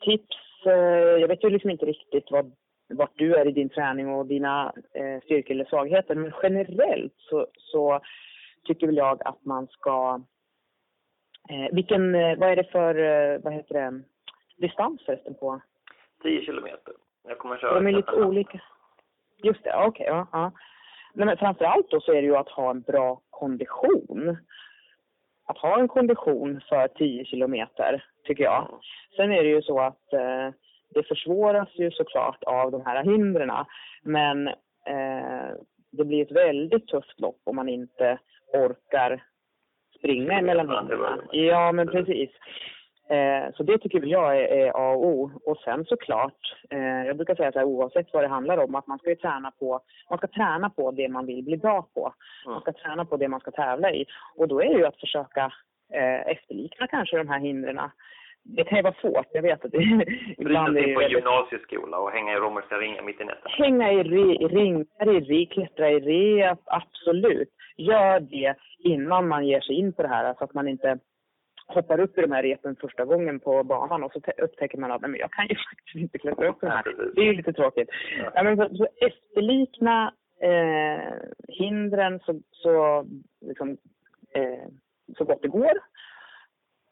tips, 0.00 0.66
eh, 0.66 1.20
jag 1.20 1.28
vet 1.28 1.44
ju 1.44 1.50
liksom 1.50 1.70
inte 1.70 1.86
riktigt 1.86 2.30
vad, 2.30 2.52
vart 2.88 3.18
du 3.18 3.34
är 3.34 3.48
i 3.48 3.52
din 3.52 3.68
träning 3.68 4.08
och 4.08 4.26
dina 4.26 4.72
eh, 4.94 5.20
styrkor 5.24 5.54
eller 5.54 5.64
svagheter, 5.64 6.14
men 6.14 6.32
generellt 6.42 7.14
så, 7.16 7.46
så 7.56 8.00
tycker 8.64 8.86
väl 8.86 8.96
jag 8.96 9.22
att 9.24 9.44
man 9.44 9.66
ska 9.66 10.20
Eh, 11.48 11.68
vilken, 11.72 12.14
eh, 12.14 12.38
vad 12.38 12.48
är 12.50 12.56
det 12.56 12.64
för, 12.64 12.94
eh, 12.94 13.38
vad 13.42 13.52
heter 13.52 13.74
det, 13.74 14.02
distans 14.56 15.02
förresten 15.06 15.34
på? 15.34 15.60
10 16.22 16.44
kilometer. 16.44 16.94
Jag 17.28 17.38
kommer 17.38 17.56
köra 17.56 17.74
De 17.74 17.86
är 17.86 17.92
lite 17.92 18.12
olika. 18.12 18.60
Just 19.42 19.64
det, 19.64 19.74
okej. 19.76 20.06
ja, 20.08 20.26
ja. 20.32 20.52
Nej, 21.14 21.26
men 21.26 21.36
framförallt 21.36 21.90
då 21.90 22.00
så 22.00 22.12
är 22.12 22.22
det 22.22 22.28
ju 22.28 22.36
att 22.36 22.48
ha 22.48 22.70
en 22.70 22.80
bra 22.80 23.20
kondition. 23.30 24.36
Att 25.46 25.58
ha 25.58 25.80
en 25.80 25.88
kondition 25.88 26.60
för 26.68 26.88
10 26.88 27.24
kilometer, 27.24 28.04
tycker 28.24 28.44
jag. 28.44 28.68
Mm. 28.68 28.80
Sen 29.16 29.32
är 29.32 29.42
det 29.42 29.48
ju 29.48 29.62
så 29.62 29.80
att 29.80 30.12
eh, 30.12 30.50
det 30.94 31.02
försvåras 31.08 31.68
ju 31.72 31.90
såklart 31.90 32.44
av 32.44 32.70
de 32.70 32.86
här 32.86 33.04
hindren. 33.04 33.50
Men 34.02 34.48
eh, 34.86 35.54
det 35.90 36.04
blir 36.04 36.22
ett 36.22 36.32
väldigt 36.32 36.86
tufft 36.88 37.20
lopp 37.20 37.40
om 37.44 37.56
man 37.56 37.68
inte 37.68 38.18
orkar 38.52 39.22
springa 40.04 40.38
hindren. 40.38 41.20
det. 41.32 41.38
Ja, 41.38 41.72
men 41.72 41.86
precis. 41.86 42.30
Eh, 43.08 43.54
så 43.56 43.62
det 43.62 43.78
tycker 43.78 44.06
jag 44.06 44.36
är, 44.38 44.44
är 44.44 44.70
A 44.74 44.92
och 44.92 45.06
O. 45.06 45.30
Och 45.44 45.56
sen 45.64 45.84
såklart, 45.84 46.56
eh, 46.70 47.06
jag 47.06 47.16
brukar 47.16 47.34
säga 47.34 47.52
så 47.52 47.58
här 47.58 47.66
oavsett 47.66 48.12
vad 48.12 48.24
det 48.24 48.28
handlar 48.28 48.58
om, 48.58 48.74
att 48.74 48.86
man 48.86 48.98
ska 48.98 49.16
träna 49.16 49.50
på, 49.50 49.80
man 50.10 50.18
ska 50.18 50.26
träna 50.26 50.70
på 50.70 50.90
det 50.90 51.08
man 51.08 51.26
vill 51.26 51.44
bli 51.44 51.56
bra 51.56 51.88
på. 51.94 52.14
Man 52.46 52.60
ska 52.60 52.72
träna 52.72 53.04
på 53.04 53.16
det 53.16 53.28
man 53.28 53.40
ska 53.40 53.50
tävla 53.50 53.92
i. 53.92 54.06
Och 54.36 54.48
då 54.48 54.62
är 54.62 54.68
det 54.68 54.78
ju 54.78 54.86
att 54.86 55.00
försöka 55.00 55.52
eh, 55.92 56.20
efterlikna 56.28 56.86
kanske 56.86 57.16
de 57.18 57.28
här 57.28 57.40
hindren. 57.40 57.80
Det 58.46 58.64
kan 58.64 58.78
ju 58.78 58.82
vara 58.82 58.94
svårt, 59.00 59.26
jag 59.32 59.42
vet 59.42 59.64
att 59.64 59.72
det 59.72 59.78
ibland 60.38 60.78
är 60.78 60.94
på 60.94 61.00
en 61.00 61.10
gymnasieskola 61.10 61.98
och 61.98 62.10
hänga 62.10 62.32
i 62.32 62.36
romerska 62.36 62.78
ringar 62.78 63.02
mitt 63.02 63.20
i 63.20 63.24
nätet. 63.24 63.42
Hänga 63.44 63.92
i, 63.92 64.02
ringar, 64.02 65.08
i 65.08 65.20
re, 65.20 65.46
klättra 65.46 65.90
i 65.90 66.00
rep, 66.00 66.58
absolut. 66.64 67.48
Gör 67.76 68.20
det 68.20 68.54
innan 68.78 69.28
man 69.28 69.46
ger 69.46 69.60
sig 69.60 69.74
in 69.74 69.92
på 69.92 70.02
det 70.02 70.08
här 70.08 70.34
så 70.38 70.44
att 70.44 70.54
man 70.54 70.68
inte 70.68 70.98
hoppar 71.66 72.00
upp 72.00 72.18
i 72.18 72.20
de 72.20 72.32
här 72.32 72.42
repen 72.42 72.76
första 72.80 73.04
gången 73.04 73.40
på 73.40 73.64
banan 73.64 74.02
och 74.02 74.12
så 74.12 74.20
upptäcker 74.38 74.78
man 74.78 74.92
att 74.92 75.00
nej, 75.00 75.10
men 75.10 75.20
jag 75.20 75.30
kan 75.32 75.46
ju 75.48 75.54
faktiskt 75.70 75.96
inte 75.96 76.18
klättra 76.18 76.48
upp 76.48 76.62
i 76.62 76.66
de 76.66 76.72
här. 76.72 77.12
Det 77.14 77.20
är 77.20 77.24
ju 77.24 77.32
lite 77.32 77.52
tråkigt. 77.52 77.88
Ja. 78.18 78.30
Ja, 78.34 78.42
men 78.42 78.56
så, 78.56 78.76
så 78.76 78.86
efterlikna 79.00 80.12
eh, 80.40 81.12
hindren 81.48 82.20
så, 82.20 82.40
så, 82.50 83.06
liksom, 83.40 83.76
eh, 84.34 84.68
så 85.18 85.24
gott 85.24 85.42
det 85.42 85.48
går. 85.48 85.78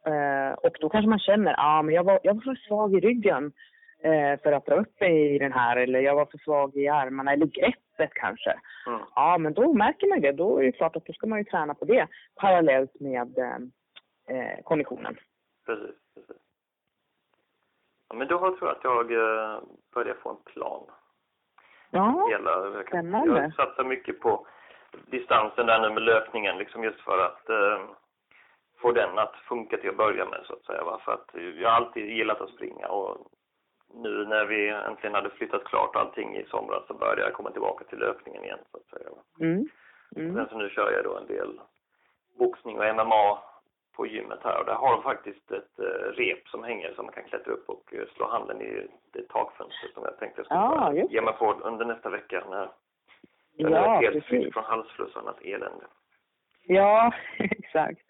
Eh, 0.07 0.53
och 0.53 0.77
då 0.81 0.89
kanske 0.89 1.09
man 1.09 1.19
känner 1.19 1.55
ah, 1.59 1.83
men 1.83 1.95
jag, 1.95 2.05
var, 2.05 2.21
jag 2.23 2.35
var 2.35 2.41
för 2.43 2.55
svag 2.55 2.95
i 2.95 3.01
ryggen 3.01 3.53
eh, 4.03 4.41
för 4.43 4.53
att 4.53 4.67
dra 4.67 4.75
upp 4.75 5.01
mig 5.01 5.35
i 5.35 5.39
den 5.39 5.53
här 5.53 5.77
eller 5.77 6.01
jag 6.01 6.15
var 6.15 6.27
för 6.27 6.39
svag 6.39 6.77
i 6.77 6.89
armarna 6.89 7.33
eller 7.33 7.47
greppet 7.47 8.11
kanske. 8.15 8.51
Mm. 8.87 9.01
Ja, 9.15 9.39
men 9.39 9.53
då 9.55 9.73
märker 9.73 10.09
man 10.09 10.21
det. 10.21 10.33
Då 10.33 10.59
är 10.59 10.63
det 10.65 10.73
klart 10.73 10.97
att 10.97 11.05
då 11.07 11.13
ska 11.13 11.27
man 11.27 11.39
ju 11.39 11.45
träna 11.45 11.75
på 11.75 11.85
det 11.85 12.07
parallellt 12.35 13.01
med 13.01 13.39
eh, 13.39 13.57
eh, 14.37 14.63
konditionen. 14.65 15.17
Precis, 15.67 15.97
precis. 16.15 16.43
Ja, 18.09 18.15
men 18.17 18.29
då 18.29 18.39
har- 18.39 18.51
tror 18.53 18.69
jag 18.69 18.77
att 18.77 18.85
jag 18.85 19.13
eh, 19.13 19.59
börjar 19.95 20.15
få 20.15 20.31
en 20.31 20.53
plan. 20.53 20.83
Ja, 21.91 22.27
Hela, 22.31 22.83
spännande. 22.87 23.43
jag 23.43 23.55
satsar 23.55 23.85
mycket 23.85 24.21
på 24.21 24.47
distansen 25.07 25.67
där 25.67 25.81
nu 25.81 25.91
med 25.91 26.03
löpningen 26.03 26.59
liksom 26.59 26.85
just 26.85 27.01
för 27.01 27.19
att 27.19 27.49
eh, 27.49 27.81
få 28.83 28.93
den 28.93 29.19
att 29.19 29.37
funka 29.37 29.77
till 29.77 29.91
att 29.91 29.97
börja 29.97 30.25
med 30.25 30.41
så 30.45 30.53
att 30.53 30.65
säga. 30.65 30.85
Va? 30.85 31.01
För 31.05 31.13
att 31.13 31.31
jag 31.61 31.69
har 31.69 31.77
alltid 31.77 32.07
gillat 32.11 32.41
att 32.41 32.51
springa 32.51 32.87
och 32.89 33.17
nu 33.95 34.27
när 34.27 34.45
vi 34.45 34.69
äntligen 34.69 35.15
hade 35.15 35.31
flyttat 35.31 35.65
klart 35.65 35.97
allting 35.97 36.37
i 36.37 36.45
somras 36.45 36.87
så 36.87 36.95
började 36.95 37.23
jag 37.23 37.33
komma 37.33 37.51
tillbaka 37.51 37.85
till 37.85 37.99
löpningen 37.99 38.45
igen 38.45 38.59
så 38.71 38.77
att 38.77 38.87
säga. 38.87 39.09
Mm. 39.41 39.69
Mm. 40.17 40.35
Sen 40.35 40.49
så 40.51 40.57
nu 40.59 40.69
kör 40.71 40.93
jag 40.93 41.05
då 41.05 41.17
en 41.17 41.27
del 41.27 41.61
boxning 42.39 42.79
och 42.79 42.95
MMA 42.97 43.39
på 43.97 44.07
gymmet 44.07 44.39
här 44.45 44.59
och 44.61 44.67
där 44.67 44.75
har 44.75 44.93
de 44.93 45.03
faktiskt 45.03 45.51
ett 45.51 45.79
eh, 45.79 46.13
rep 46.13 46.49
som 46.49 46.65
hänger 46.65 46.93
som 46.95 47.05
man 47.07 47.15
kan 47.15 47.25
klättra 47.25 47.53
upp 47.53 47.69
och 47.69 47.95
eh, 47.95 48.07
slå 48.17 48.29
handen 48.29 48.63
i 48.63 48.87
det 49.13 49.29
takfönster 49.29 49.89
som 49.95 50.03
jag 50.05 50.19
tänkte 50.19 50.41
jag 50.41 50.47
skulle 50.47 51.01
just 51.01 51.13
ge 51.13 51.21
mig 51.21 51.35
på 51.35 51.53
under 51.53 51.85
nästa 51.85 52.11
vecka 52.11 52.45
när 52.51 52.69
jag 53.57 53.71
Ja, 53.71 53.97
är 53.97 54.01
helt 54.13 54.27
precis. 54.29 54.53
från 54.55 54.65
halsfluss 54.65 55.17
och 55.17 55.23
annat 55.23 55.41
elände. 55.43 55.85
Ja, 56.65 57.13
exakt. 57.75 58.01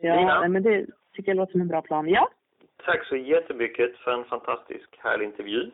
Ja, 0.00 0.16
Lina? 0.16 0.48
men 0.48 0.62
det 0.62 0.86
tycker 1.12 1.30
jag 1.30 1.36
låter 1.36 1.52
som 1.52 1.60
en 1.60 1.68
bra 1.68 1.82
plan. 1.82 2.08
Ja, 2.08 2.28
Tack 2.84 3.06
så 3.06 3.16
jättemycket 3.16 3.96
för 3.96 4.10
en 4.10 4.24
fantastisk 4.24 4.88
härlig 4.98 5.24
intervju. 5.26 5.70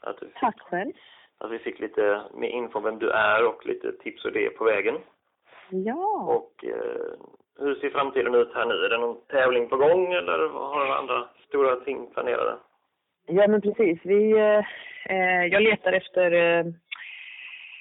Att, 0.00 0.20
du, 0.20 0.28
tack 0.40 0.60
själv. 0.60 0.92
att 1.38 1.50
vi 1.50 1.58
fick 1.58 1.80
lite 1.80 2.22
mer 2.34 2.48
info 2.48 2.78
om 2.78 2.84
vem 2.84 2.98
du 2.98 3.10
är 3.10 3.46
och 3.46 3.66
lite 3.66 3.92
tips 3.92 4.24
och 4.24 4.30
idéer 4.30 4.50
på 4.50 4.64
vägen. 4.64 4.94
Ja. 5.70 6.24
Och 6.28 6.64
eh, 6.64 7.12
hur 7.58 7.74
ser 7.74 7.90
framtiden 7.90 8.34
ut 8.34 8.54
här 8.54 8.66
nu? 8.66 8.74
Är 8.74 8.88
det 8.88 8.98
någon 8.98 9.20
tävling 9.28 9.68
på 9.68 9.76
gång 9.76 10.12
eller 10.12 10.48
har 10.48 10.86
du 10.86 10.92
andra 10.92 11.28
stora 11.48 11.76
ting 11.76 12.06
planerade? 12.14 12.56
Ja, 13.26 13.48
men 13.48 13.60
precis. 13.60 13.98
Vi, 14.04 14.32
eh, 14.32 14.64
eh, 15.16 15.44
jag 15.44 15.62
letar 15.62 15.92
efter 15.92 16.32
eh, 16.32 16.64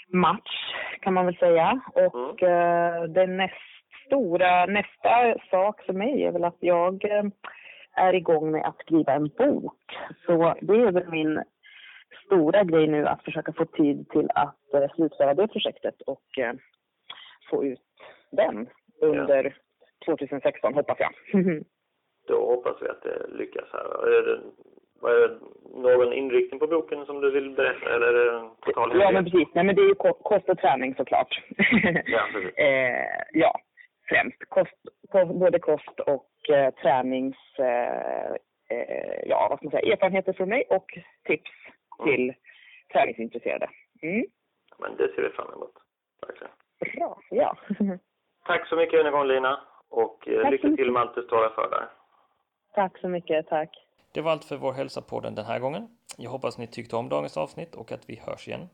match, 0.08 0.74
kan 1.02 1.14
man 1.14 1.26
väl 1.26 1.38
säga. 1.38 1.80
Och 1.94 2.44
eh, 2.44 3.04
den 3.04 3.38
näst 3.38 3.73
stora, 4.14 4.66
nästa 4.66 5.40
sak 5.52 5.82
för 5.86 5.94
mig 5.94 6.24
är 6.24 6.32
väl 6.32 6.44
att 6.44 6.58
jag 6.60 7.06
eh, 7.06 7.24
är 7.96 8.14
igång 8.16 8.52
med 8.52 8.66
att 8.66 8.80
skriva 8.80 9.14
en 9.14 9.28
bok. 9.28 9.98
Så 10.26 10.56
det 10.62 10.74
är 10.74 10.92
väl 10.92 11.10
min 11.10 11.44
stora 12.26 12.64
grej 12.64 12.88
nu 12.88 13.08
att 13.08 13.24
försöka 13.24 13.54
få 13.54 13.66
tid 13.66 14.10
till 14.10 14.30
att 14.36 14.74
eh, 14.74 14.96
slutföra 14.96 15.34
det 15.34 15.48
projektet 15.48 16.02
och 16.02 16.38
eh, 16.38 16.54
få 17.50 17.66
ut 17.66 17.80
den 18.32 18.70
under 19.02 19.56
2016, 20.06 20.74
hoppas 20.74 20.98
jag. 21.00 21.12
Då 22.28 22.46
hoppas 22.46 22.76
vi 22.82 22.88
att 22.90 23.04
det 23.04 23.38
lyckas 23.38 23.68
här. 23.74 24.08
Är 24.08 24.22
det, 24.22 24.42
är 25.10 25.28
det 25.28 25.40
någon 25.82 26.14
inriktning 26.14 26.60
på 26.60 26.68
boken 26.68 27.06
som 27.06 27.22
du 27.22 27.32
vill 27.32 27.50
berätta 27.50 27.96
eller 27.96 28.14
är 28.14 28.34
det 28.34 28.50
total 28.62 29.02
Ja, 29.02 29.12
men 29.12 29.24
precis. 29.24 29.48
Nej, 29.54 29.64
men 29.64 29.76
det 29.76 29.82
är 29.82 29.88
ju 29.88 29.96
ko- 29.96 30.14
kost 30.24 30.50
och 30.50 30.58
träning 30.58 30.96
såklart. 30.96 31.42
Ja, 32.06 32.28
eh, 32.64 33.06
ja, 33.34 33.60
främst. 34.10 34.38
Kost, 34.50 34.74
kost, 35.12 35.32
både 35.34 35.60
kost 35.60 36.00
och 36.00 36.50
eh, 36.50 36.74
tränings... 36.74 37.38
Eh, 37.60 38.32
eh, 38.70 39.20
ja, 39.26 39.48
vad 39.50 39.58
ska 39.60 39.66
man 39.66 39.72
säga? 39.72 39.94
Erfarenheter 39.94 40.34
från 40.34 40.50
mig 40.50 40.64
och 40.70 40.98
tips 41.24 41.52
Mm. 42.00 42.16
till 42.16 42.34
träningsintresserade. 42.94 43.70
Mm. 44.02 44.26
Men 44.80 44.96
det 44.98 45.08
ser 45.16 45.22
vi 45.22 45.30
fram 45.30 45.54
emot. 45.54 45.72
Verkligen. 46.28 46.54
Bra, 46.96 47.20
ja. 47.30 47.58
Tack 48.46 48.68
så 48.68 48.76
mycket 48.76 49.00
än 49.00 49.06
en 49.06 49.12
gång 49.12 49.28
Lina 49.28 49.62
och 49.90 50.28
eh, 50.28 50.36
Tack 50.36 50.46
så 50.46 50.50
lycka 50.52 50.62
till 50.62 50.72
mycket. 50.72 50.94
med 50.94 51.02
allt 51.02 51.16
du 51.16 51.22
står 51.24 51.50
för 51.50 51.70
där. 51.70 51.88
Tack 52.76 52.98
så 52.98 53.08
mycket, 53.10 53.48
tack. 53.48 53.70
Det 54.14 54.22
var 54.22 54.32
allt 54.32 54.46
för 54.46 54.56
vår 54.58 54.74
hälsa-podden 54.74 55.36
den 55.36 55.46
här 55.46 55.60
gången. 55.60 55.88
Jag 56.18 56.30
hoppas 56.30 56.58
ni 56.58 56.68
tyckte 56.68 56.96
om 56.96 57.10
dagens 57.10 57.38
avsnitt 57.38 57.76
och 57.76 57.92
att 57.92 58.10
vi 58.10 58.22
hörs 58.28 58.48
igen. 58.48 58.70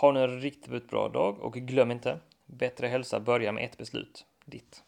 Ha 0.00 0.12
nu 0.12 0.20
en 0.24 0.40
riktigt 0.40 0.90
bra 0.90 1.08
dag 1.08 1.40
och 1.44 1.52
glöm 1.54 1.90
inte, 1.90 2.18
Bättre 2.46 2.86
hälsa 2.86 3.20
börjar 3.20 3.52
med 3.52 3.64
ett 3.64 3.78
beslut. 3.78 4.26
Ditt. 4.44 4.82